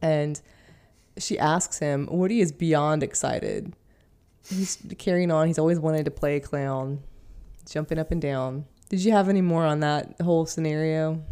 And 0.00 0.40
she 1.20 1.38
asks 1.38 1.78
him, 1.78 2.08
Woody 2.10 2.40
is 2.40 2.52
beyond 2.52 3.02
excited. 3.02 3.74
He's 4.48 4.78
carrying 4.98 5.30
on. 5.30 5.46
He's 5.46 5.58
always 5.58 5.78
wanted 5.78 6.04
to 6.06 6.10
play 6.10 6.36
a 6.36 6.40
clown, 6.40 7.02
jumping 7.68 7.98
up 7.98 8.10
and 8.10 8.20
down. 8.20 8.64
Did 8.88 9.04
you 9.04 9.12
have 9.12 9.28
any 9.28 9.42
more 9.42 9.64
on 9.64 9.80
that 9.80 10.20
whole 10.20 10.46
scenario? 10.46 11.22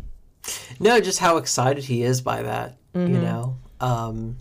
No, 0.79 1.01
just 1.01 1.19
how 1.19 1.39
excited 1.39 1.85
he 1.85 2.03
is 2.03 2.21
by 2.21 2.43
that, 2.43 2.77
mm-hmm. 2.95 3.15
you 3.15 3.21
know. 3.21 3.57
Um, 3.81 4.37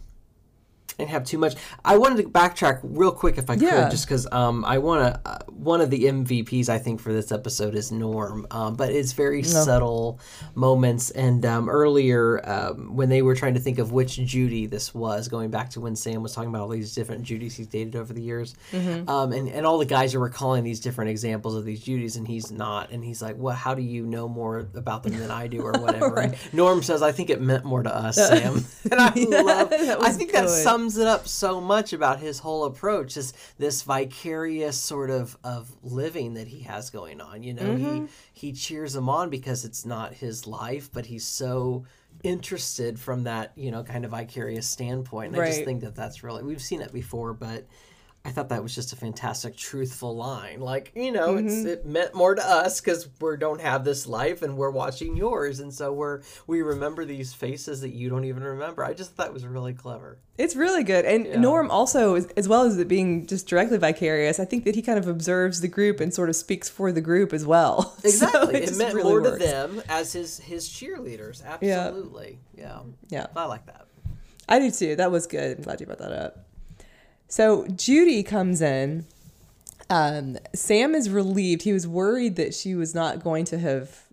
didn't 0.98 1.12
have 1.12 1.24
too 1.24 1.38
much. 1.38 1.56
I 1.86 1.98
wanted 1.98 2.18
to 2.24 2.30
backtrack 2.30 2.80
real 2.84 3.12
quick 3.12 3.38
if 3.38 3.50
I 3.50 3.54
yeah. 3.54 3.84
could, 3.84 3.92
just 3.92 4.06
because 4.06 4.28
um, 4.32 4.66
I 4.66 4.78
want 4.80 5.14
to. 5.14 5.22
Uh, 5.30 5.38
one 5.48 5.82
of 5.82 5.90
the 5.90 6.04
MVPs 6.04 6.70
I 6.70 6.78
think 6.78 7.00
for 7.00 7.12
this 7.12 7.32
episode 7.32 7.76
is 7.76 7.92
Norm, 7.92 8.48
um, 8.52 8.76
but 8.76 8.92
it's 8.92 9.12
very 9.14 9.42
no. 9.42 9.48
subtle 9.48 10.20
moments. 10.56 11.10
And 11.12 11.46
um, 11.46 11.70
earlier, 11.70 12.48
um, 12.48 12.96
when 12.96 13.10
they 13.10 13.22
were 13.22 13.36
trying 13.36 13.56
to 13.56 13.60
think 13.60 13.80
of 13.80 13.92
which 13.92 14.18
Judy 14.18 14.66
this 14.66 14.94
was, 14.94 15.28
going 15.28 15.50
back 15.50 15.70
to 15.72 15.82
when 15.82 15.96
Sam 15.96 16.24
was 16.24 16.34
talking 16.34 16.50
about 16.50 16.62
all 16.62 16.68
these 16.68 16.94
different 16.94 17.24
Judys 17.24 17.56
he's 17.56 17.68
dated 17.68 17.96
over 17.96 18.14
the 18.14 18.22
years, 18.22 18.56
mm-hmm. 18.72 19.10
Um, 19.10 19.32
and 19.32 19.48
and 19.50 19.66
all 19.66 19.78
the 19.78 19.86
guys 19.86 20.16
are 20.16 20.20
recalling 20.20 20.64
these 20.64 20.80
different 20.80 21.12
examples 21.12 21.56
of 21.56 21.66
these 21.66 21.84
Judys, 21.84 22.18
and 22.18 22.28
he's 22.28 22.52
not, 22.52 22.92
and 22.92 23.04
he's 23.04 23.22
like, 23.22 23.36
"Well, 23.38 23.56
how 23.56 23.74
do 23.74 23.82
you 23.82 24.06
know 24.06 24.28
more 24.28 24.68
about 24.74 25.04
them 25.04 25.18
than 25.18 25.32
I 25.32 25.48
do, 25.48 25.62
or 25.62 25.72
whatever?" 25.80 26.14
right. 26.14 26.54
Norm 26.54 26.82
says, 26.82 27.02
"I 27.02 27.12
think 27.12 27.30
it 27.30 27.42
meant 27.42 27.66
more 27.66 27.84
to 27.84 27.94
us, 27.94 28.16
Sam," 28.16 28.66
and 28.92 29.00
I 29.00 29.14
yeah, 29.16 29.42
love. 29.42 29.74
I 29.74 30.12
think 30.12 30.32
good. 30.32 30.46
that 30.46 30.50
sums 30.50 30.87
sums 30.88 30.98
it 30.98 31.08
up 31.08 31.28
so 31.28 31.60
much 31.60 31.92
about 31.92 32.20
his 32.20 32.40
whole 32.40 32.64
approach 32.64 33.18
is 33.18 33.34
this 33.58 33.82
vicarious 33.82 34.78
sort 34.78 35.10
of 35.10 35.38
of 35.44 35.70
living 35.84 36.36
that 36.36 36.48
he 36.48 36.62
has 36.62 36.90
going 36.90 37.20
on 37.20 37.44
you 37.44 37.54
know 37.54 37.64
mm-hmm. 37.64 38.06
he 38.34 38.48
he 38.50 38.54
cheers 38.54 38.94
them 38.94 39.10
on 39.10 39.30
because 39.30 39.66
it's 39.66 39.86
not 39.86 40.14
his 40.14 40.48
life 40.48 40.90
but 40.94 41.06
he's 41.06 41.28
so 41.28 41.84
interested 42.24 42.98
from 42.98 43.24
that 43.24 43.52
you 43.56 43.70
know 43.70 43.84
kind 43.84 44.06
of 44.06 44.12
vicarious 44.12 44.68
standpoint 44.68 45.34
and 45.34 45.38
right. 45.38 45.48
i 45.48 45.52
just 45.52 45.66
think 45.66 45.82
that 45.82 45.94
that's 45.96 46.24
really 46.24 46.42
we've 46.42 46.62
seen 46.62 46.82
it 46.82 46.94
before 46.94 47.34
but 47.34 47.66
I 48.28 48.32
thought 48.32 48.50
that 48.50 48.62
was 48.62 48.76
just 48.76 48.92
a 48.92 48.98
fantastic, 48.98 49.56
truthful 49.56 50.14
line. 50.14 50.60
Like, 50.60 50.92
you 50.96 51.14
know, 51.14 51.36
mm-hmm. 51.36 51.66
it 51.66 51.86
meant 51.86 52.14
more 52.14 52.36
to 52.36 52.46
us 52.46 52.82
because 52.82 53.08
we 53.22 53.38
don't 53.38 53.62
have 53.62 53.86
this 53.86 54.06
life 54.06 54.42
and 54.42 54.58
we're 54.58 54.70
watching 54.70 55.16
yours, 55.16 55.62
and 55.62 55.74
so 55.74 55.94
we're 55.94 56.22
we 56.46 56.62
remember 56.62 57.06
these 57.06 57.34
faces 57.34 57.80
that 57.80 57.94
you 57.94 58.10
don't 58.10 58.26
even 58.26 58.44
remember. 58.44 58.84
I 58.84 58.94
just 58.94 59.16
thought 59.16 59.28
it 59.28 59.34
was 59.34 59.46
really 59.46 59.74
clever. 59.74 60.18
It's 60.38 60.58
really 60.58 60.84
good, 60.84 61.06
and 61.06 61.26
yeah. 61.26 61.40
Norm 61.40 61.72
also, 61.72 62.16
as 62.16 62.50
well 62.50 62.64
as 62.64 62.78
it 62.78 62.90
being 62.90 63.26
just 63.28 63.48
directly 63.48 63.78
vicarious, 63.78 64.42
I 64.42 64.46
think 64.46 64.66
that 64.66 64.76
he 64.76 64.82
kind 64.82 65.00
of 65.00 65.08
observes 65.08 65.62
the 65.62 65.70
group 65.70 66.02
and 66.02 66.14
sort 66.14 66.28
of 66.28 66.36
speaks 66.36 66.68
for 66.68 66.92
the 66.92 67.02
group 67.02 67.32
as 67.32 67.46
well. 67.46 67.96
Exactly, 68.04 68.40
so 68.40 68.50
it, 68.50 68.70
it 68.70 68.78
meant 68.78 68.94
really 68.94 69.10
more 69.10 69.22
works. 69.22 69.42
to 69.42 69.50
them 69.50 69.82
as 69.88 70.12
his 70.12 70.38
his 70.40 70.68
cheerleaders. 70.68 71.46
Absolutely, 71.46 72.40
yeah, 72.58 72.80
yeah. 73.10 73.22
yeah. 73.22 73.28
I 73.38 73.46
like 73.46 73.66
that. 73.68 73.88
I 74.50 74.60
do 74.60 74.70
too. 74.70 74.98
That 74.98 75.12
was 75.12 75.28
good. 75.28 75.58
I'm 75.58 75.64
glad 75.64 75.80
you 75.80 75.86
brought 75.86 76.00
that 76.00 76.12
up. 76.12 76.47
So 77.28 77.68
Judy 77.68 78.24
comes 78.24 78.62
in. 78.62 79.06
Um, 79.90 80.38
Sam 80.54 80.96
is 80.96 81.10
relieved. 81.10 81.62
He 81.62 81.74
was 81.74 81.88
worried 81.88 82.36
that 82.36 82.54
she 82.54 82.76
was 82.76 82.94
not 82.94 83.24
going 83.24 83.46
to 83.46 83.58
have, 83.58 84.04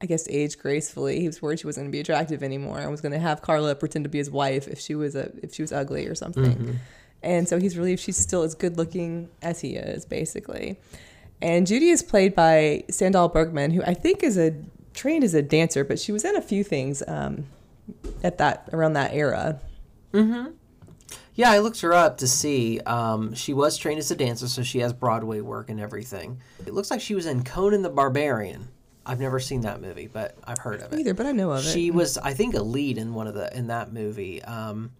I 0.00 0.06
guess, 0.06 0.28
aged 0.28 0.58
gracefully. 0.58 1.20
He 1.20 1.26
was 1.26 1.40
worried 1.40 1.60
she 1.60 1.66
wasn't 1.66 1.84
going 1.84 1.92
to 1.92 1.96
be 1.96 2.00
attractive 2.00 2.42
anymore 2.42 2.78
and 2.78 2.90
was 2.90 3.00
going 3.00 3.12
to 3.12 3.18
have 3.18 3.40
Carla 3.40 3.74
pretend 3.74 4.04
to 4.04 4.10
be 4.10 4.18
his 4.18 4.30
wife 4.30 4.68
if 4.68 4.78
she 4.78 4.94
was 4.94 5.14
a 5.14 5.30
if 5.42 5.54
she 5.54 5.62
was 5.62 5.72
ugly 5.72 6.06
or 6.06 6.14
something. 6.14 6.44
Mm-hmm. 6.44 6.72
And 7.22 7.48
so 7.48 7.58
he's 7.58 7.78
relieved 7.78 8.00
she's 8.00 8.16
still 8.16 8.42
as 8.42 8.54
good 8.54 8.76
looking 8.76 9.28
as 9.42 9.60
he 9.60 9.76
is, 9.76 10.04
basically. 10.04 10.78
And 11.40 11.66
Judy 11.66 11.90
is 11.90 12.02
played 12.02 12.34
by 12.34 12.84
Sandahl 12.88 13.32
Bergman, 13.32 13.70
who 13.72 13.82
I 13.82 13.94
think 13.94 14.22
is 14.22 14.38
a 14.38 14.54
trained 14.94 15.24
as 15.24 15.34
a 15.34 15.42
dancer, 15.42 15.84
but 15.84 15.98
she 15.98 16.12
was 16.12 16.24
in 16.24 16.36
a 16.36 16.42
few 16.42 16.64
things 16.64 17.02
um, 17.06 17.44
at 18.22 18.38
that 18.38 18.68
around 18.72 18.94
that 18.94 19.12
era. 19.14 19.60
Mm-hmm. 20.12 20.52
Yeah, 21.36 21.50
I 21.50 21.58
looked 21.58 21.82
her 21.82 21.92
up 21.92 22.18
to 22.18 22.26
see. 22.26 22.80
Um, 22.80 23.34
she 23.34 23.52
was 23.52 23.76
trained 23.76 23.98
as 23.98 24.10
a 24.10 24.16
dancer, 24.16 24.48
so 24.48 24.62
she 24.62 24.78
has 24.80 24.94
Broadway 24.94 25.40
work 25.40 25.68
and 25.68 25.78
everything. 25.78 26.40
It 26.66 26.72
looks 26.72 26.90
like 26.90 27.00
she 27.00 27.14
was 27.14 27.26
in 27.26 27.44
Conan 27.44 27.82
the 27.82 27.90
Barbarian. 27.90 28.68
I've 29.04 29.20
never 29.20 29.38
seen 29.38 29.60
that 29.60 29.80
movie, 29.80 30.08
but 30.08 30.36
I've 30.44 30.58
heard 30.58 30.80
of 30.80 30.92
it. 30.92 30.98
Either, 30.98 31.14
but 31.14 31.26
I 31.26 31.32
know 31.32 31.52
of 31.52 31.64
it. 31.64 31.70
She 31.70 31.90
was, 31.90 32.18
I 32.18 32.32
think, 32.32 32.54
a 32.54 32.62
lead 32.62 32.98
in 32.98 33.14
one 33.14 33.26
of 33.26 33.34
the 33.34 33.54
in 33.56 33.68
that 33.68 33.92
movie. 33.92 34.42
Um, 34.42 34.90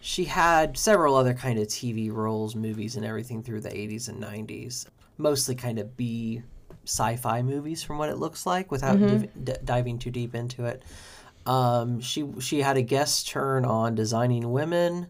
she 0.00 0.24
had 0.24 0.76
several 0.76 1.14
other 1.14 1.34
kind 1.34 1.58
of 1.58 1.68
TV 1.68 2.10
roles, 2.10 2.56
movies, 2.56 2.96
and 2.96 3.04
everything 3.04 3.42
through 3.42 3.60
the 3.60 3.68
'80s 3.68 4.08
and 4.08 4.20
'90s. 4.20 4.86
Mostly 5.18 5.54
kind 5.54 5.78
of 5.78 5.96
B 5.96 6.42
sci-fi 6.84 7.42
movies, 7.42 7.82
from 7.82 7.98
what 7.98 8.08
it 8.08 8.16
looks 8.16 8.46
like, 8.46 8.72
without 8.72 8.96
mm-hmm. 8.96 9.18
div- 9.18 9.44
d- 9.44 9.64
diving 9.64 9.98
too 9.98 10.10
deep 10.10 10.34
into 10.34 10.64
it. 10.64 10.82
Um, 11.46 12.00
she 12.00 12.24
she 12.40 12.62
had 12.62 12.78
a 12.78 12.82
guest 12.82 13.28
turn 13.28 13.66
on 13.66 13.94
Designing 13.94 14.50
Women 14.50 15.08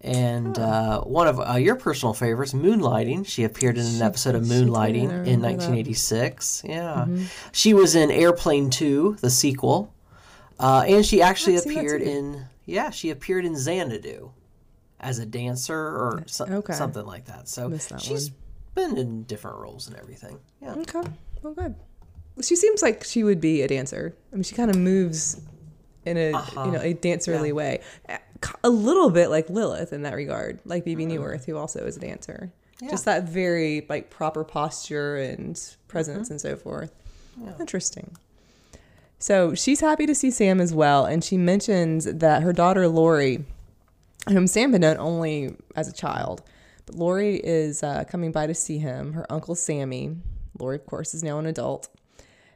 and 0.00 0.58
uh, 0.58 1.00
one 1.00 1.26
of 1.26 1.40
uh, 1.40 1.54
your 1.54 1.76
personal 1.76 2.14
favorites, 2.14 2.52
Moonlighting. 2.52 3.26
She 3.26 3.44
appeared 3.44 3.78
in 3.78 3.86
an 3.86 4.02
episode 4.02 4.34
of 4.34 4.44
Moonlighting 4.44 5.26
in 5.26 5.42
1986. 5.42 6.60
That. 6.60 6.68
Yeah, 6.68 7.04
mm-hmm. 7.08 7.24
she 7.52 7.74
was 7.74 7.94
in 7.94 8.10
Airplane 8.10 8.70
2, 8.70 9.18
the 9.20 9.30
sequel, 9.30 9.92
uh, 10.60 10.84
and 10.86 11.04
she 11.04 11.20
actually 11.20 11.56
appeared 11.56 12.02
in 12.02 12.46
yeah, 12.68 12.90
she 12.90 13.10
appeared 13.10 13.46
in 13.46 13.56
Xanadu 13.56 14.30
as 15.00 15.18
a 15.18 15.26
dancer 15.26 15.74
or 15.74 16.22
so, 16.26 16.44
okay. 16.44 16.74
something 16.74 17.06
like 17.06 17.24
that. 17.24 17.48
So 17.48 17.70
that 17.70 18.00
she's 18.00 18.30
one. 18.74 18.94
been 18.94 18.98
in 18.98 19.22
different 19.24 19.58
roles 19.58 19.88
and 19.88 19.96
everything. 19.96 20.38
Yeah. 20.60 20.74
Okay. 20.74 21.02
Well, 21.42 21.54
good. 21.54 21.74
She 22.42 22.56
seems 22.56 22.82
like 22.82 23.04
she 23.04 23.24
would 23.24 23.40
be 23.40 23.62
a 23.62 23.68
dancer. 23.68 24.14
I 24.32 24.36
mean, 24.36 24.42
she 24.42 24.54
kind 24.54 24.70
of 24.70 24.76
moves 24.76 25.40
in 26.08 26.16
a 26.16 26.32
uh-huh. 26.32 26.64
you 26.64 26.72
know 26.72 26.80
a 26.80 26.94
dancerly 26.94 27.48
yeah. 27.48 27.52
way 27.52 27.80
a 28.62 28.70
little 28.70 29.10
bit 29.10 29.30
like 29.30 29.50
Lilith 29.50 29.92
in 29.92 30.02
that 30.02 30.14
regard, 30.14 30.60
like 30.64 30.84
Bebe 30.84 31.04
mm. 31.04 31.12
Neuwirth, 31.12 31.44
who 31.44 31.56
also 31.56 31.84
is 31.86 31.96
a 31.96 32.00
dancer. 32.00 32.52
Yeah. 32.80 32.90
Just 32.90 33.04
that 33.06 33.24
very 33.24 33.84
like 33.88 34.10
proper 34.10 34.44
posture 34.44 35.16
and 35.16 35.60
presence 35.88 36.26
mm-hmm. 36.26 36.34
and 36.34 36.40
so 36.40 36.56
forth. 36.56 36.92
Yeah. 37.42 37.52
Interesting. 37.58 38.16
So 39.18 39.54
she's 39.54 39.80
happy 39.80 40.06
to 40.06 40.14
see 40.14 40.30
Sam 40.30 40.60
as 40.60 40.72
well, 40.72 41.04
and 41.04 41.24
she 41.24 41.36
mentions 41.36 42.04
that 42.04 42.42
her 42.42 42.52
daughter 42.52 42.86
Lori, 42.86 43.44
whom 44.28 44.46
Sam 44.46 44.72
had 44.72 44.80
known 44.80 44.96
only 44.98 45.56
as 45.74 45.88
a 45.88 45.92
child, 45.92 46.42
but 46.86 46.94
Lori 46.94 47.36
is 47.36 47.82
uh, 47.82 48.04
coming 48.04 48.30
by 48.30 48.46
to 48.46 48.54
see 48.54 48.78
him. 48.78 49.14
Her 49.14 49.26
uncle 49.30 49.56
Sammy, 49.56 50.16
Lori 50.56 50.76
of 50.76 50.86
course 50.86 51.14
is 51.14 51.24
now 51.24 51.40
an 51.40 51.46
adult. 51.46 51.88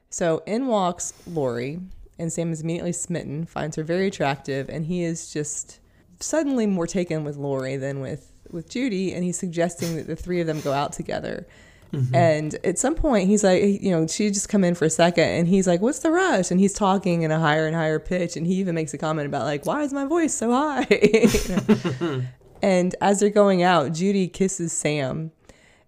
So 0.09 0.43
in 0.47 0.69
walks 0.69 1.15
Lori, 1.27 1.81
and 2.19 2.33
Sam 2.33 2.53
is 2.53 2.61
immediately 2.61 2.93
smitten, 2.93 3.47
finds 3.47 3.77
her 3.77 3.85
very 3.85 4.09
attractive, 4.09 4.69
and 4.69 4.87
he 4.87 5.03
is 5.03 5.33
just 5.33 5.81
suddenly 6.21 6.67
more 6.67 6.87
taken 6.87 7.25
with 7.25 7.37
Lori 7.37 7.77
than 7.77 8.01
with 8.01 8.33
with 8.51 8.69
Judy, 8.69 9.13
and 9.13 9.25
he's 9.25 9.39
suggesting 9.39 9.97
that 9.97 10.07
the 10.07 10.17
three 10.17 10.41
of 10.41 10.47
them 10.47 10.61
go 10.61 10.73
out 10.73 10.93
together. 10.93 11.47
Mm-hmm. 11.93 12.15
And 12.15 12.55
at 12.65 12.79
some 12.79 12.95
point, 12.95 13.29
he's 13.29 13.45
like, 13.45 13.63
you 13.63 13.91
know, 13.91 14.07
she 14.07 14.31
just 14.31 14.49
come 14.49 14.65
in 14.65 14.75
for 14.75 14.87
a 14.87 14.91
second, 14.91 15.29
and 15.29 15.47
he's 15.47 15.67
like, 15.67 15.81
"What's 15.81 15.99
the 15.99 16.11
rush?" 16.11 16.51
And 16.51 16.59
he's 16.59 16.73
talking 16.73 17.23
in 17.23 17.31
a 17.31 17.39
higher 17.39 17.67
and 17.67 17.77
higher 17.77 17.99
pitch, 17.99 18.37
and 18.37 18.47
he 18.47 18.55
even 18.55 18.75
makes 18.75 18.95
a 18.95 18.99
comment 18.99 19.27
about 19.27 19.45
like, 19.45 19.67
"Why 19.67 19.83
is 19.83 19.93
my 19.93 20.07
voice 20.07 20.35
so 20.35 20.51
high?" 20.51 20.87
and 22.63 22.95
as 23.01 23.21
they're 23.21 23.31
going 23.31 23.63
out, 23.63 23.93
Judy 23.93 24.27
kisses 24.27 24.73
Sam, 24.73 25.33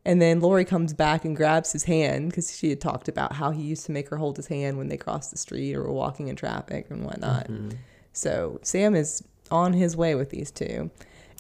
and 0.05 0.21
then 0.21 0.41
Lori 0.41 0.65
comes 0.65 0.93
back 0.93 1.25
and 1.25 1.35
grabs 1.35 1.73
his 1.73 1.85
hand 1.85 2.31
because 2.31 2.57
she 2.57 2.69
had 2.69 2.81
talked 2.81 3.09
about 3.09 3.33
how 3.33 3.51
he 3.51 3.63
used 3.63 3.87
to 3.87 3.93
make 3.93 4.09
her 4.11 4.17
hold 4.17 4.37
his 4.37 4.47
hand 4.47 4.77
when 4.77 4.89
they 4.89 4.97
crossed 4.97 5.31
the 5.31 5.39
street 5.39 5.75
or 5.75 5.83
were 5.83 5.93
walking 5.93 6.29
in 6.29 6.37
traffic 6.37 6.87
and 6.91 7.05
whatnot. 7.05 7.49
Mm-hmm. 7.49 7.71
So 8.13 8.61
Sam 8.63 8.95
is 8.95 9.25
on 9.51 9.73
his 9.73 9.97
way 9.97 10.15
with 10.15 10.31
these 10.31 10.51
two. 10.51 10.91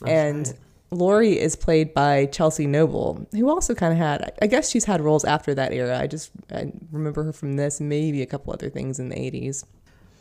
That's 0.00 0.10
and 0.10 0.46
right. 0.46 0.58
Lori 0.90 1.38
is 1.38 1.56
played 1.56 1.92
by 1.92 2.26
Chelsea 2.26 2.66
Noble, 2.66 3.26
who 3.32 3.50
also 3.50 3.74
kind 3.74 3.92
of 3.92 3.98
had, 3.98 4.32
I 4.40 4.46
guess 4.46 4.70
she's 4.70 4.84
had 4.84 5.00
roles 5.00 5.24
after 5.24 5.54
that 5.54 5.72
era. 5.72 5.98
I 5.98 6.06
just 6.06 6.30
I 6.50 6.72
remember 6.90 7.24
her 7.24 7.32
from 7.32 7.56
this, 7.56 7.80
maybe 7.80 8.22
a 8.22 8.26
couple 8.26 8.52
other 8.52 8.70
things 8.70 8.98
in 8.98 9.08
the 9.08 9.16
80s. 9.16 9.64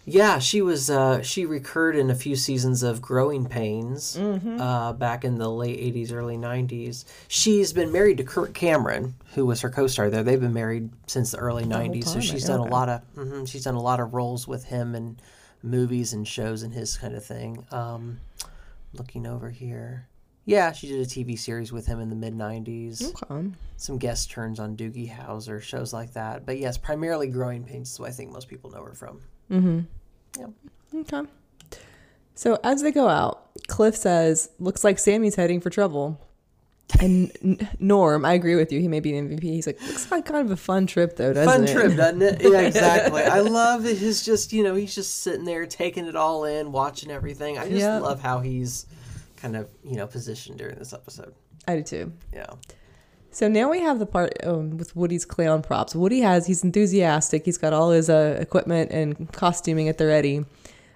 Yeah, 0.05 0.39
she 0.39 0.61
was. 0.61 0.89
Uh, 0.89 1.21
she 1.21 1.45
recurred 1.45 1.95
in 1.95 2.09
a 2.09 2.15
few 2.15 2.35
seasons 2.35 2.83
of 2.83 3.01
Growing 3.01 3.45
Pains 3.45 4.17
mm-hmm. 4.17 4.59
uh, 4.59 4.93
back 4.93 5.23
in 5.23 5.37
the 5.37 5.49
late 5.49 5.79
'80s, 5.79 6.11
early 6.11 6.37
'90s. 6.37 7.05
She's 7.29 7.71
been 7.71 7.91
married 7.91 8.17
to 8.17 8.23
Kirk 8.23 8.53
Cameron, 8.53 9.15
who 9.33 9.45
was 9.45 9.61
her 9.61 9.69
co-star 9.69 10.09
there. 10.09 10.23
They've 10.23 10.39
been 10.39 10.53
married 10.53 10.89
since 11.07 11.31
the 11.31 11.37
early 11.37 11.63
the 11.63 11.75
'90s, 11.75 12.05
so 12.05 12.19
she's 12.19 12.45
done 12.45 12.59
a 12.59 12.65
lot 12.65 12.89
of. 12.89 13.01
Mm-hmm, 13.15 13.45
she's 13.45 13.63
done 13.63 13.75
a 13.75 13.81
lot 13.81 14.01
of 14.01 14.13
roles 14.13 14.45
with 14.45 14.65
him 14.65 14.93
and 14.93 15.21
movies 15.61 16.11
and 16.11 16.27
shows 16.27 16.63
and 16.63 16.73
his 16.73 16.97
kind 16.97 17.15
of 17.15 17.23
thing. 17.23 17.65
Um, 17.71 18.19
looking 18.93 19.25
over 19.25 19.49
here. 19.49 20.07
Yeah, 20.45 20.73
she 20.73 20.87
did 20.87 20.99
a 20.99 21.05
TV 21.05 21.39
series 21.39 21.71
with 21.71 21.85
him 21.85 22.01
in 22.01 22.09
the 22.09 22.17
mid 22.17 22.33
'90s. 22.33 23.23
Okay. 23.23 23.51
Some 23.77 23.97
guest 23.97 24.31
turns 24.31 24.59
on 24.59 24.75
Doogie 24.75 25.09
Howser, 25.09 25.61
shows 25.61 25.93
like 25.93 26.11
that. 26.13 26.45
But 26.45 26.57
yes, 26.57 26.77
primarily 26.77 27.27
Growing 27.27 27.63
Pains 27.63 27.93
is 27.93 27.99
what 28.01 28.09
I 28.09 28.11
think 28.11 28.33
most 28.33 28.49
people 28.49 28.69
know 28.69 28.83
her 28.83 28.93
from. 28.93 29.21
Mm-hmm. 29.53 29.79
Yep. 30.39 30.49
Okay. 30.95 31.29
So 32.35 32.59
as 32.63 32.81
they 32.81 32.91
go 32.91 33.07
out, 33.07 33.49
Cliff 33.67 33.95
says, 33.95 34.49
"Looks 34.59 34.83
like 34.83 34.97
Sammy's 34.99 35.35
heading 35.35 35.61
for 35.61 35.69
trouble." 35.69 36.19
And 36.99 37.67
Norm, 37.79 38.25
I 38.25 38.33
agree 38.33 38.55
with 38.55 38.71
you. 38.71 38.79
He 38.79 38.87
may 38.87 38.99
be 38.99 39.17
an 39.17 39.29
MVP. 39.29 39.43
He's 39.43 39.65
like, 39.65 39.81
looks 39.81 40.11
like 40.11 40.25
kind 40.25 40.45
of 40.45 40.51
a 40.51 40.57
fun 40.57 40.85
trip 40.85 41.15
though, 41.15 41.33
doesn't 41.33 41.51
fun 41.51 41.63
it? 41.63 41.67
Fun 41.67 41.75
trip, 41.75 41.97
doesn't 41.97 42.21
it? 42.21 42.41
Yeah, 42.51 42.61
exactly. 42.61 43.23
I 43.23 43.39
love 43.39 43.83
his 43.83 44.23
just, 44.23 44.53
you 44.53 44.63
know, 44.63 44.75
he's 44.75 44.93
just 44.93 45.21
sitting 45.21 45.45
there 45.45 45.65
taking 45.65 46.05
it 46.05 46.15
all 46.15 46.45
in, 46.45 46.71
watching 46.71 47.09
everything. 47.09 47.57
I 47.57 47.63
just 47.67 47.79
yep. 47.79 48.01
love 48.01 48.21
how 48.21 48.41
he's 48.41 48.85
kind 49.37 49.55
of, 49.55 49.69
you 49.83 49.95
know, 49.95 50.05
positioned 50.05 50.59
during 50.59 50.77
this 50.77 50.93
episode. 50.93 51.33
I 51.67 51.77
do 51.77 51.83
too. 51.83 52.13
Yeah. 52.31 52.47
So 53.34 53.47
now 53.47 53.71
we 53.71 53.79
have 53.79 53.97
the 53.97 54.05
part 54.05 54.31
um, 54.43 54.77
with 54.77 54.95
Woody's 54.95 55.25
clown 55.25 55.63
props. 55.63 55.95
Woody 55.95 56.21
has, 56.21 56.45
he's 56.45 56.63
enthusiastic. 56.63 57.45
He's 57.45 57.57
got 57.57 57.73
all 57.73 57.89
his 57.89 58.07
uh, 58.07 58.38
equipment 58.39 58.91
and 58.91 59.31
costuming 59.34 59.89
at 59.89 59.97
the 59.97 60.05
ready. 60.05 60.45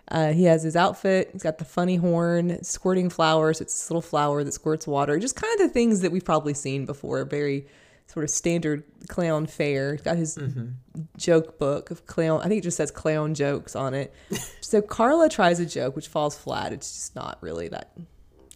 Uh, 0.09 0.33
he 0.33 0.43
has 0.43 0.61
his 0.61 0.75
outfit. 0.75 1.31
He's 1.33 1.41
got 1.41 1.57
the 1.57 1.65
funny 1.65 1.95
horn, 1.95 2.63
squirting 2.63 3.09
flowers. 3.09 3.59
It's 3.59 3.73
this 3.73 3.89
little 3.89 4.03
flower 4.03 4.43
that 4.43 4.51
squirts 4.53 4.85
water. 4.85 5.17
Just 5.17 5.35
kind 5.35 5.51
of 5.59 5.67
the 5.67 5.73
things 5.73 6.01
that 6.01 6.11
we've 6.11 6.23
probably 6.23 6.53
seen 6.53 6.85
before. 6.85 7.25
Very 7.25 7.65
sort 8.05 8.23
of 8.23 8.29
standard 8.29 8.83
clown 9.07 9.47
fare. 9.47 9.93
He's 9.93 10.01
got 10.01 10.17
his 10.17 10.37
mm-hmm. 10.37 11.01
joke 11.17 11.57
book 11.57 11.89
of 11.89 12.05
clown. 12.05 12.41
I 12.41 12.49
think 12.49 12.59
it 12.59 12.63
just 12.63 12.77
says 12.77 12.91
clown 12.91 13.33
jokes 13.33 13.75
on 13.75 13.95
it. 13.95 14.13
so 14.61 14.79
Carla 14.83 15.27
tries 15.27 15.59
a 15.59 15.65
joke, 15.65 15.95
which 15.95 16.07
falls 16.07 16.37
flat. 16.37 16.71
It's 16.71 16.93
just 16.93 17.15
not 17.15 17.39
really 17.41 17.67
that 17.69 17.97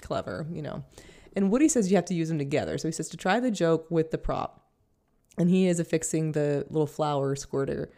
clever, 0.04 0.46
you 0.54 0.62
know. 0.62 0.84
And 1.36 1.52
Woody 1.52 1.70
says 1.70 1.90
you 1.90 1.98
have 1.98 2.06
to 2.06 2.14
use 2.14 2.30
them 2.30 2.38
together. 2.38 2.78
So 2.78 2.88
he 2.88 2.92
says 2.92 3.10
to 3.10 3.18
try 3.18 3.40
the 3.40 3.52
joke 3.52 3.90
with 3.90 4.12
the 4.12 4.18
prop. 4.18 4.68
And 5.38 5.50
he 5.50 5.68
is 5.68 5.80
affixing 5.80 6.34
the 6.34 6.66
little 6.70 6.88
flower 6.88 7.36
squirter 7.36 7.92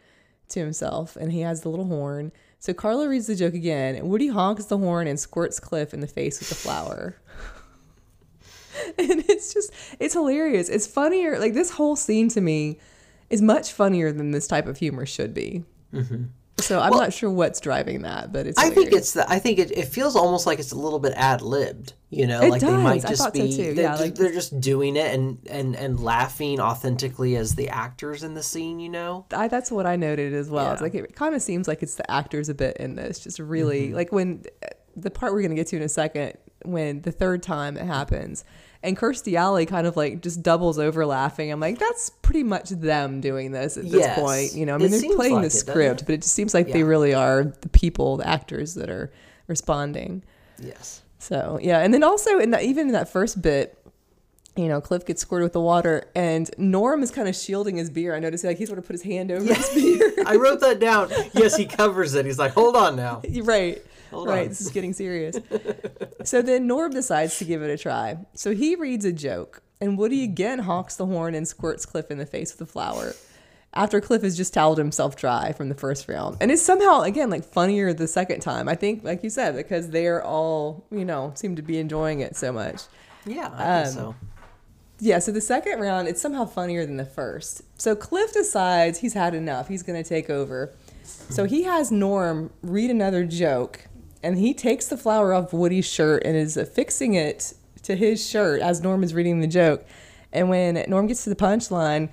to 0.50 0.60
himself. 0.60 1.16
And 1.16 1.32
he 1.32 1.40
has 1.40 1.62
the 1.62 1.68
little 1.68 1.86
horn. 1.86 2.32
So 2.58 2.72
Carla 2.72 3.08
reads 3.08 3.26
the 3.26 3.34
joke 3.34 3.54
again. 3.54 3.96
And 3.96 4.08
Woody 4.08 4.28
honks 4.28 4.66
the 4.66 4.78
horn 4.78 5.06
and 5.06 5.18
squirts 5.18 5.58
Cliff 5.58 5.92
in 5.92 6.00
the 6.00 6.06
face 6.06 6.38
with 6.38 6.48
the 6.48 6.54
flower. 6.54 7.16
and 8.98 9.24
it's 9.28 9.52
just, 9.52 9.72
it's 9.98 10.14
hilarious. 10.14 10.68
It's 10.68 10.86
funnier. 10.86 11.38
Like 11.38 11.54
this 11.54 11.70
whole 11.70 11.96
scene 11.96 12.28
to 12.30 12.40
me 12.40 12.78
is 13.30 13.42
much 13.42 13.72
funnier 13.72 14.12
than 14.12 14.30
this 14.30 14.46
type 14.46 14.66
of 14.66 14.78
humor 14.78 15.06
should 15.06 15.34
be. 15.34 15.64
Mm-hmm. 15.92 16.24
So 16.60 16.80
I'm 16.80 16.90
well, 16.90 17.00
not 17.00 17.12
sure 17.12 17.30
what's 17.30 17.58
driving 17.58 18.02
that, 18.02 18.32
but 18.32 18.46
it's. 18.46 18.58
I 18.58 18.70
think 18.70 18.92
it's 18.92 19.12
the. 19.12 19.28
I 19.28 19.40
think 19.40 19.58
it, 19.58 19.72
it 19.72 19.86
feels 19.86 20.14
almost 20.14 20.46
like 20.46 20.60
it's 20.60 20.70
a 20.70 20.78
little 20.78 21.00
bit 21.00 21.12
ad 21.16 21.42
libbed. 21.42 21.94
You 22.10 22.28
know, 22.28 22.42
it 22.42 22.50
like 22.50 22.60
does. 22.60 22.70
they 22.70 22.76
might 22.76 23.02
just 23.02 23.32
be. 23.32 23.50
So 23.50 23.62
they're, 23.62 23.74
yeah, 23.74 23.96
like, 23.96 24.14
they're 24.14 24.32
just 24.32 24.60
doing 24.60 24.94
it 24.94 25.12
and 25.12 25.38
and 25.50 25.74
and 25.74 25.98
laughing 25.98 26.60
authentically 26.60 27.34
as 27.34 27.56
the 27.56 27.70
actors 27.70 28.22
in 28.22 28.34
the 28.34 28.42
scene. 28.42 28.78
You 28.78 28.88
know, 28.88 29.26
I, 29.32 29.48
that's 29.48 29.72
what 29.72 29.84
I 29.84 29.96
noted 29.96 30.32
as 30.32 30.48
well. 30.48 30.66
Yeah. 30.66 30.72
It's 30.74 30.82
like 30.82 30.94
it 30.94 31.16
kind 31.16 31.34
of 31.34 31.42
seems 31.42 31.66
like 31.66 31.82
it's 31.82 31.96
the 31.96 32.08
actors 32.08 32.48
a 32.48 32.54
bit 32.54 32.76
in 32.76 32.94
this. 32.94 33.18
Just 33.18 33.40
really 33.40 33.86
mm-hmm. 33.88 33.96
like 33.96 34.12
when 34.12 34.44
the 34.94 35.10
part 35.10 35.32
we're 35.32 35.42
gonna 35.42 35.56
get 35.56 35.66
to 35.68 35.76
in 35.76 35.82
a 35.82 35.88
second 35.88 36.38
when 36.64 37.02
the 37.02 37.12
third 37.12 37.42
time 37.42 37.76
it 37.76 37.84
happens 37.84 38.44
and 38.84 38.96
Kirstie 38.96 39.34
Alley 39.34 39.66
kind 39.66 39.86
of 39.86 39.96
like 39.96 40.20
just 40.22 40.42
doubles 40.42 40.78
over 40.78 41.04
laughing. 41.06 41.50
I'm 41.50 41.58
like, 41.58 41.78
that's 41.78 42.10
pretty 42.10 42.42
much 42.42 42.68
them 42.68 43.20
doing 43.20 43.50
this 43.50 43.76
at 43.76 43.90
this 43.90 44.06
point. 44.18 44.54
You 44.54 44.66
know, 44.66 44.74
I 44.74 44.78
mean, 44.78 44.92
it 44.92 45.00
they're 45.00 45.16
playing 45.16 45.34
like 45.34 45.44
the 45.44 45.50
script, 45.50 46.06
but 46.06 46.14
it 46.14 46.22
just 46.22 46.34
seems 46.34 46.54
like 46.54 46.68
yeah. 46.68 46.74
they 46.74 46.82
really 46.84 47.14
are 47.14 47.44
the 47.62 47.68
people, 47.70 48.18
the 48.18 48.28
actors 48.28 48.74
that 48.74 48.90
are 48.90 49.10
responding. 49.48 50.22
Yes. 50.58 51.02
So 51.18 51.58
yeah, 51.62 51.80
and 51.80 51.92
then 51.92 52.04
also 52.04 52.38
in 52.38 52.50
that, 52.50 52.62
even 52.62 52.88
in 52.88 52.92
that 52.92 53.08
first 53.08 53.40
bit, 53.40 53.78
you 54.56 54.68
know, 54.68 54.80
Cliff 54.80 55.04
gets 55.04 55.22
squirted 55.22 55.44
with 55.44 55.52
the 55.52 55.60
water, 55.60 56.08
and 56.14 56.50
Norm 56.58 57.02
is 57.02 57.10
kind 57.10 57.28
of 57.28 57.34
shielding 57.34 57.76
his 57.76 57.90
beer. 57.90 58.14
I 58.14 58.20
noticed 58.20 58.44
like 58.44 58.58
he 58.58 58.66
sort 58.66 58.78
of 58.78 58.86
put 58.86 58.92
his 58.94 59.02
hand 59.02 59.32
over 59.32 59.52
his 59.52 59.70
beer. 59.70 60.12
I 60.26 60.36
wrote 60.36 60.60
that 60.60 60.78
down. 60.78 61.10
Yes, 61.32 61.56
he 61.56 61.64
covers 61.64 62.14
it. 62.14 62.24
He's 62.24 62.38
like, 62.38 62.52
hold 62.52 62.76
on 62.76 62.94
now. 62.94 63.22
right. 63.42 63.82
Hold 64.14 64.28
right, 64.28 64.42
on. 64.42 64.48
this 64.48 64.60
is 64.60 64.70
getting 64.70 64.92
serious. 65.04 65.36
so 66.24 66.42
then 66.42 66.66
Norm 66.66 66.92
decides 66.92 67.38
to 67.38 67.44
give 67.44 67.62
it 67.62 67.70
a 67.70 67.76
try. 67.76 68.18
So 68.34 68.54
he 68.54 68.74
reads 68.76 69.04
a 69.04 69.12
joke, 69.12 69.62
and 69.80 69.98
Woody 69.98 70.22
again 70.22 70.60
honks 70.60 70.96
the 70.96 71.06
horn 71.06 71.34
and 71.34 71.46
squirts 71.46 71.84
Cliff 71.84 72.10
in 72.10 72.18
the 72.18 72.26
face 72.26 72.52
with 72.52 72.68
a 72.68 72.70
flower. 72.70 73.14
After 73.76 74.00
Cliff 74.00 74.22
has 74.22 74.36
just 74.36 74.54
toweled 74.54 74.78
himself 74.78 75.16
dry 75.16 75.52
from 75.52 75.68
the 75.68 75.74
first 75.74 76.08
round. 76.08 76.36
And 76.40 76.52
it's 76.52 76.62
somehow, 76.62 77.00
again, 77.00 77.28
like 77.28 77.44
funnier 77.44 77.92
the 77.92 78.06
second 78.06 78.40
time. 78.40 78.68
I 78.68 78.76
think, 78.76 79.02
like 79.02 79.24
you 79.24 79.30
said, 79.30 79.56
because 79.56 79.90
they're 79.90 80.22
all, 80.22 80.86
you 80.92 81.04
know, 81.04 81.32
seem 81.34 81.56
to 81.56 81.62
be 81.62 81.78
enjoying 81.78 82.20
it 82.20 82.36
so 82.36 82.52
much. 82.52 82.82
Yeah, 83.26 83.50
I 83.52 83.78
um, 83.78 83.84
think 83.84 83.94
so. 83.96 84.14
Yeah, 85.00 85.18
so 85.18 85.32
the 85.32 85.40
second 85.40 85.80
round, 85.80 86.06
it's 86.06 86.20
somehow 86.20 86.44
funnier 86.44 86.86
than 86.86 86.98
the 86.98 87.04
first. 87.04 87.62
So 87.76 87.96
Cliff 87.96 88.32
decides 88.32 89.00
he's 89.00 89.14
had 89.14 89.34
enough. 89.34 89.66
He's 89.66 89.82
going 89.82 90.00
to 90.00 90.08
take 90.08 90.30
over. 90.30 90.72
So 91.02 91.44
he 91.44 91.64
has 91.64 91.90
Norm 91.90 92.50
read 92.62 92.90
another 92.90 93.24
joke 93.24 93.86
and 94.24 94.38
he 94.38 94.54
takes 94.54 94.86
the 94.86 94.96
flower 94.96 95.34
off 95.34 95.52
Woody's 95.52 95.84
shirt 95.84 96.22
and 96.24 96.34
is 96.34 96.56
affixing 96.56 97.12
it 97.12 97.52
to 97.82 97.94
his 97.94 98.26
shirt 98.26 98.62
as 98.62 98.80
Norm 98.80 99.04
is 99.04 99.12
reading 99.12 99.40
the 99.40 99.46
joke. 99.46 99.84
And 100.32 100.48
when 100.48 100.82
Norm 100.88 101.06
gets 101.06 101.24
to 101.24 101.30
the 101.30 101.36
punchline, 101.36 102.08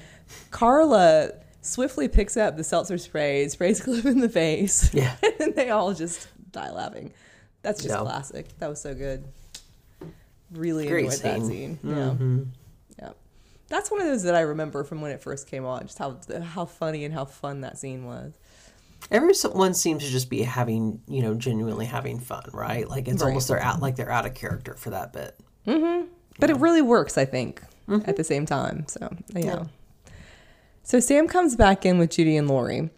Carla 0.51 1.31
swiftly 1.61 2.09
picks 2.09 2.35
up 2.35 2.57
the 2.57 2.65
seltzer 2.65 2.97
spray, 2.97 3.47
sprays 3.47 3.81
Cliff 3.83 4.05
in 4.05 4.19
the 4.19 4.29
face. 4.29 4.93
Yeah. 4.93 5.15
and 5.39 5.55
they 5.55 5.69
all 5.69 5.93
just 5.93 6.27
die 6.51 6.69
laughing. 6.69 7.13
That's 7.61 7.81
just 7.81 7.97
classic. 7.97 8.57
That 8.59 8.67
was 8.67 8.81
so 8.81 8.93
good. 8.93 9.23
Really 10.51 10.87
Great 10.87 11.05
enjoyed 11.05 11.19
scene. 11.19 11.39
that 11.39 11.47
scene. 11.47 11.79
Mm-hmm. 11.83 12.43
Yeah. 12.99 13.07
Yeah. 13.07 13.11
That's 13.69 13.89
one 13.89 14.01
of 14.01 14.07
those 14.07 14.23
that 14.23 14.35
I 14.35 14.41
remember 14.41 14.83
from 14.83 14.99
when 14.99 15.11
it 15.11 15.21
first 15.21 15.47
came 15.47 15.65
on, 15.65 15.83
just 15.83 15.97
how 15.97 16.17
how 16.43 16.65
funny 16.65 17.05
and 17.05 17.13
how 17.13 17.23
fun 17.23 17.61
that 17.61 17.77
scene 17.77 18.05
was. 18.05 18.37
Everyone 19.09 19.73
seems 19.73 20.03
to 20.03 20.09
just 20.09 20.29
be 20.29 20.43
having, 20.43 21.01
you 21.07 21.21
know, 21.21 21.33
genuinely 21.33 21.85
having 21.85 22.19
fun, 22.19 22.43
right? 22.53 22.87
Like 22.87 23.07
it's 23.07 23.21
right. 23.21 23.29
almost 23.29 23.47
they're 23.47 23.61
out, 23.61 23.81
like 23.81 23.95
they're 23.95 24.11
out 24.11 24.25
of 24.25 24.33
character 24.33 24.75
for 24.75 24.91
that 24.91 25.11
bit. 25.11 25.37
Mm-hmm. 25.67 26.07
But 26.39 26.49
it 26.49 26.57
really 26.57 26.81
works, 26.81 27.17
I 27.17 27.25
think, 27.25 27.61
mm-hmm. 27.87 28.09
at 28.09 28.15
the 28.15 28.23
same 28.23 28.45
time. 28.45 28.85
So 28.87 29.13
yeah. 29.33 29.43
yeah. 29.43 29.63
So 30.83 30.99
Sam 30.99 31.27
comes 31.27 31.55
back 31.55 31.85
in 31.85 31.97
with 31.97 32.11
Judy 32.11 32.37
and 32.37 32.47
Laurie, 32.47 32.89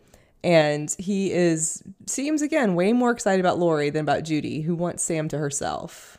and 0.43 0.93
he 0.99 1.31
is 1.31 1.83
seems 2.05 2.41
again 2.41 2.75
way 2.75 2.93
more 2.93 3.11
excited 3.11 3.39
about 3.39 3.59
Laurie 3.59 3.89
than 3.89 4.01
about 4.01 4.23
Judy, 4.23 4.61
who 4.61 4.75
wants 4.75 5.03
Sam 5.03 5.27
to 5.29 5.37
herself. 5.37 6.17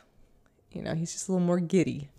You 0.71 0.81
know, 0.81 0.93
he's 0.93 1.13
just 1.13 1.29
a 1.29 1.31
little 1.31 1.45
more 1.45 1.59
giddy, 1.59 2.09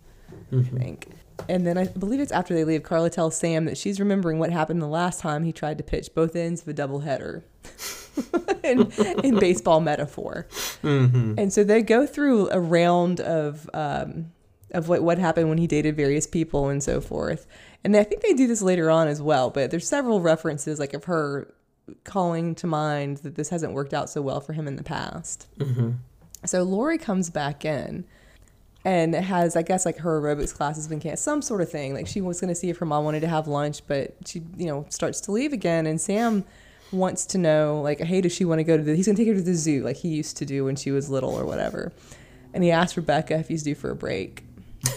mm-hmm. 0.51 0.75
I 0.75 0.79
think. 0.79 1.07
And 1.49 1.65
then 1.65 1.77
I 1.77 1.85
believe 1.85 2.19
it's 2.19 2.31
after 2.31 2.53
they 2.53 2.63
leave, 2.63 2.83
Carla 2.83 3.09
tells 3.09 3.37
Sam 3.37 3.65
that 3.65 3.77
she's 3.77 3.99
remembering 3.99 4.39
what 4.39 4.51
happened 4.51 4.81
the 4.81 4.87
last 4.87 5.19
time 5.19 5.43
he 5.43 5.51
tried 5.51 5.77
to 5.77 5.83
pitch 5.83 6.13
both 6.13 6.35
ends 6.35 6.61
of 6.61 6.67
a 6.67 6.73
doubleheader 6.73 7.43
in, 8.63 8.91
in 9.23 9.39
baseball 9.39 9.79
metaphor. 9.79 10.47
Mm-hmm. 10.83 11.35
And 11.37 11.53
so 11.53 11.63
they 11.63 11.81
go 11.81 12.05
through 12.05 12.49
a 12.49 12.59
round 12.59 13.21
of 13.21 13.69
um, 13.73 14.31
of 14.71 14.89
what, 14.89 15.01
what 15.01 15.17
happened 15.17 15.49
when 15.49 15.57
he 15.57 15.67
dated 15.67 15.95
various 15.95 16.27
people 16.27 16.69
and 16.69 16.83
so 16.83 16.99
forth. 16.99 17.47
And 17.83 17.95
I 17.95 18.03
think 18.03 18.21
they 18.21 18.33
do 18.33 18.47
this 18.47 18.61
later 18.61 18.91
on 18.91 19.07
as 19.07 19.21
well, 19.21 19.49
but 19.49 19.71
there's 19.71 19.87
several 19.87 20.21
references 20.21 20.79
like 20.79 20.93
of 20.93 21.05
her 21.05 21.53
calling 22.03 22.53
to 22.55 22.67
mind 22.67 23.17
that 23.17 23.35
this 23.35 23.49
hasn't 23.49 23.71
worked 23.73 23.93
out 23.93 24.09
so 24.09 24.21
well 24.21 24.41
for 24.41 24.53
him 24.53 24.67
in 24.67 24.75
the 24.75 24.83
past. 24.83 25.47
Mm-hmm. 25.57 25.91
So 26.45 26.63
Laurie 26.63 26.97
comes 26.97 27.29
back 27.29 27.63
in 27.63 28.05
and 28.87 29.13
has 29.13 29.57
I 29.57 29.63
guess 29.63 29.85
like 29.85 29.97
her 29.97 30.21
aerobics 30.21 30.55
class 30.55 30.77
has 30.77 30.87
been 30.87 31.01
canceled, 31.01 31.19
some 31.19 31.41
sort 31.41 31.59
of 31.59 31.69
thing. 31.69 31.93
Like 31.93 32.07
she 32.07 32.21
was 32.21 32.39
going 32.39 32.47
to 32.47 32.55
see 32.55 32.69
if 32.69 32.77
her 32.77 32.85
mom 32.85 33.03
wanted 33.03 33.19
to 33.19 33.27
have 33.27 33.45
lunch, 33.45 33.81
but 33.85 34.15
she 34.25 34.41
you 34.55 34.65
know 34.65 34.85
starts 34.87 35.19
to 35.21 35.33
leave 35.33 35.51
again, 35.51 35.85
and 35.85 35.99
Sam 35.99 36.45
wants 36.93 37.25
to 37.25 37.37
know 37.37 37.81
like 37.81 37.99
hey 37.99 38.21
does 38.21 38.31
she 38.31 38.45
want 38.45 38.59
to 38.59 38.63
go 38.63 38.77
to 38.77 38.83
the 38.83 38.95
he's 38.95 39.07
going 39.07 39.15
to 39.17 39.21
take 39.21 39.27
her 39.27 39.37
to 39.37 39.41
the 39.41 39.55
zoo 39.55 39.83
like 39.83 39.97
he 39.97 40.07
used 40.07 40.37
to 40.37 40.45
do 40.45 40.63
when 40.63 40.77
she 40.77 40.89
was 40.89 41.09
little 41.09 41.35
or 41.35 41.45
whatever, 41.45 41.91
and 42.53 42.63
he 42.63 42.71
asked 42.71 42.95
Rebecca 42.95 43.35
if 43.35 43.49
he's 43.49 43.63
due 43.63 43.75
for 43.75 43.91
a 43.91 43.95
break. 43.95 44.43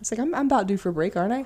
It's 0.00 0.10
like 0.10 0.18
I'm 0.18 0.34
I'm 0.34 0.46
about 0.46 0.66
due 0.66 0.78
for 0.78 0.88
a 0.88 0.94
break, 0.94 1.14
aren't 1.14 1.34
I? 1.34 1.44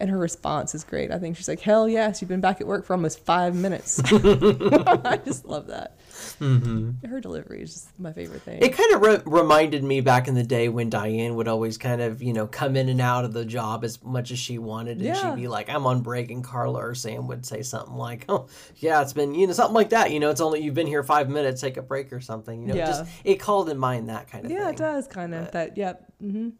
And 0.00 0.10
her 0.10 0.18
response 0.18 0.74
is 0.74 0.82
great. 0.82 1.12
I 1.12 1.18
think 1.18 1.36
she's 1.36 1.48
like, 1.48 1.60
"Hell 1.60 1.88
yes, 1.88 2.20
you've 2.20 2.28
been 2.28 2.40
back 2.40 2.60
at 2.60 2.66
work 2.66 2.84
for 2.84 2.94
almost 2.94 3.24
five 3.24 3.54
minutes." 3.54 4.00
I 4.12 5.20
just 5.24 5.44
love 5.44 5.68
that. 5.68 5.96
Mm-hmm. 6.40 7.06
Her 7.06 7.20
delivery 7.20 7.62
is 7.62 7.72
just 7.72 8.00
my 8.00 8.12
favorite 8.12 8.42
thing. 8.42 8.62
It 8.62 8.76
kind 8.76 8.92
of 8.94 9.02
re- 9.02 9.22
reminded 9.24 9.84
me 9.84 10.00
back 10.00 10.28
in 10.28 10.34
the 10.34 10.42
day 10.42 10.68
when 10.68 10.90
Diane 10.90 11.34
would 11.36 11.48
always 11.48 11.78
kind 11.78 12.00
of, 12.00 12.22
you 12.22 12.32
know, 12.32 12.46
come 12.46 12.76
in 12.76 12.88
and 12.88 13.00
out 13.00 13.24
of 13.24 13.32
the 13.32 13.44
job 13.44 13.84
as 13.84 14.02
much 14.02 14.30
as 14.30 14.38
she 14.38 14.58
wanted. 14.58 14.98
And 14.98 15.06
yeah. 15.06 15.14
she'd 15.14 15.40
be 15.40 15.48
like, 15.48 15.68
I'm 15.68 15.86
on 15.86 16.02
break. 16.02 16.30
And 16.30 16.42
Carla 16.42 16.80
or 16.80 16.94
Sam 16.94 17.26
would 17.28 17.44
say 17.44 17.62
something 17.62 17.96
like, 17.96 18.24
Oh, 18.28 18.48
yeah, 18.76 19.02
it's 19.02 19.12
been, 19.12 19.34
you 19.34 19.46
know, 19.46 19.52
something 19.52 19.74
like 19.74 19.90
that. 19.90 20.10
You 20.10 20.20
know, 20.20 20.30
it's 20.30 20.40
only, 20.40 20.62
you've 20.62 20.74
been 20.74 20.86
here 20.86 21.02
five 21.02 21.28
minutes, 21.28 21.60
take 21.60 21.76
a 21.76 21.82
break 21.82 22.12
or 22.12 22.20
something. 22.20 22.62
You 22.62 22.68
know, 22.68 22.74
yeah. 22.74 22.86
just, 22.86 23.04
it 23.24 23.36
called 23.36 23.68
in 23.68 23.78
mind 23.78 24.08
that 24.08 24.28
kind 24.28 24.44
of 24.44 24.50
yeah, 24.50 24.64
thing. 24.64 24.74
it 24.74 24.76
does 24.76 25.06
kind 25.06 25.34
of. 25.34 25.44
But, 25.44 25.52
that, 25.52 25.76
yep. 25.76 26.04
Mm-hmm. 26.22 26.50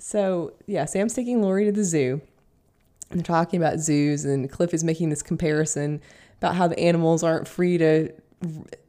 So, 0.00 0.54
yeah, 0.66 0.84
Sam's 0.86 1.14
taking 1.14 1.42
Lori 1.42 1.64
to 1.66 1.72
the 1.72 1.84
zoo. 1.84 2.20
And 3.10 3.20
they're 3.20 3.24
talking 3.24 3.60
about 3.60 3.80
zoos, 3.80 4.24
and 4.24 4.50
Cliff 4.50 4.72
is 4.72 4.84
making 4.84 5.10
this 5.10 5.22
comparison 5.22 6.00
about 6.38 6.54
how 6.54 6.68
the 6.68 6.78
animals 6.78 7.22
aren't 7.22 7.48
free 7.48 7.76
to 7.78 8.12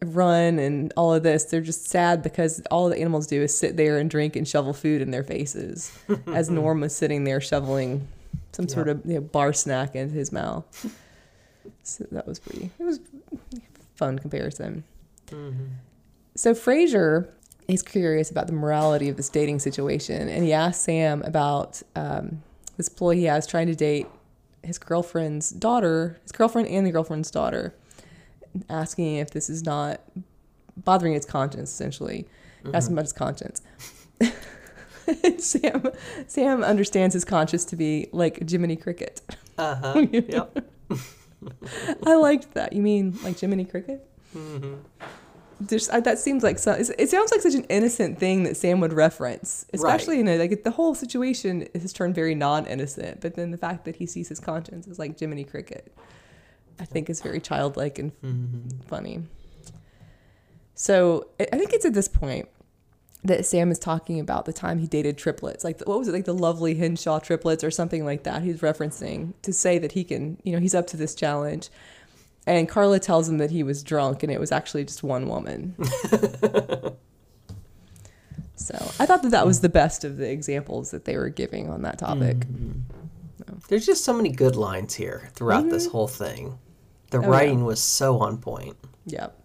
run 0.05 0.59
and 0.59 0.93
all 0.95 1.13
of 1.13 1.23
this. 1.23 1.45
They're 1.45 1.61
just 1.61 1.87
sad 1.87 2.21
because 2.21 2.61
all 2.71 2.87
the 2.89 2.97
animals 2.97 3.27
do 3.27 3.41
is 3.41 3.57
sit 3.57 3.77
there 3.77 3.97
and 3.97 4.09
drink 4.09 4.35
and 4.35 4.47
shovel 4.47 4.73
food 4.73 5.01
in 5.01 5.11
their 5.11 5.23
faces, 5.23 5.97
as 6.27 6.49
Norm 6.49 6.81
was 6.81 6.95
sitting 6.95 7.23
there 7.23 7.41
shoveling 7.41 8.07
some 8.53 8.67
sort 8.67 8.87
of 8.87 9.01
you 9.05 9.15
know, 9.15 9.21
bar 9.21 9.53
snack 9.53 9.95
into 9.95 10.13
his 10.13 10.31
mouth. 10.31 10.65
So 11.83 12.05
that 12.11 12.27
was 12.27 12.39
pretty. 12.39 12.69
It 12.79 12.83
was 12.83 12.99
fun 13.95 14.19
comparison. 14.19 14.83
Mm-hmm. 15.27 15.65
So 16.35 16.53
Frasier 16.53 17.29
is 17.73 17.83
curious 17.83 18.31
about 18.31 18.47
the 18.47 18.53
morality 18.53 19.09
of 19.09 19.17
this 19.17 19.29
dating 19.29 19.59
situation, 19.59 20.27
and 20.27 20.43
he 20.43 20.53
asks 20.53 20.83
Sam 20.83 21.21
about 21.23 21.81
um, 21.95 22.41
this 22.77 22.89
ploy 22.89 23.15
he 23.15 23.25
has 23.25 23.45
trying 23.45 23.67
to 23.67 23.75
date 23.75 24.07
his 24.63 24.77
girlfriend's 24.77 25.49
daughter, 25.49 26.19
his 26.23 26.31
girlfriend 26.31 26.67
and 26.67 26.85
the 26.85 26.91
girlfriend's 26.91 27.31
daughter 27.31 27.73
asking 28.69 29.15
if 29.15 29.31
this 29.31 29.49
is 29.49 29.63
not 29.63 30.01
bothering 30.77 31.13
his 31.13 31.25
conscience, 31.25 31.71
essentially, 31.71 32.27
mm-hmm. 32.63 32.75
asking 32.75 32.93
about 32.93 33.03
his 33.03 33.13
conscience. 33.13 33.61
Sam 35.37 35.91
Sam 36.27 36.63
understands 36.63 37.13
his 37.13 37.25
conscience 37.25 37.65
to 37.65 37.75
be 37.75 38.07
like 38.11 38.49
Jiminy 38.49 38.75
Cricket. 38.75 39.21
Uh 39.57 39.75
huh. 39.75 40.05
yep. 40.11 40.65
I 42.05 42.15
liked 42.15 42.53
that. 42.53 42.73
You 42.73 42.81
mean 42.81 43.17
like 43.23 43.39
Jiminy 43.39 43.65
Cricket? 43.65 44.07
Mm-hmm. 44.35 44.75
Just, 45.67 45.91
I, 45.93 45.99
that 45.99 46.17
seems 46.17 46.43
like 46.43 46.57
some, 46.57 46.77
it 46.79 47.09
sounds 47.09 47.31
like 47.31 47.41
such 47.41 47.53
an 47.53 47.65
innocent 47.65 48.17
thing 48.17 48.43
that 48.43 48.57
Sam 48.57 48.79
would 48.79 48.93
reference, 48.93 49.65
especially 49.73 50.15
right. 50.15 50.27
in 50.27 50.27
a, 50.27 50.37
like 50.37 50.63
the 50.63 50.71
whole 50.71 50.95
situation 50.95 51.67
has 51.75 51.93
turned 51.93 52.15
very 52.15 52.35
non-innocent. 52.35 53.21
But 53.21 53.35
then 53.35 53.51
the 53.51 53.57
fact 53.57 53.85
that 53.85 53.97
he 53.97 54.05
sees 54.05 54.29
his 54.29 54.39
conscience 54.39 54.87
is 54.87 54.97
like 54.97 55.19
Jiminy 55.19 55.43
Cricket. 55.43 55.95
I 56.79 56.85
think 56.85 57.09
is 57.11 57.21
very 57.21 57.39
childlike 57.39 57.99
and 57.99 58.11
mm-hmm. 58.21 58.79
funny. 58.87 59.23
So 60.73 61.27
I 61.39 61.57
think 61.57 61.73
it's 61.73 61.85
at 61.85 61.93
this 61.93 62.07
point 62.07 62.47
that 63.23 63.45
Sam 63.45 63.69
is 63.69 63.77
talking 63.77 64.19
about 64.19 64.45
the 64.45 64.53
time 64.53 64.79
he 64.79 64.87
dated 64.87 65.15
triplets, 65.15 65.63
like 65.63 65.77
the, 65.77 65.85
what 65.85 65.99
was 65.99 66.07
it, 66.07 66.11
like 66.11 66.25
the 66.25 66.33
lovely 66.33 66.73
Henshaw 66.73 67.19
triplets 67.19 67.63
or 67.63 67.69
something 67.69 68.03
like 68.03 68.23
that. 68.23 68.41
He's 68.41 68.61
referencing 68.61 69.33
to 69.43 69.53
say 69.53 69.77
that 69.77 69.91
he 69.91 70.03
can, 70.03 70.39
you 70.43 70.53
know, 70.53 70.59
he's 70.59 70.73
up 70.73 70.87
to 70.87 70.97
this 70.97 71.13
challenge. 71.13 71.69
And 72.47 72.67
Carla 72.67 72.99
tells 72.99 73.29
him 73.29 73.37
that 73.37 73.51
he 73.51 73.63
was 73.63 73.83
drunk 73.83 74.23
and 74.23 74.31
it 74.31 74.39
was 74.39 74.51
actually 74.51 74.83
just 74.85 75.03
one 75.03 75.27
woman. 75.27 75.75
so 78.55 78.75
I 78.99 79.05
thought 79.05 79.21
that 79.21 79.31
that 79.31 79.45
was 79.45 79.61
the 79.61 79.69
best 79.69 80.03
of 80.03 80.17
the 80.17 80.29
examples 80.29 80.91
that 80.91 81.05
they 81.05 81.17
were 81.17 81.29
giving 81.29 81.69
on 81.69 81.83
that 81.83 81.99
topic. 81.99 82.37
Mm-hmm. 82.37 82.79
So. 83.37 83.57
There's 83.69 83.85
just 83.85 84.03
so 84.03 84.13
many 84.13 84.29
good 84.29 84.55
lines 84.55 84.95
here 84.95 85.29
throughout 85.33 85.61
mm-hmm. 85.61 85.69
this 85.71 85.87
whole 85.87 86.07
thing. 86.07 86.57
The 87.11 87.19
oh, 87.19 87.29
writing 87.29 87.59
yeah. 87.59 87.65
was 87.65 87.81
so 87.81 88.19
on 88.19 88.39
point. 88.39 88.77
Yep. 89.05 89.37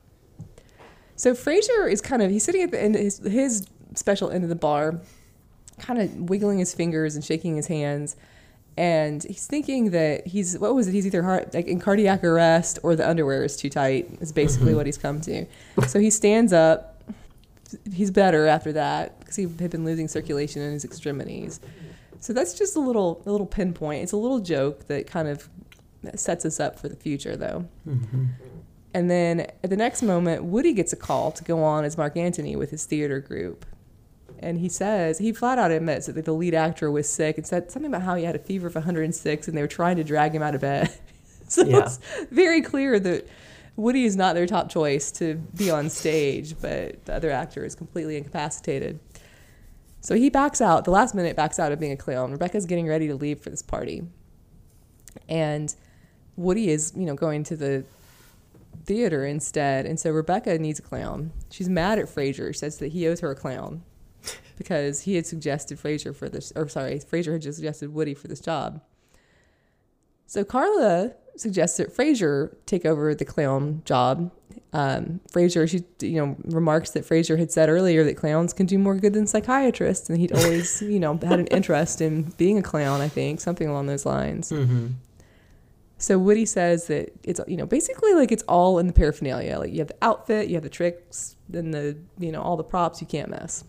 So 1.17 1.33
Frasier 1.33 1.91
is 1.91 2.01
kind 2.01 2.23
of 2.23 2.31
he's 2.31 2.45
sitting 2.45 2.63
at 2.63 2.71
the 2.71 2.81
end 2.81 2.95
his 2.95 3.19
his 3.19 3.67
special 3.95 4.31
end 4.31 4.45
of 4.45 4.51
the 4.51 4.57
bar, 4.57 5.01
kind 5.79 6.01
of 6.01 6.31
wiggling 6.31 6.59
his 6.59 6.75
fingers 6.75 7.15
and 7.15 7.25
shaking 7.25 7.57
his 7.57 7.67
hands, 7.67 8.17
and 8.77 9.23
he's 9.25 9.47
thinking 9.47 9.91
that 9.91 10.27
he's 10.27 10.59
what 10.59 10.75
was 10.75 10.89
it? 10.89 10.93
He's 10.93 11.07
either 11.07 11.23
heart, 11.23 11.55
like 11.55 11.67
in 11.67 11.81
cardiac 11.81 12.23
arrest 12.23 12.79
or 12.83 12.95
the 12.95 13.09
underwear 13.09 13.45
is 13.45 13.57
too 13.57 13.71
tight. 13.71 14.09
Is 14.21 14.33
basically 14.33 14.69
mm-hmm. 14.69 14.77
what 14.77 14.87
he's 14.87 14.99
come 14.99 15.21
to. 15.23 15.47
So 15.87 15.99
he 15.99 16.11
stands 16.11 16.53
up. 16.53 17.03
He's 17.93 18.11
better 18.11 18.47
after 18.47 18.73
that 18.73 19.19
because 19.19 19.37
he 19.37 19.43
had 19.43 19.71
been 19.71 19.85
losing 19.85 20.09
circulation 20.09 20.63
in 20.63 20.73
his 20.73 20.85
extremities. 20.85 21.61
So 22.21 22.33
that's 22.33 22.55
just 22.55 22.77
a 22.77 22.81
little 22.81 23.23
a 23.27 23.31
little 23.31 23.47
pinpoint. 23.47 24.03
It's 24.03 24.13
a 24.13 24.17
little 24.17 24.41
joke 24.41 24.87
that 24.89 25.07
kind 25.07 25.29
of 25.29 25.49
sets 26.15 26.45
us 26.45 26.61
up 26.61 26.79
for 26.79 26.89
the 26.89 26.97
future, 26.97 27.37
though. 27.37 27.67
Mm-hmm. 27.89 28.25
And 28.95 29.11
then 29.11 29.41
at 29.41 29.71
the 29.71 29.77
next 29.77 30.03
moment, 30.03 30.45
Woody 30.45 30.73
gets 30.73 30.93
a 30.93 30.97
call 30.97 31.31
to 31.33 31.45
go 31.45 31.63
on 31.63 31.85
as 31.85 31.99
Mark 31.99 32.17
Antony 32.17 32.57
with 32.57 32.71
his 32.71 32.85
theater 32.85 33.21
group. 33.21 33.67
And 34.39 34.59
he 34.59 34.69
says, 34.69 35.19
he 35.19 35.33
flat 35.33 35.59
out 35.59 35.71
admits 35.71 36.07
that 36.07 36.25
the 36.25 36.33
lead 36.33 36.55
actor 36.55 36.91
was 36.91 37.09
sick 37.09 37.39
and 37.39 37.47
said 37.47 37.71
something 37.71 37.91
about 37.91 38.03
how 38.03 38.15
he 38.17 38.25
had 38.25 38.37
a 38.37 38.39
fever 38.39 38.67
of 38.67 38.75
106 38.75 39.49
and 39.49 39.57
they 39.57 39.63
were 39.63 39.69
trying 39.69 39.97
to 39.97 40.05
drag 40.05 40.35
him 40.35 40.43
out 40.43 40.55
of 40.55 40.61
bed. 40.61 40.93
so 41.49 41.65
yeah. 41.65 41.85
it's 41.85 41.99
very 42.31 42.61
clear 42.61 42.99
that 43.01 43.27
Woody 43.77 44.05
is 44.05 44.17
not 44.17 44.35
their 44.35 44.47
top 44.47 44.69
choice 44.69 45.11
to 45.13 45.35
be 45.35 45.71
on 45.71 45.91
stage, 45.91 46.57
but 46.61 47.05
the 47.05 47.15
other 47.15 47.31
actor 47.31 47.65
is 47.65 47.75
completely 47.75 48.17
incapacitated. 48.17 48.99
So 50.01 50.15
he 50.15 50.31
backs 50.31 50.61
out, 50.61 50.85
the 50.85 50.91
last 50.91 51.15
minute 51.15 51.37
backs 51.37 51.59
out 51.59 51.73
of 51.73 51.81
being 51.81 51.93
a 51.93 51.97
clown. 51.97 52.33
Rebecca's 52.33 52.65
getting 52.65 52.87
ready 52.87 53.09
to 53.09 53.15
leave 53.15 53.41
for 53.41 53.51
this 53.51 53.63
party. 53.63 54.05
And 55.29 55.75
Woody 56.37 56.71
is, 56.71 56.93
you 56.97 57.05
know, 57.05 57.15
going 57.15 57.43
to 57.45 57.57
the 57.57 57.85
theater 58.85 59.27
instead. 59.27 59.85
And 59.85 59.99
so 59.99 60.11
Rebecca 60.11 60.59
needs 60.59 60.79
a 60.79 60.83
clown. 60.83 61.33
She's 61.51 61.69
mad 61.69 61.99
at 61.99 62.07
Frasier, 62.07 62.55
says 62.55 62.79
that 62.79 62.93
he 62.93 63.07
owes 63.09 63.21
her 63.21 63.31
a 63.31 63.35
clown 63.35 63.83
because 64.57 65.03
he 65.03 65.15
had 65.15 65.27
suggested 65.27 65.79
Frasier 65.79 66.15
for 66.15 66.29
this, 66.29 66.53
or 66.57 66.69
sorry, 66.69 66.99
Frasier 66.99 67.33
had 67.33 67.43
just 67.43 67.57
suggested 67.57 67.93
Woody 67.93 68.15
for 68.15 68.29
this 68.29 68.41
job. 68.41 68.81
So 70.27 70.45
Carla 70.45 71.13
suggests 71.37 71.77
that 71.77 71.95
Frasier 71.95 72.55
take 72.67 72.85
over 72.85 73.15
the 73.15 73.25
clown 73.25 73.83
job. 73.85 74.33
Um, 74.73 75.21
Frasier, 75.33 75.69
she 75.69 75.85
you 76.07 76.17
know 76.17 76.37
remarks 76.45 76.91
that 76.91 77.05
Frasier 77.05 77.39
had 77.39 77.53
said 77.53 77.69
earlier 77.69 78.05
that 78.05 78.17
clowns 78.17 78.53
can 78.53 78.67
do 78.67 78.79
more 78.79 78.97
good 78.97 79.13
than 79.13 79.27
psychiatrists, 79.27 80.11
and 80.11 80.19
he'd 80.19 80.33
always 80.33 80.83
you 80.83 80.99
know 80.99 81.15
had 81.23 81.39
an 81.39 81.47
interest 81.49 82.01
in 82.01 82.23
being 82.37 82.59
a 82.59 82.63
clown. 82.63 83.01
I 83.01 83.09
think 83.09 83.41
something 83.41 83.69
along 83.69 83.87
those 83.87 84.05
lines. 84.05 84.51
Mm-hmm. 84.51 84.89
So 85.99 86.19
Woody 86.19 86.45
says 86.45 86.89
that 86.89 87.13
it's 87.23 87.41
you 87.47 87.57
know 87.57 87.67
basically 87.67 88.15
like 88.15 88.33
it's 88.33 88.43
all 88.45 88.79
in 88.79 88.87
the 88.87 88.93
paraphernalia. 88.93 89.59
Like 89.59 89.73
you 89.73 89.79
have 89.79 89.89
the 89.89 89.97
outfit, 90.03 90.49
you 90.49 90.55
have 90.55 90.65
the 90.65 90.69
tricks, 90.69 91.37
then 91.49 91.71
the 91.71 91.97
you 92.19 92.33
know 92.33 92.43
all 92.43 92.57
the 92.57 92.65
props 92.65 93.01
you 93.01 93.07
can't 93.07 93.31
mess. 93.31 93.65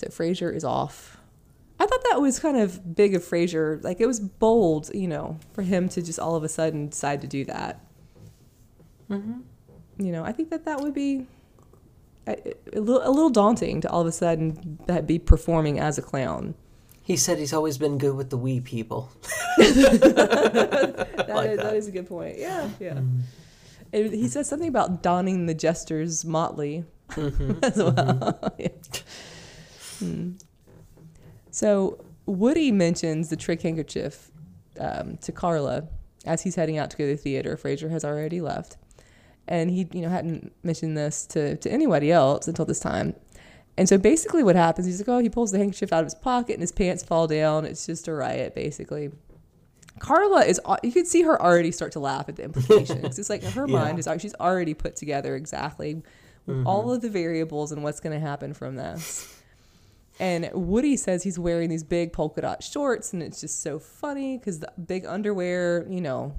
So 0.00 0.06
Frasier 0.06 0.54
is 0.54 0.64
off. 0.64 1.18
I 1.78 1.86
thought 1.86 2.02
that 2.10 2.22
was 2.22 2.38
kind 2.38 2.56
of 2.56 2.96
big 2.96 3.14
of 3.14 3.22
Frasier. 3.22 3.84
Like 3.84 4.00
it 4.00 4.06
was 4.06 4.18
bold, 4.18 4.90
you 4.94 5.06
know, 5.06 5.38
for 5.52 5.60
him 5.60 5.90
to 5.90 6.00
just 6.00 6.18
all 6.18 6.36
of 6.36 6.42
a 6.42 6.48
sudden 6.48 6.88
decide 6.88 7.20
to 7.20 7.26
do 7.26 7.44
that. 7.44 7.84
Mm-hmm. 9.10 9.40
You 9.98 10.12
know, 10.12 10.24
I 10.24 10.32
think 10.32 10.48
that 10.50 10.64
that 10.64 10.80
would 10.80 10.94
be 10.94 11.26
a, 12.26 12.32
a, 12.72 12.80
little, 12.80 13.06
a 13.06 13.10
little 13.10 13.28
daunting 13.28 13.82
to 13.82 13.90
all 13.90 14.00
of 14.00 14.06
a 14.06 14.12
sudden 14.12 14.78
be 15.04 15.18
performing 15.18 15.78
as 15.78 15.98
a 15.98 16.02
clown. 16.02 16.54
He 17.02 17.16
said 17.16 17.38
he's 17.38 17.52
always 17.52 17.76
been 17.76 17.98
good 17.98 18.16
with 18.16 18.30
the 18.30 18.38
wee 18.38 18.60
people. 18.60 19.10
that, 19.58 21.26
like 21.28 21.50
is, 21.50 21.56
that. 21.56 21.64
that 21.64 21.74
is 21.74 21.88
a 21.88 21.90
good 21.90 22.08
point. 22.08 22.38
Yeah, 22.38 22.70
yeah. 22.80 22.94
Mm. 22.94 23.20
It, 23.92 24.12
he 24.12 24.28
says 24.28 24.48
something 24.48 24.68
about 24.68 25.02
donning 25.02 25.44
the 25.44 25.54
jester's 25.54 26.24
motley 26.24 26.84
mm-hmm. 27.10 27.58
as 27.62 27.76
well. 27.76 27.92
Mm-hmm. 27.94 28.62
yeah. 28.62 28.68
Hmm. 30.00 30.32
So 31.50 32.04
Woody 32.26 32.70
mentions 32.72 33.28
the 33.28 33.36
trick 33.36 33.62
handkerchief 33.62 34.30
um, 34.78 35.16
to 35.18 35.32
Carla 35.32 35.88
as 36.26 36.42
he's 36.42 36.54
heading 36.54 36.78
out 36.78 36.90
to 36.90 36.96
go 36.96 37.04
to 37.04 37.12
the 37.12 37.16
theater. 37.16 37.56
Frasier 37.56 37.90
has 37.90 38.04
already 38.04 38.40
left, 38.40 38.76
and 39.48 39.70
he, 39.70 39.88
you 39.92 40.02
know, 40.02 40.08
hadn't 40.08 40.52
mentioned 40.62 40.96
this 40.96 41.26
to 41.26 41.56
to 41.56 41.70
anybody 41.70 42.12
else 42.12 42.48
until 42.48 42.64
this 42.64 42.80
time. 42.80 43.14
And 43.76 43.88
so 43.88 43.96
basically, 43.96 44.42
what 44.42 44.56
happens? 44.56 44.86
He's 44.86 45.00
like, 45.00 45.08
oh, 45.08 45.18
he 45.18 45.30
pulls 45.30 45.52
the 45.52 45.58
handkerchief 45.58 45.92
out 45.92 46.00
of 46.00 46.06
his 46.06 46.14
pocket, 46.14 46.54
and 46.54 46.60
his 46.60 46.72
pants 46.72 47.02
fall 47.02 47.26
down. 47.26 47.64
It's 47.64 47.86
just 47.86 48.08
a 48.08 48.12
riot, 48.12 48.54
basically. 48.54 49.10
Carla 49.98 50.44
is, 50.44 50.60
you 50.82 50.92
could 50.92 51.06
see 51.06 51.22
her 51.22 51.40
already 51.40 51.72
start 51.72 51.92
to 51.92 52.00
laugh 52.00 52.28
at 52.28 52.36
the 52.36 52.44
implications. 52.44 53.18
it's 53.18 53.28
like 53.28 53.42
her 53.42 53.66
yeah. 53.68 53.74
mind 53.74 53.98
is, 53.98 54.08
she's 54.18 54.34
already 54.36 54.72
put 54.72 54.96
together 54.96 55.34
exactly 55.36 56.02
mm-hmm. 56.48 56.66
all 56.66 56.92
of 56.92 57.00
the 57.00 57.10
variables 57.10 57.72
and 57.72 57.82
what's 57.82 58.00
going 58.00 58.18
to 58.18 58.24
happen 58.24 58.54
from 58.54 58.76
this. 58.76 59.39
And 60.20 60.50
Woody 60.52 60.98
says 60.98 61.22
he's 61.22 61.38
wearing 61.38 61.70
these 61.70 61.82
big 61.82 62.12
polka 62.12 62.42
dot 62.42 62.62
shorts, 62.62 63.14
and 63.14 63.22
it's 63.22 63.40
just 63.40 63.62
so 63.62 63.78
funny 63.78 64.36
because 64.36 64.60
the 64.60 64.70
big 64.86 65.06
underwear, 65.06 65.86
you 65.88 66.02
know, 66.02 66.34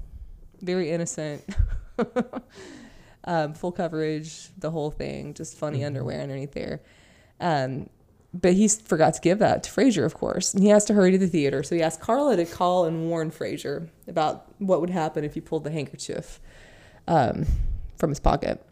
very 0.62 0.92
innocent, 0.92 1.44
um, 3.24 3.56
full 3.56 3.72
coverage, 3.72 4.50
the 4.60 4.70
whole 4.70 4.92
thing, 4.92 5.34
just 5.34 5.58
funny 5.58 5.80
mm-hmm. 5.80 5.88
underwear 5.88 6.22
underneath 6.22 6.52
there. 6.52 6.82
Um, 7.40 7.90
but 8.36 8.54
he 8.54 8.68
forgot 8.68 9.16
to 9.16 9.22
give 9.22 9.40
that 9.40 9.64
to 9.64 9.72
Frasier, 9.72 10.06
of 10.06 10.14
course. 10.14 10.54
And 10.54 10.62
he 10.62 10.70
has 10.70 10.86
to 10.86 10.94
hurry 10.94 11.10
to 11.12 11.18
the 11.18 11.28
theater. 11.28 11.64
So 11.64 11.74
he 11.74 11.82
asked 11.82 12.02
Carla 12.02 12.38
to 12.38 12.46
call 12.46 12.86
and 12.86 13.10
warn 13.10 13.32
Frasier 13.32 13.90
about 14.08 14.46
what 14.60 14.80
would 14.80 14.92
happen 14.92 15.24
if 15.24 15.34
he 15.34 15.42
pulled 15.42 15.64
the 15.64 15.72
handkerchief 15.72 16.40
um, 17.08 17.48
from 17.98 18.12
his 18.12 18.20
pocket. 18.20 18.64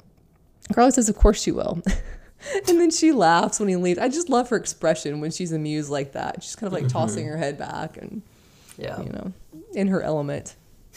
Carla 0.72 0.92
says, 0.92 1.10
Of 1.10 1.16
course 1.18 1.48
you 1.48 1.56
will. 1.56 1.82
and 2.68 2.80
then 2.80 2.92
she 2.92 3.12
laughs 3.12 3.60
when 3.60 3.70
he 3.70 3.76
leaves. 3.76 4.00
I 4.00 4.10
just 4.10 4.30
love 4.30 4.50
her 4.50 4.58
expression 4.58 5.22
when 5.22 5.32
she's 5.32 5.52
amused 5.52 5.90
like 5.90 6.14
that. 6.14 6.44
She's 6.44 6.56
kind 6.56 6.68
of 6.68 6.74
like 6.74 6.84
mm-hmm. 6.84 6.98
tossing 6.98 7.28
her 7.28 7.38
head 7.38 7.58
back 7.58 7.98
and, 7.98 8.22
yeah, 8.78 9.02
you 9.02 9.10
know, 9.10 9.34
in 9.74 9.88
her 9.88 10.02
element. 10.02 10.56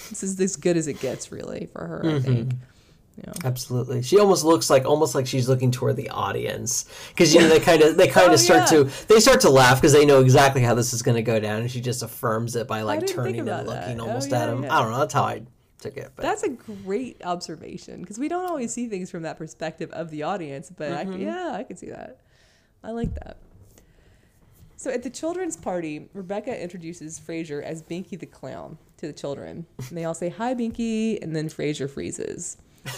This 0.09 0.23
is 0.23 0.41
as 0.41 0.57
good 0.57 0.77
as 0.77 0.89
it 0.89 1.01
gets, 1.01 1.31
really, 1.31 1.67
for 1.73 1.87
her, 1.87 2.03
mm-hmm. 2.03 2.17
I 2.17 2.21
think. 2.21 2.55
Yeah. 3.19 3.33
Absolutely. 3.45 4.03
She 4.03 4.19
almost 4.19 4.45
looks 4.45 4.71
like 4.71 4.87
almost 4.87 5.15
like 5.15 5.27
she's 5.27 5.49
looking 5.49 5.71
toward 5.71 5.97
the 5.97 6.09
audience 6.09 6.87
because 7.11 7.35
you 7.35 7.41
know 7.41 7.49
they 7.49 7.61
kind 7.61 7.83
of 7.83 7.97
they 7.97 8.09
kind 8.09 8.29
of 8.29 8.33
oh, 8.33 8.37
start 8.37 8.73
yeah. 8.73 8.85
to 8.85 9.07
they 9.07 9.21
start 9.21 9.41
to 9.43 9.51
laugh 9.51 9.79
because 9.79 9.93
they 9.93 10.07
know 10.07 10.21
exactly 10.21 10.63
how 10.63 10.75
this 10.75 10.95
is 10.95 11.03
going 11.03 11.17
to 11.17 11.23
go 11.23 11.39
down 11.39 11.61
and 11.61 11.71
she 11.71 11.81
just 11.83 12.03
affirms 12.03 12.57
it 12.57 12.67
by 12.67 12.83
like 12.83 13.07
turning 13.07 13.41
and 13.41 13.67
looking 13.67 13.99
that. 13.99 14.01
Almost 14.01 14.33
oh, 14.33 14.37
yeah, 14.37 14.43
at 14.45 14.49
him. 14.49 14.65
I 14.65 14.81
don't 14.81 14.93
know. 14.93 14.99
That's 14.99 15.13
how 15.13 15.25
I 15.25 15.43
it. 15.87 16.13
But. 16.17 16.23
That's 16.23 16.43
a 16.43 16.51
great 16.51 17.21
observation 17.25 18.01
because 18.01 18.19
we 18.19 18.29
don't 18.29 18.49
always 18.49 18.73
see 18.73 18.89
things 18.89 19.11
from 19.11 19.23
that 19.23 19.39
perspective 19.39 19.91
of 19.93 20.11
the 20.11 20.23
audience. 20.23 20.71
But 20.75 20.93
mm-hmm. 20.93 21.13
I, 21.13 21.17
yeah, 21.17 21.53
I 21.55 21.63
can 21.63 21.77
see 21.77 21.91
that. 21.91 22.19
I 22.83 22.91
like 22.91 23.15
that. 23.15 23.39
So 24.77 24.91
at 24.91 25.05
the 25.05 25.11
children's 25.11 25.57
party, 25.57 26.09
Rebecca 26.13 26.61
introduces 26.61 27.21
Frasier 27.21 27.63
as 27.63 27.83
Binky 27.83 28.19
the 28.19 28.27
clown 28.27 28.79
to 28.97 29.07
the 29.07 29.13
children. 29.13 29.65
And 29.79 29.97
they 29.97 30.05
all 30.05 30.15
say 30.15 30.29
hi, 30.29 30.55
Binky, 30.55 31.23
and 31.23 31.37
then 31.37 31.49
Frasier 31.49 31.89
freezes. 31.89 32.57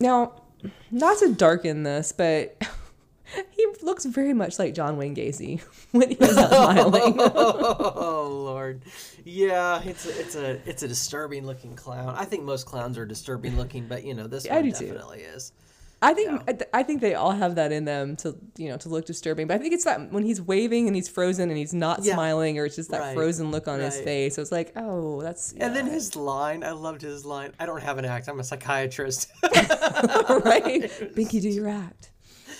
Now, 0.00 0.42
not 0.90 1.18
to 1.18 1.34
darken 1.34 1.82
this, 1.82 2.12
but 2.12 2.56
he 3.50 3.66
looks 3.82 4.04
very 4.04 4.32
much 4.32 4.58
like 4.58 4.74
John 4.74 4.96
Wayne 4.96 5.14
Gacy 5.14 5.60
when 5.92 6.10
he's 6.10 6.20
not 6.20 6.50
smiling. 6.50 7.16
oh 7.18 8.28
Lord, 8.44 8.82
yeah, 9.24 9.82
it's 9.84 10.06
a, 10.06 10.20
it's 10.20 10.36
a 10.36 10.68
it's 10.68 10.82
a 10.82 10.88
disturbing 10.88 11.46
looking 11.46 11.76
clown. 11.76 12.14
I 12.16 12.24
think 12.24 12.44
most 12.44 12.66
clowns 12.66 12.98
are 12.98 13.06
disturbing 13.06 13.56
looking, 13.56 13.86
but 13.86 14.04
you 14.04 14.14
know 14.14 14.26
this 14.26 14.46
yeah, 14.46 14.56
one 14.56 14.70
definitely 14.70 15.18
too. 15.18 15.24
is. 15.24 15.52
I 16.00 16.14
think 16.14 16.42
yeah. 16.46 16.54
I 16.72 16.84
think 16.84 17.00
they 17.00 17.14
all 17.14 17.32
have 17.32 17.56
that 17.56 17.72
in 17.72 17.84
them 17.84 18.14
to 18.16 18.36
you 18.56 18.68
know 18.68 18.76
to 18.78 18.88
look 18.88 19.04
disturbing. 19.04 19.48
But 19.48 19.54
I 19.54 19.58
think 19.58 19.74
it's 19.74 19.84
that 19.84 20.12
when 20.12 20.22
he's 20.22 20.40
waving 20.40 20.86
and 20.86 20.94
he's 20.94 21.08
frozen 21.08 21.48
and 21.48 21.58
he's 21.58 21.74
not 21.74 22.04
yeah. 22.04 22.14
smiling, 22.14 22.56
or 22.56 22.66
it's 22.66 22.76
just 22.76 22.92
that 22.92 23.00
right. 23.00 23.16
frozen 23.16 23.50
look 23.50 23.66
on 23.66 23.80
right. 23.80 23.86
his 23.86 24.00
face. 24.00 24.36
So 24.36 24.42
it's 24.42 24.52
like, 24.52 24.72
oh, 24.76 25.20
that's. 25.22 25.54
Yeah. 25.56 25.66
And 25.66 25.74
then 25.74 25.86
his 25.86 26.14
line, 26.14 26.62
I 26.62 26.70
loved 26.70 27.02
his 27.02 27.24
line. 27.24 27.52
I 27.58 27.66
don't 27.66 27.82
have 27.82 27.98
an 27.98 28.04
act. 28.04 28.28
I'm 28.28 28.38
a 28.38 28.44
psychiatrist. 28.44 29.32
right, 29.42 30.84
Binky, 31.16 31.42
do 31.42 31.48
your 31.48 31.68
act. 31.68 32.12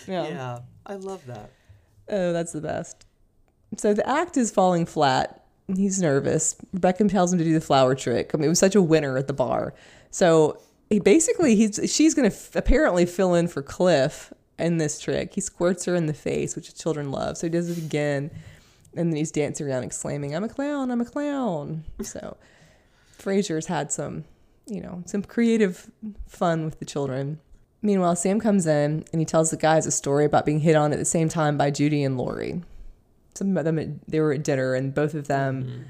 Yeah. 0.09 0.29
yeah, 0.29 0.59
I 0.87 0.95
love 0.95 1.25
that. 1.27 1.51
Oh, 2.09 2.33
that's 2.33 2.53
the 2.53 2.61
best. 2.61 3.07
So 3.77 3.93
the 3.93 4.09
act 4.09 4.37
is 4.37 4.51
falling 4.51 4.87
flat. 4.87 5.45
He's 5.75 6.01
nervous. 6.01 6.57
Rebecca 6.73 7.05
tells 7.09 7.33
him 7.33 7.39
to 7.39 7.45
do 7.45 7.53
the 7.53 7.61
flower 7.61 7.95
trick. 7.95 8.31
I 8.33 8.39
mean, 8.39 8.47
it 8.47 8.49
was 8.49 8.59
such 8.59 8.75
a 8.75 8.81
winner 8.83 9.19
at 9.19 9.27
the 9.27 9.35
bar. 9.35 9.75
So 10.11 10.61
he 10.89 11.01
basically 11.01 11.55
he's 11.55 11.79
she's 11.93 12.15
going 12.15 12.29
to 12.31 12.35
f- 12.35 12.57
apparently 12.57 13.05
fill 13.05 13.35
in 13.35 13.49
for 13.49 13.63
Cliff 13.63 14.33
in 14.59 14.79
this 14.79 14.99
trick. 14.99 15.35
He 15.35 15.43
squirts 15.43 15.85
her 15.85 15.95
in 15.95 16.07
the 16.07 16.15
face, 16.15 16.57
which 16.57 16.75
children 16.75 17.11
love. 17.11 17.37
So 17.37 17.47
he 17.47 17.51
does 17.51 17.69
it 17.69 17.77
again, 17.77 18.31
and 18.97 19.13
then 19.13 19.17
he's 19.17 19.31
dancing 19.31 19.69
around 19.69 19.85
exclaiming, 19.85 20.35
"I'm 20.35 20.45
a 20.45 20.49
clown! 20.49 20.91
I'm 20.91 21.03
a 21.03 21.05
clown!" 21.05 21.85
So 22.03 22.39
Frasier's 23.19 23.67
had 23.67 23.93
some, 23.93 24.25
you 24.67 24.81
know, 24.81 25.03
some 25.05 25.23
creative 25.23 25.91
fun 26.27 26.65
with 26.65 26.79
the 26.79 26.87
children. 26.87 27.41
Meanwhile, 27.81 28.17
Sam 28.17 28.41
comes 28.41 28.67
in 28.67 29.05
and 29.13 29.21
he 29.21 29.25
tells 29.25 29.51
the 29.51 29.57
guys 29.57 29.87
a 29.87 29.91
story 29.91 30.25
about 30.25 30.45
being 30.45 30.61
hit 30.61 30.75
on 30.75 30.93
at 30.93 30.99
the 30.99 31.05
same 31.05 31.29
time 31.29 31.57
by 31.57 31.71
Judy 31.71 32.03
and 32.03 32.19
Laurie. 32.19 32.63
Some 33.35 33.57
of 33.57 33.65
them 33.65 34.01
they 34.09 34.21
were 34.21 34.33
at 34.33 34.43
dinner, 34.43 34.75
and 34.75 34.93
both 34.93 35.15
of 35.15 35.29
them 35.29 35.65
mm-hmm. 35.65 35.83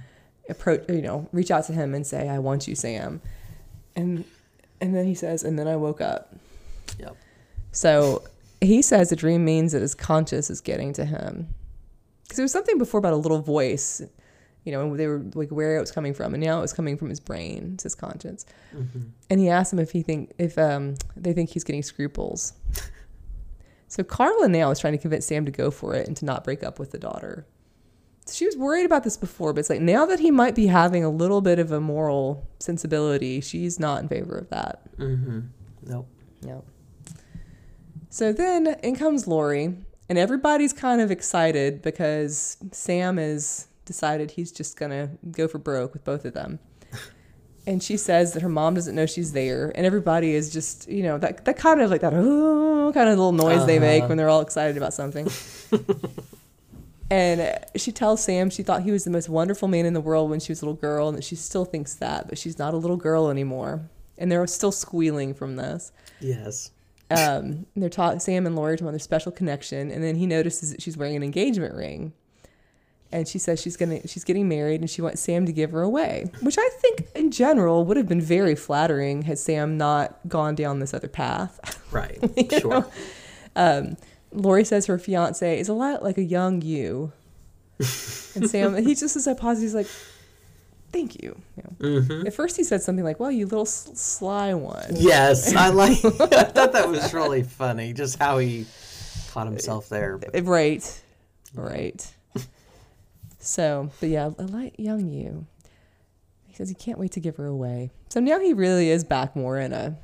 approach, 0.51 0.85
you 0.89 1.01
know, 1.01 1.29
reach 1.33 1.51
out 1.51 1.65
to 1.65 1.73
him 1.73 1.95
and 1.95 2.07
say, 2.07 2.29
"I 2.29 2.39
want 2.39 2.69
you, 2.69 2.75
Sam." 2.75 3.23
And 3.97 4.25
and 4.81 4.95
then 4.95 5.07
he 5.07 5.15
says, 5.15 5.45
and 5.45 5.59
then 5.59 5.69
I 5.69 5.77
woke 5.77 6.01
up. 6.01 6.35
Yep. 6.99 7.17
So 7.73 8.23
he 8.61 8.83
says 8.83 9.11
the 9.11 9.17
dream 9.17 9.45
means 9.45 9.73
that 9.73 9.83
his 9.83 9.95
conscious 9.95 10.51
is 10.51 10.61
getting 10.61 10.93
to 10.95 11.05
him. 11.05 11.49
Because 12.23 12.37
there 12.37 12.45
was 12.45 12.53
something 12.53 12.79
before 12.79 12.99
about 12.99 13.13
a 13.13 13.17
little 13.17 13.41
voice, 13.41 14.03
you 14.69 14.73
know, 14.73 14.83
and 14.83 14.99
they 14.99 15.07
were 15.07 15.25
like 15.35 15.51
where 15.51 15.77
it 15.77 15.81
was 15.81 15.91
coming 15.91 16.15
from, 16.15 16.35
and 16.35 16.43
now 16.43 16.59
it 16.59 16.61
was 16.61 16.73
coming 16.73 16.97
from 16.97 17.09
his 17.09 17.21
brain, 17.21 17.73
it's 17.75 17.85
his 17.85 17.95
conscience. 17.95 18.45
Mm-hmm. 18.77 19.01
And 19.31 19.41
he 19.41 19.49
asked 19.49 19.73
him 19.73 19.79
if 19.79 19.91
he 19.91 20.03
think 20.03 20.33
if 20.39 20.59
um, 20.59 20.95
they 21.17 21.33
think 21.33 21.51
he's 21.51 21.65
getting 21.65 21.83
scruples. 21.83 22.53
so 23.89 24.05
Carla 24.05 24.49
now 24.49 24.71
is 24.71 24.79
trying 24.79 24.93
to 24.93 24.99
convince 24.99 25.27
Sam 25.27 25.45
to 25.47 25.51
go 25.51 25.71
for 25.71 25.95
it 25.95 26.07
and 26.07 26.17
to 26.19 26.25
not 26.25 26.45
break 26.45 26.63
up 26.63 26.79
with 26.79 26.91
the 26.91 26.99
daughter 26.99 27.47
she 28.33 28.47
was 28.47 28.57
worried 28.57 28.85
about 28.85 29.05
this 29.05 29.17
before, 29.17 29.53
but 29.53 29.61
it's 29.61 29.71
like 29.71 29.81
now 29.81 30.07
that 30.07 30.21
he 30.21 30.31
might 30.31 30.55
be 30.55 30.67
having 30.67 31.05
a 31.05 31.11
little 31.11 31.41
bit 31.41 31.59
of 31.59 31.73
a 31.73 31.81
moral 31.81 32.47
sensibility, 32.59 33.41
she's 33.41 33.79
not 33.79 34.03
in 34.03 34.09
favor 34.09 34.37
of 34.37 34.49
that. 34.51 34.97
Mm-hmm. 34.97 35.41
Nope. 35.85 36.09
Nope. 36.43 36.67
So 38.11 38.33
then 38.33 38.77
in 38.83 38.97
comes 38.97 39.27
Lori, 39.27 39.77
and 40.09 40.19
everybody's 40.19 40.73
kind 40.73 41.01
of 41.01 41.11
excited 41.11 41.83
because 41.83 42.57
Sam 42.73 43.19
has 43.19 43.68
decided 43.89 44.31
he's 44.31 44.53
just 44.53 44.77
gonna 44.77 45.11
go 45.33 45.49
for 45.49 45.59
broke 45.59 45.93
with 45.93 46.05
both 46.05 46.25
of 46.25 46.35
them. 46.35 46.61
and 47.67 47.83
she 47.83 47.97
says 47.97 48.35
that 48.35 48.43
her 48.43 48.49
mom 48.49 48.75
doesn't 48.75 48.95
know 48.95 49.07
she's 49.07 49.33
there, 49.33 49.73
and 49.75 49.85
everybody 49.85 50.35
is 50.35 50.53
just, 50.53 50.89
you 50.89 51.03
know, 51.03 51.19
that 51.19 51.45
that 51.45 51.57
kind 51.57 51.81
of 51.81 51.91
like 51.91 52.03
that 52.03 52.15
oh 52.15 52.93
kind 52.95 53.09
of 53.09 53.19
little 53.19 53.33
noise 53.33 53.59
uh-huh. 53.59 53.67
they 53.67 53.81
make 53.81 54.03
uh-huh. 54.03 54.09
when 54.09 54.19
they're 54.19 54.29
all 54.29 54.43
excited 54.43 54.77
about 54.77 54.95
something. 54.95 55.29
And 57.11 57.59
she 57.77 57.91
tells 57.91 58.23
Sam 58.23 58.51
she 58.51 58.63
thought 58.63 58.83
he 58.83 58.93
was 58.93 59.05
the 59.05 59.11
most 59.11 59.29
wonderful 59.29 59.69
man 59.69 59.87
in 59.87 59.95
the 59.95 60.01
world 60.01 60.29
when 60.29 60.41
she 60.41 60.53
was 60.53 60.61
a 60.61 60.67
little 60.67 60.79
girl, 60.79 61.09
and 61.09 61.17
that 61.17 61.25
she 61.25 61.37
still 61.37 61.65
thinks 61.65 61.95
that, 61.95 62.29
but 62.29 62.37
she's 62.37 62.59
not 62.59 62.75
a 62.75 62.77
little 62.77 62.97
girl 62.97 63.31
anymore. 63.31 63.89
And 64.19 64.31
they're 64.31 64.47
still 64.47 64.73
squealing 64.73 65.33
from 65.33 65.57
this. 65.57 65.93
Yes. 66.21 66.73
Um, 67.11 67.67
they're 67.75 67.89
taught 67.89 68.21
Sam 68.21 68.47
and 68.47 68.55
Laurie 68.55 68.77
talking 68.77 68.87
about 68.89 68.93
their 68.93 68.99
special 68.99 69.33
connection, 69.33 69.91
and 69.91 70.05
then 70.05 70.17
he 70.17 70.27
notices 70.27 70.71
that 70.71 70.83
she's 70.83 70.99
wearing 70.99 71.17
an 71.17 71.23
engagement 71.23 71.75
ring, 71.75 72.13
and 73.11 73.27
she 73.27 73.39
says 73.39 73.61
she's 73.61 73.77
gonna 73.77 74.07
she's 74.07 74.25
getting 74.25 74.49
married, 74.49 74.81
and 74.81 74.91
she 74.91 75.03
wants 75.03 75.21
Sam 75.21 75.47
to 75.47 75.53
give 75.53 75.71
her 75.73 75.83
away, 75.83 76.31
which 76.43 76.57
I 76.59 76.69
think 76.81 77.09
in 77.15 77.31
general 77.31 77.85
would 77.85 77.97
have 77.97 78.09
been 78.09 78.21
very 78.21 78.55
flattering 78.55 79.23
had 79.23 79.39
Sam 79.39 79.77
not 79.77 80.19
gone 80.29 80.55
down 80.55 80.81
this 80.81 80.95
other 80.95 81.09
path. 81.09 81.61
Right. 81.91 82.19
sure. 82.61 82.87
Um, 83.57 83.97
Laurie 84.31 84.67
says 84.67 84.85
her 84.87 84.99
fiance 84.99 85.59
is 85.59 85.71
a 85.71 85.73
lot 85.73 86.03
like 86.03 86.19
a 86.19 86.23
young 86.23 86.61
you. 86.61 87.13
and 87.79 87.87
Sam, 88.51 88.77
he 88.77 88.95
just 88.95 89.17
is 89.17 89.25
so 89.25 89.35
positive. 89.35 89.63
He's 89.63 89.75
like, 89.75 89.87
thank 90.93 91.23
you. 91.23 91.41
mm-hmm. 91.79 92.27
At 92.27 92.35
first, 92.35 92.59
he 92.59 92.65
said 92.65 92.83
something 92.83 93.05
like, 93.05 93.19
well, 93.19 93.31
you 93.31 93.47
little 93.47 93.65
sly 93.65 94.55
one. 94.55 94.97
Yes, 94.97 95.55
I 95.55 95.69
like 95.71 96.05
I 96.05 96.45
thought 96.45 96.73
that 96.73 96.89
was 96.89 97.15
really 97.15 97.43
funny, 97.43 97.93
just 97.93 98.19
how 98.19 98.39
he 98.39 98.67
caught 99.31 99.47
himself 99.47 99.89
there. 99.89 100.19
But. 100.19 100.45
Right, 100.45 101.03
right. 101.55 102.15
So, 103.49 103.91
but 103.99 104.11
yeah, 104.11 104.29
I 104.39 104.43
like 104.43 104.75
young 104.79 105.11
you. 105.11 105.47
He 106.45 106.55
says 106.55 106.69
he 106.69 106.75
can't 106.75 106.99
wait 106.99 107.13
to 107.13 107.21
give 107.21 107.37
her 107.37 107.47
away. 107.47 107.91
So 108.11 108.21
now 108.21 108.39
he 108.39 108.53
really 108.53 108.91
is 108.91 109.05
back 109.05 109.35
more 109.35 109.59
in 109.59 109.73
a 109.73 109.97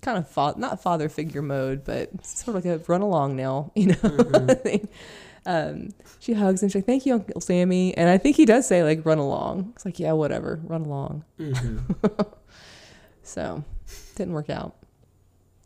kind 0.00 0.18
of 0.18 0.28
fa- 0.28 0.54
not 0.56 0.82
father 0.82 1.08
figure 1.08 1.40
mode, 1.40 1.84
but 1.84 2.26
sort 2.26 2.56
of 2.56 2.64
like 2.64 2.80
a 2.80 2.82
run 2.88 3.00
along 3.00 3.36
now, 3.36 3.70
you 3.76 3.86
know. 3.86 3.94
Mm-hmm. 3.94 4.86
um, 5.46 5.90
she 6.18 6.32
hugs 6.32 6.64
him. 6.64 6.68
She's 6.68 6.74
like, 6.74 6.86
"Thank 6.86 7.06
you, 7.06 7.14
Uncle 7.14 7.40
Sammy," 7.40 7.96
and 7.96 8.10
I 8.10 8.18
think 8.18 8.34
he 8.34 8.44
does 8.44 8.66
say 8.66 8.82
like, 8.82 9.06
"Run 9.06 9.18
along." 9.18 9.72
It's 9.76 9.84
like, 9.84 10.00
yeah, 10.00 10.10
whatever, 10.10 10.58
run 10.64 10.82
along. 10.82 11.24
Mm-hmm. 11.38 12.22
so, 13.22 13.62
didn't 14.16 14.34
work 14.34 14.50
out. 14.50 14.74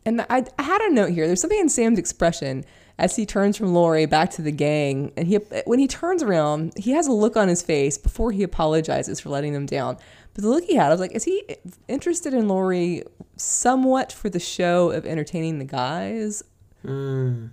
And 0.05 0.21
I, 0.29 0.45
I 0.59 0.63
had 0.63 0.81
a 0.81 0.93
note 0.93 1.09
here. 1.09 1.25
There's 1.25 1.41
something 1.41 1.59
in 1.59 1.69
Sam's 1.69 1.97
expression 1.97 2.65
as 3.01 3.15
he 3.15 3.25
turns 3.25 3.57
from 3.57 3.73
Laurie 3.73 4.05
back 4.05 4.29
to 4.29 4.43
the 4.43 4.51
gang, 4.51 5.11
and 5.17 5.27
he 5.27 5.35
when 5.65 5.79
he 5.79 5.87
turns 5.87 6.21
around, 6.21 6.71
he 6.77 6.91
has 6.91 7.07
a 7.07 7.11
look 7.11 7.35
on 7.35 7.47
his 7.47 7.63
face 7.63 7.97
before 7.97 8.31
he 8.31 8.43
apologizes 8.43 9.19
for 9.19 9.29
letting 9.29 9.53
them 9.53 9.65
down. 9.65 9.97
But 10.35 10.43
the 10.43 10.49
look 10.49 10.63
he 10.63 10.75
had, 10.75 10.85
I 10.85 10.89
was 10.89 10.99
like, 10.99 11.11
is 11.11 11.23
he 11.23 11.43
interested 11.87 12.31
in 12.31 12.47
Laurie 12.47 13.03
somewhat 13.37 14.11
for 14.11 14.29
the 14.29 14.39
show 14.39 14.91
of 14.91 15.07
entertaining 15.07 15.57
the 15.57 15.65
guys? 15.65 16.43
Mm. 16.85 17.49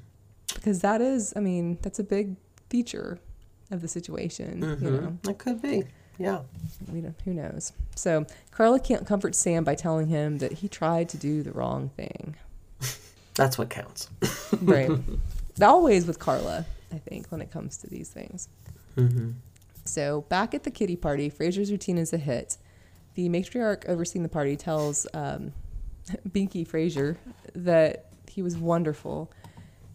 Because 0.54 0.80
that 0.80 1.00
is, 1.00 1.32
I 1.34 1.40
mean, 1.40 1.78
that's 1.80 1.98
a 1.98 2.04
big 2.04 2.36
feature 2.68 3.18
of 3.70 3.80
the 3.80 3.88
situation. 3.88 4.60
Mm-hmm. 4.60 4.84
You 4.84 4.90
know, 4.90 5.18
it 5.28 5.38
could 5.38 5.62
be. 5.62 5.84
Yeah. 6.18 6.40
We 6.92 7.00
don't, 7.00 7.16
who 7.24 7.32
knows? 7.32 7.72
So 7.96 8.26
Carla 8.50 8.80
can't 8.80 9.06
comfort 9.06 9.34
Sam 9.34 9.64
by 9.64 9.74
telling 9.74 10.08
him 10.08 10.38
that 10.38 10.52
he 10.52 10.68
tried 10.68 11.08
to 11.10 11.16
do 11.16 11.42
the 11.42 11.52
wrong 11.52 11.88
thing. 11.96 12.36
That's 13.34 13.56
what 13.56 13.70
counts. 13.70 14.10
right. 14.60 14.90
Always 15.60 16.06
with 16.06 16.18
Carla, 16.18 16.64
I 16.92 16.98
think, 16.98 17.28
when 17.28 17.40
it 17.40 17.50
comes 17.50 17.76
to 17.78 17.86
these 17.88 18.08
things. 18.08 18.48
Mm-hmm. 18.96 19.30
So 19.84 20.22
back 20.28 20.54
at 20.54 20.64
the 20.64 20.70
kiddie 20.70 20.96
party, 20.96 21.30
Frasier's 21.30 21.70
routine 21.70 21.98
is 21.98 22.12
a 22.12 22.18
hit 22.18 22.58
the 23.18 23.28
matriarch 23.28 23.84
overseeing 23.88 24.22
the 24.22 24.28
party 24.28 24.54
tells 24.54 25.04
um, 25.12 25.52
Binky 26.28 26.64
Frasier 26.64 27.16
that 27.52 28.12
he 28.28 28.42
was 28.42 28.56
wonderful 28.56 29.32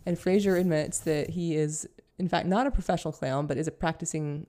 And 0.05 0.18
Frasier 0.18 0.59
admits 0.59 0.99
that 0.99 1.30
he 1.30 1.55
is, 1.55 1.88
in 2.20 2.28
fact, 2.28 2.47
not 2.47 2.68
a 2.68 2.72
professional 2.72 3.14
clown, 3.14 3.47
but 3.47 3.57
is 3.57 3.66
a 3.66 3.72
practicing 3.72 4.47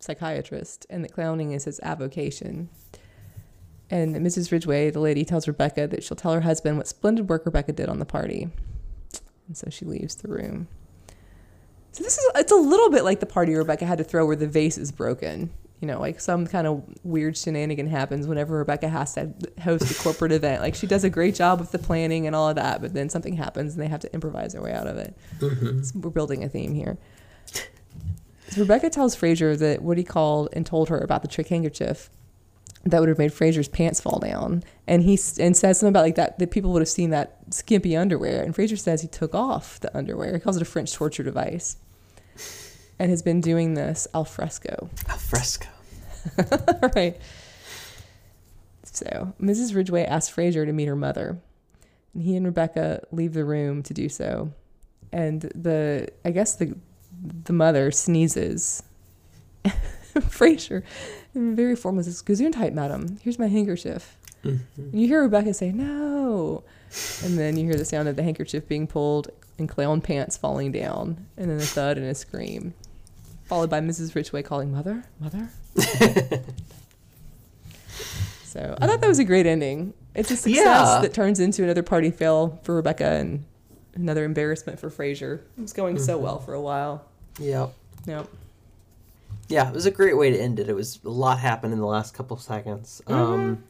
psychiatrist, 0.00 0.86
and 0.90 1.04
that 1.04 1.12
clowning 1.12 1.52
is 1.52 1.66
his 1.66 1.78
avocation. 1.84 2.68
And 3.88 4.16
Mrs. 4.16 4.50
Ridgway, 4.50 4.90
the 4.90 4.98
lady, 4.98 5.24
tells 5.24 5.46
Rebecca 5.46 5.86
that 5.86 6.02
she'll 6.02 6.16
tell 6.16 6.32
her 6.32 6.40
husband 6.40 6.78
what 6.78 6.88
splendid 6.88 7.28
work 7.28 7.46
Rebecca 7.46 7.72
did 7.72 7.88
on 7.88 8.00
the 8.00 8.04
party. 8.04 8.50
And 9.46 9.56
so 9.56 9.68
she 9.70 9.84
leaves 9.84 10.14
the 10.16 10.28
room. 10.28 10.68
So 11.92 12.04
this 12.04 12.18
is 12.18 12.30
it's 12.34 12.52
a 12.52 12.56
little 12.56 12.90
bit 12.90 13.04
like 13.04 13.20
the 13.20 13.26
party 13.26 13.54
Rebecca 13.54 13.86
had 13.86 13.98
to 13.98 14.04
throw 14.04 14.26
where 14.26 14.36
the 14.36 14.46
vase 14.46 14.76
is 14.76 14.92
broken. 14.92 15.50
You 15.80 15.88
know, 15.88 16.00
like 16.00 16.20
some 16.20 16.46
kind 16.46 16.66
of 16.66 16.82
weird 17.04 17.36
shenanigan 17.36 17.86
happens 17.86 18.26
whenever 18.26 18.58
Rebecca 18.58 18.88
has 18.88 19.14
to 19.14 19.32
host 19.62 19.90
a 19.90 20.02
corporate 20.02 20.32
event. 20.32 20.62
Like 20.62 20.74
she 20.74 20.86
does 20.86 21.04
a 21.04 21.10
great 21.10 21.34
job 21.34 21.60
with 21.60 21.70
the 21.70 21.78
planning 21.78 22.26
and 22.26 22.34
all 22.34 22.48
of 22.48 22.56
that, 22.56 22.80
but 22.80 22.94
then 22.94 23.08
something 23.08 23.36
happens 23.36 23.74
and 23.74 23.82
they 23.82 23.88
have 23.88 24.00
to 24.00 24.12
improvise 24.12 24.52
their 24.52 24.62
way 24.62 24.72
out 24.72 24.86
of 24.86 24.96
it. 24.96 25.16
Mm-hmm. 25.38 25.82
So 25.82 25.98
we're 25.98 26.10
building 26.10 26.44
a 26.44 26.48
theme 26.48 26.74
here. 26.74 26.98
So 28.48 28.60
Rebecca 28.62 28.90
tells 28.90 29.16
Frasier 29.16 29.58
that 29.58 29.82
Woody 29.82 30.04
called 30.04 30.48
and 30.52 30.64
told 30.64 30.88
her 30.88 30.98
about 30.98 31.22
the 31.22 31.28
trick 31.28 31.48
handkerchief 31.48 32.10
that 32.86 33.00
would 33.00 33.08
have 33.08 33.18
made 33.18 33.32
Frasier's 33.32 33.68
pants 33.68 34.00
fall 34.00 34.20
down. 34.20 34.62
And 34.86 35.02
he 35.02 35.18
and 35.40 35.56
says 35.56 35.78
something 35.78 35.88
about 35.88 36.04
like 36.04 36.14
that 36.14 36.38
that 36.38 36.50
people 36.50 36.72
would 36.72 36.82
have 36.82 36.88
seen 36.88 37.10
that 37.10 37.36
skimpy 37.50 37.96
underwear. 37.96 38.42
And 38.42 38.54
Frasier 38.54 38.78
says 38.78 39.02
he 39.02 39.08
took 39.08 39.34
off 39.34 39.80
the 39.80 39.94
underwear. 39.96 40.34
He 40.34 40.40
calls 40.40 40.56
it 40.56 40.62
a 40.62 40.66
French 40.66 40.94
torture 40.94 41.24
device, 41.24 41.76
and 42.98 43.10
has 43.10 43.22
been 43.22 43.40
doing 43.40 43.74
this 43.74 44.06
al 44.14 44.24
fresco. 44.24 44.88
Al 45.08 45.18
fresco. 45.18 45.68
right. 46.94 47.16
So 48.84 49.34
Mrs. 49.40 49.74
Ridgway 49.74 50.04
asks 50.04 50.34
Frasier 50.34 50.64
to 50.64 50.72
meet 50.72 50.86
her 50.86 50.96
mother, 50.96 51.38
and 52.14 52.22
he 52.22 52.36
and 52.36 52.46
Rebecca 52.46 53.02
leave 53.10 53.32
the 53.32 53.44
room 53.44 53.82
to 53.82 53.94
do 53.94 54.08
so. 54.08 54.52
And 55.12 55.42
the 55.42 56.08
I 56.24 56.30
guess 56.30 56.54
the 56.54 56.76
the 57.44 57.52
mother 57.52 57.90
sneezes. 57.90 58.84
Frasier 60.14 60.82
very 61.36 61.76
formal 61.76 62.02
says, 62.02 62.22
Gesundheit, 62.22 62.72
madam. 62.72 63.18
Here's 63.22 63.38
my 63.38 63.48
handkerchief. 63.48 64.16
Mm-hmm. 64.44 64.96
you 64.96 65.08
hear 65.08 65.22
Rebecca 65.22 65.52
say, 65.54 65.72
no. 65.72 66.62
And 67.24 67.36
then 67.36 67.56
you 67.56 67.64
hear 67.64 67.74
the 67.74 67.84
sound 67.84 68.08
of 68.08 68.14
the 68.16 68.22
handkerchief 68.22 68.68
being 68.68 68.86
pulled 68.86 69.28
and 69.58 69.68
clown 69.68 70.00
pants 70.00 70.36
falling 70.36 70.70
down, 70.72 71.26
and 71.36 71.50
then 71.50 71.58
a 71.58 71.62
thud 71.62 71.98
and 71.98 72.06
a 72.06 72.14
scream, 72.14 72.74
followed 73.44 73.70
by 73.70 73.80
Mrs. 73.80 74.14
Ridgway 74.14 74.42
calling, 74.42 74.70
Mother, 74.70 75.04
Mother. 75.18 75.48
so 78.44 78.76
I 78.80 78.86
thought 78.86 79.00
that 79.00 79.08
was 79.08 79.18
a 79.18 79.24
great 79.24 79.46
ending. 79.46 79.94
It's 80.14 80.30
a 80.30 80.36
success 80.36 80.64
yeah. 80.64 81.00
that 81.00 81.12
turns 81.12 81.40
into 81.40 81.64
another 81.64 81.82
party 81.82 82.10
fail 82.10 82.60
for 82.62 82.76
Rebecca 82.76 83.12
and 83.12 83.44
another 83.94 84.24
embarrassment 84.24 84.78
for 84.78 84.90
Frasier. 84.90 85.40
It 85.58 85.62
was 85.62 85.72
going 85.72 85.96
mm-hmm. 85.96 86.04
so 86.04 86.18
well 86.18 86.38
for 86.38 86.54
a 86.54 86.60
while. 86.60 87.04
Yep. 87.40 87.72
Yep 88.06 88.28
yeah, 89.48 89.68
it 89.68 89.74
was 89.74 89.86
a 89.86 89.90
great 89.90 90.16
way 90.16 90.30
to 90.30 90.38
end 90.38 90.58
it. 90.58 90.68
It 90.68 90.74
was 90.74 91.00
a 91.04 91.10
lot 91.10 91.38
happened 91.38 91.72
in 91.72 91.78
the 91.78 91.86
last 91.86 92.14
couple 92.14 92.36
seconds. 92.36 93.02
Mm-hmm. 93.06 93.14
Um, 93.14 93.64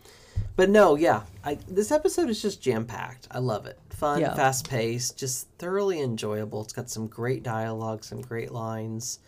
but 0.56 0.70
no, 0.70 0.96
yeah, 0.96 1.22
I, 1.44 1.58
this 1.68 1.92
episode 1.92 2.30
is 2.30 2.40
just 2.40 2.62
jam 2.62 2.86
packed. 2.86 3.28
I 3.30 3.38
love 3.38 3.66
it. 3.66 3.78
Fun, 3.90 4.20
yeah. 4.20 4.34
fast 4.34 4.68
paced, 4.68 5.18
just 5.18 5.48
thoroughly 5.58 6.00
enjoyable. 6.00 6.62
It's 6.62 6.72
got 6.72 6.90
some 6.90 7.06
great 7.06 7.42
dialogue, 7.42 8.04
some 8.04 8.20
great 8.20 8.52
lines. 8.52 9.20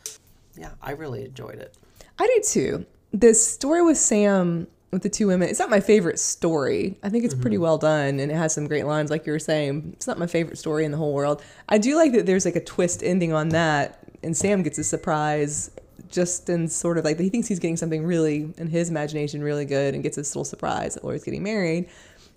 Yeah, 0.56 0.70
I 0.82 0.92
really 0.92 1.24
enjoyed 1.24 1.56
it. 1.56 1.74
I 2.18 2.26
do 2.26 2.42
too. 2.44 2.86
The 3.12 3.34
story 3.34 3.82
with 3.82 3.96
Sam 3.96 4.66
with 4.90 5.02
the 5.02 5.10
two 5.10 5.26
women, 5.26 5.48
it's 5.48 5.58
not 5.58 5.68
my 5.68 5.80
favorite 5.80 6.18
story. 6.18 6.98
I 7.02 7.10
think 7.10 7.24
it's 7.24 7.34
mm-hmm. 7.34 7.42
pretty 7.42 7.58
well 7.58 7.76
done 7.76 8.20
and 8.20 8.32
it 8.32 8.34
has 8.34 8.54
some 8.54 8.66
great 8.66 8.86
lines, 8.86 9.10
like 9.10 9.26
you 9.26 9.32
were 9.32 9.38
saying. 9.38 9.90
It's 9.94 10.06
not 10.06 10.18
my 10.18 10.26
favorite 10.26 10.56
story 10.56 10.84
in 10.84 10.92
the 10.92 10.96
whole 10.96 11.12
world. 11.12 11.42
I 11.68 11.76
do 11.76 11.94
like 11.94 12.12
that 12.12 12.24
there's 12.24 12.46
like 12.46 12.56
a 12.56 12.64
twist 12.64 13.02
ending 13.02 13.32
on 13.32 13.50
that 13.50 14.02
and 14.22 14.36
Sam 14.36 14.62
gets 14.62 14.78
a 14.78 14.84
surprise 14.84 15.70
just 16.08 16.48
in 16.48 16.68
sort 16.68 16.98
of 16.98 17.04
like 17.04 17.18
he 17.18 17.28
thinks 17.28 17.48
he's 17.48 17.58
getting 17.58 17.76
something 17.76 18.04
really 18.04 18.52
in 18.56 18.68
his 18.68 18.88
imagination 18.90 19.42
really 19.42 19.64
good 19.64 19.94
and 19.94 20.02
gets 20.02 20.16
this 20.16 20.34
little 20.34 20.44
surprise 20.44 20.94
that 20.94 21.04
Laurie's 21.04 21.24
getting 21.24 21.42
married. 21.42 21.88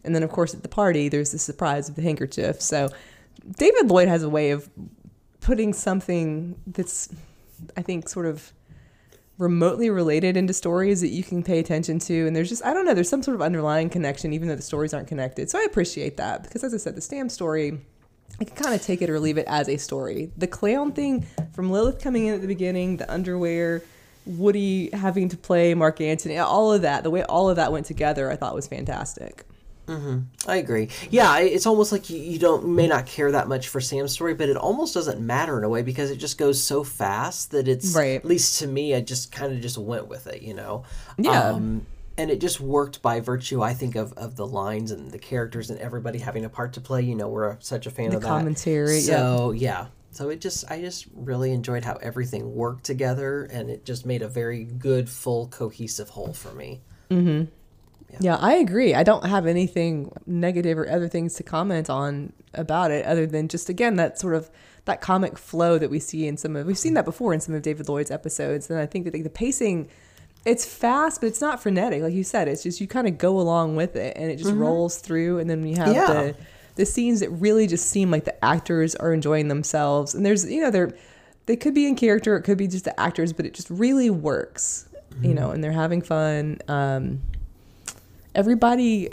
And 0.04 0.16
then 0.16 0.24
of 0.24 0.32
course 0.32 0.54
at 0.54 0.64
the 0.64 0.70
party 0.70 1.10
there's 1.10 1.32
the 1.32 1.40
surprise 1.40 1.88
of 1.90 1.96
the 1.96 2.02
handkerchief. 2.02 2.62
So 2.62 2.90
David 3.58 3.90
Lloyd 3.90 4.08
has 4.08 4.24
a 4.24 4.30
way 4.30 4.52
of 4.52 4.70
putting 5.40 5.74
something 5.74 6.60
that's 6.68 7.10
I 7.78 7.82
think 7.82 8.10
sort 8.10 8.26
of 8.26 8.52
remotely 9.38 9.90
related 9.90 10.38
into 10.38 10.54
stories 10.54 11.02
that 11.02 11.08
you 11.08 11.24
can 11.24 11.42
pay 11.42 11.60
attention 11.60 11.98
to 11.98 12.28
and 12.28 12.36
there's 12.36 12.50
just 12.50 12.64
I 12.66 12.74
don't 12.74 12.86
know 12.86 12.94
there's 12.94 13.10
some 13.10 13.24
sort 13.24 13.36
of 13.36 13.42
underlying 13.42 13.90
connection 13.90 14.34
even 14.34 14.48
though 14.48 14.56
the 14.56 14.62
stories 14.62 14.94
aren't 14.94 15.08
connected. 15.08 15.50
So 15.50 15.60
I 15.60 15.64
appreciate 15.64 16.18
that 16.18 16.44
because 16.44 16.64
as 16.64 16.74
I 16.74 16.78
said 16.78 16.96
the 16.96 17.02
Sam 17.02 17.30
story 17.30 17.80
I 18.40 18.44
can 18.44 18.56
kind 18.56 18.74
of 18.74 18.82
take 18.82 19.02
it 19.02 19.10
or 19.10 19.20
leave 19.20 19.38
it 19.38 19.46
as 19.48 19.70
a 19.70 19.78
story. 19.78 20.32
The 20.38 20.48
clown 20.48 20.94
thing 20.94 21.28
from 21.54 21.72
Lilith 21.72 22.02
coming 22.02 22.26
in 22.26 22.34
at 22.34 22.42
the 22.42 22.48
beginning, 22.48 22.98
the 22.98 23.12
underwear, 23.12 23.84
Woody 24.26 24.90
having 24.92 25.30
to 25.30 25.38
play 25.38 25.74
Mark 25.74 26.00
Antony, 26.00 26.38
all 26.38 26.74
of 26.74 26.84
that, 26.84 27.04
the 27.04 27.10
way 27.10 27.24
all 27.24 27.50
of 27.50 27.56
that 27.56 27.72
went 27.72 27.86
together, 27.86 28.30
I 28.30 28.36
thought 28.36 28.54
was 28.54 28.68
fantastic. 28.68 29.46
Mm-hmm. 29.88 30.20
I 30.48 30.58
agree. 30.58 30.90
Yeah, 31.10 31.40
it's 31.40 31.66
almost 31.66 31.92
like 31.92 32.10
you, 32.10 32.18
you 32.18 32.40
don't 32.40 32.68
may 32.76 32.88
not 32.88 33.06
care 33.08 33.32
that 33.32 33.48
much 33.48 33.68
for 33.68 33.82
Sam's 33.82 34.14
story, 34.14 34.34
but 34.34 34.48
it 34.48 34.56
almost 34.56 34.94
doesn't 34.94 35.20
matter 35.20 35.58
in 35.58 35.64
a 35.64 35.70
way 35.70 35.82
because 35.82 36.12
it 36.12 36.18
just 36.18 36.38
goes 36.38 36.64
so 36.64 36.84
fast 36.84 37.52
that 37.52 37.68
it's 37.68 37.96
right. 37.96 38.16
at 38.16 38.26
least 38.26 38.60
to 38.60 38.68
me, 38.68 38.96
I 38.96 39.02
just 39.02 39.32
kind 39.32 39.54
of 39.54 39.60
just 39.60 39.78
went 39.78 40.08
with 40.08 40.28
it, 40.28 40.44
you 40.44 40.54
know. 40.54 40.84
Yeah. 41.18 41.50
Um, 41.50 41.86
and 42.22 42.30
it 42.30 42.40
just 42.40 42.62
worked 42.62 43.02
by 43.02 43.20
virtue, 43.20 43.64
I 43.64 43.74
think, 43.74 43.96
of, 43.96 44.14
of 44.14 44.36
the 44.36 44.46
lines 44.46 44.92
and 44.92 45.10
the 45.10 45.18
characters 45.18 45.72
and 45.72 45.80
everybody 45.80 46.20
having 46.20 46.46
a 46.46 46.50
part 46.50 46.74
to 46.74 46.82
play. 46.82 47.02
You 47.02 47.16
know, 47.16 47.28
we're 47.28 47.60
such 47.62 47.88
a 47.88 47.90
fan 47.90 48.12
the 48.12 48.18
of 48.18 48.22
that 48.22 48.28
commentary. 48.28 49.00
So 49.00 49.52
yeah. 49.52 49.70
yeah. 49.70 49.88
So 50.12 50.30
it 50.30 50.40
just, 50.40 50.70
I 50.70 50.82
just 50.82 51.08
really 51.16 51.52
enjoyed 51.52 51.84
how 51.84 51.96
everything 51.96 52.54
worked 52.54 52.84
together, 52.84 53.46
and 53.46 53.72
it 53.72 53.86
just 53.86 54.06
made 54.06 54.22
a 54.22 54.28
very 54.28 54.66
good, 54.66 55.10
full, 55.10 55.48
cohesive 55.48 56.10
whole 56.10 56.34
for 56.34 56.54
me. 56.54 56.82
Mm-hmm. 57.10 57.46
Yeah. 58.12 58.18
yeah, 58.20 58.36
I 58.36 58.56
agree. 58.56 58.94
I 58.94 59.02
don't 59.02 59.26
have 59.26 59.48
anything 59.48 60.12
negative 60.28 60.78
or 60.78 60.88
other 60.92 61.08
things 61.08 61.34
to 61.36 61.44
comment 61.44 61.90
on 61.90 62.34
about 62.54 62.92
it, 62.92 63.04
other 63.06 63.26
than 63.26 63.48
just 63.48 63.68
again 63.68 63.96
that 63.96 64.20
sort 64.20 64.36
of 64.36 64.52
that 64.86 65.02
comic 65.02 65.40
flow 65.40 65.80
that 65.80 65.90
we 65.90 66.00
see 66.00 66.28
in 66.28 66.36
some 66.38 66.56
of 66.56 66.68
we've 66.68 66.78
seen 66.78 66.94
that 66.96 67.06
before 67.06 67.34
in 67.34 67.40
some 67.40 67.56
of 67.56 67.62
David 67.62 67.88
Lloyd's 67.88 68.12
episodes, 68.12 68.70
and 68.70 68.78
I 68.80 68.86
think 68.86 69.06
that 69.06 69.12
the 69.12 69.30
pacing 69.30 69.90
it's 70.46 70.66
fast, 70.66 71.22
but 71.22 71.28
it's 71.28 71.42
not 71.42 71.62
frenetic. 71.62 72.02
Like 72.02 72.14
you 72.14 72.24
said, 72.24 72.48
it's 72.48 72.64
just 72.64 72.82
you 72.82 72.88
kind 72.88 73.08
of 73.08 73.18
go 73.18 73.40
along 73.40 73.76
with 73.76 73.96
it 73.96 74.18
and 74.18 74.32
it 74.32 74.38
just 74.38 74.50
mm-hmm. 74.50 74.60
rolls 74.60 74.98
through. 74.98 75.40
And 75.40 75.50
then 75.50 75.66
you 75.66 75.76
have 75.76 75.94
yeah. 75.94 76.08
the 76.08 76.36
the 76.76 76.86
scenes 76.86 77.20
that 77.20 77.30
really 77.30 77.68
just 77.68 77.90
seem 77.90 78.10
like 78.10 78.24
the 78.24 78.44
actors 78.44 78.96
are 78.96 79.14
enjoying 79.14 79.50
themselves. 79.50 80.16
And 80.16 80.26
there's 80.26 80.50
you 80.50 80.62
know 80.62 80.72
they're 80.72 80.96
they 81.46 81.56
could 81.56 81.74
be 81.74 81.88
in 81.88 81.96
character, 81.96 82.36
it 82.36 82.44
could 82.44 82.58
be 82.58 82.68
just 82.68 82.86
the 82.86 83.00
actors, 83.00 83.34
but 83.34 83.46
it 83.46 83.54
just 83.54 83.70
really 83.70 84.10
works. 84.10 84.88
Mm-hmm. 85.12 85.26
You 85.26 85.34
know, 85.36 85.52
and 85.52 85.64
they're 85.64 85.72
having 85.72 86.02
fun. 86.02 86.60
Um, 86.68 87.22
everybody 88.34 89.10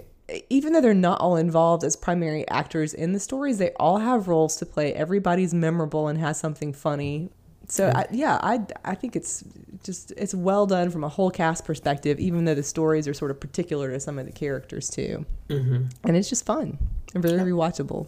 even 0.50 0.74
though 0.74 0.80
they're 0.82 0.92
not 0.92 1.20
all 1.20 1.36
involved 1.36 1.82
as 1.84 1.96
primary 1.96 2.46
actors 2.48 2.92
in 2.92 3.14
the 3.14 3.20
stories, 3.20 3.56
they 3.56 3.70
all 3.76 3.96
have 3.96 4.28
roles 4.28 4.56
to 4.56 4.66
play. 4.66 4.92
Everybody's 4.92 5.54
memorable 5.54 6.08
and 6.08 6.18
has 6.18 6.38
something 6.38 6.74
funny 6.74 7.30
so 7.68 7.92
I, 7.94 8.06
yeah, 8.10 8.38
I 8.42 8.60
I 8.84 8.94
think 8.94 9.14
it's 9.14 9.44
just 9.84 10.12
it's 10.16 10.34
well 10.34 10.66
done 10.66 10.90
from 10.90 11.04
a 11.04 11.08
whole 11.08 11.30
cast 11.30 11.64
perspective, 11.64 12.18
even 12.18 12.44
though 12.44 12.54
the 12.54 12.62
stories 12.62 13.08
are 13.08 13.14
sort 13.14 13.30
of 13.30 13.40
particular 13.40 13.90
to 13.90 14.00
some 14.00 14.18
of 14.18 14.26
the 14.26 14.32
characters 14.32 14.88
too, 14.88 15.24
mm-hmm. 15.48 15.84
and 16.04 16.16
it's 16.16 16.28
just 16.28 16.44
fun 16.44 16.78
and 17.14 17.22
very 17.22 17.38
rewatchable. 17.38 18.06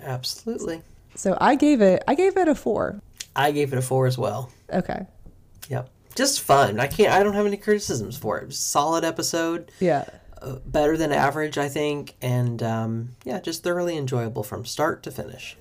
Absolutely. 0.00 0.82
So 1.14 1.36
I 1.40 1.54
gave 1.54 1.80
it 1.80 2.02
I 2.06 2.14
gave 2.14 2.36
it 2.36 2.48
a 2.48 2.54
four. 2.54 3.00
I 3.34 3.52
gave 3.52 3.72
it 3.72 3.78
a 3.78 3.82
four 3.82 4.06
as 4.06 4.16
well. 4.16 4.50
Okay. 4.72 5.06
Yep. 5.68 5.90
Just 6.14 6.40
fun. 6.40 6.80
I 6.80 6.86
can't. 6.86 7.12
I 7.12 7.22
don't 7.22 7.34
have 7.34 7.46
any 7.46 7.58
criticisms 7.58 8.16
for 8.16 8.38
it. 8.38 8.52
Solid 8.54 9.04
episode. 9.04 9.70
Yeah. 9.80 10.06
Uh, 10.40 10.56
better 10.66 10.96
than 10.96 11.12
average, 11.12 11.58
I 11.58 11.68
think, 11.68 12.14
and 12.20 12.62
um, 12.62 13.10
yeah, 13.24 13.40
just 13.40 13.62
thoroughly 13.62 13.96
enjoyable 13.96 14.42
from 14.42 14.64
start 14.66 15.02
to 15.04 15.10
finish. 15.10 15.56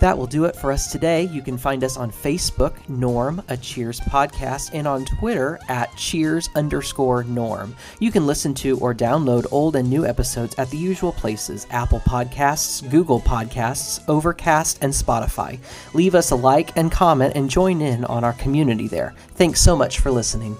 That 0.00 0.16
will 0.16 0.26
do 0.26 0.46
it 0.46 0.56
for 0.56 0.72
us 0.72 0.90
today. 0.90 1.24
You 1.24 1.42
can 1.42 1.58
find 1.58 1.84
us 1.84 1.98
on 1.98 2.10
Facebook, 2.10 2.72
Norm, 2.88 3.42
a 3.48 3.56
Cheers 3.56 4.00
podcast, 4.00 4.70
and 4.72 4.88
on 4.88 5.04
Twitter 5.04 5.60
at 5.68 5.94
Cheers 5.94 6.48
underscore 6.54 7.22
Norm. 7.24 7.76
You 7.98 8.10
can 8.10 8.26
listen 8.26 8.54
to 8.54 8.78
or 8.80 8.94
download 8.94 9.46
old 9.52 9.76
and 9.76 9.88
new 9.90 10.06
episodes 10.06 10.54
at 10.56 10.70
the 10.70 10.78
usual 10.78 11.12
places 11.12 11.66
Apple 11.70 12.00
Podcasts, 12.00 12.88
Google 12.90 13.20
Podcasts, 13.20 14.02
Overcast, 14.08 14.78
and 14.82 14.92
Spotify. 14.92 15.58
Leave 15.92 16.14
us 16.14 16.30
a 16.30 16.36
like 16.36 16.74
and 16.78 16.90
comment 16.90 17.34
and 17.36 17.50
join 17.50 17.82
in 17.82 18.06
on 18.06 18.24
our 18.24 18.32
community 18.34 18.88
there. 18.88 19.14
Thanks 19.34 19.60
so 19.60 19.76
much 19.76 19.98
for 19.98 20.10
listening. 20.10 20.56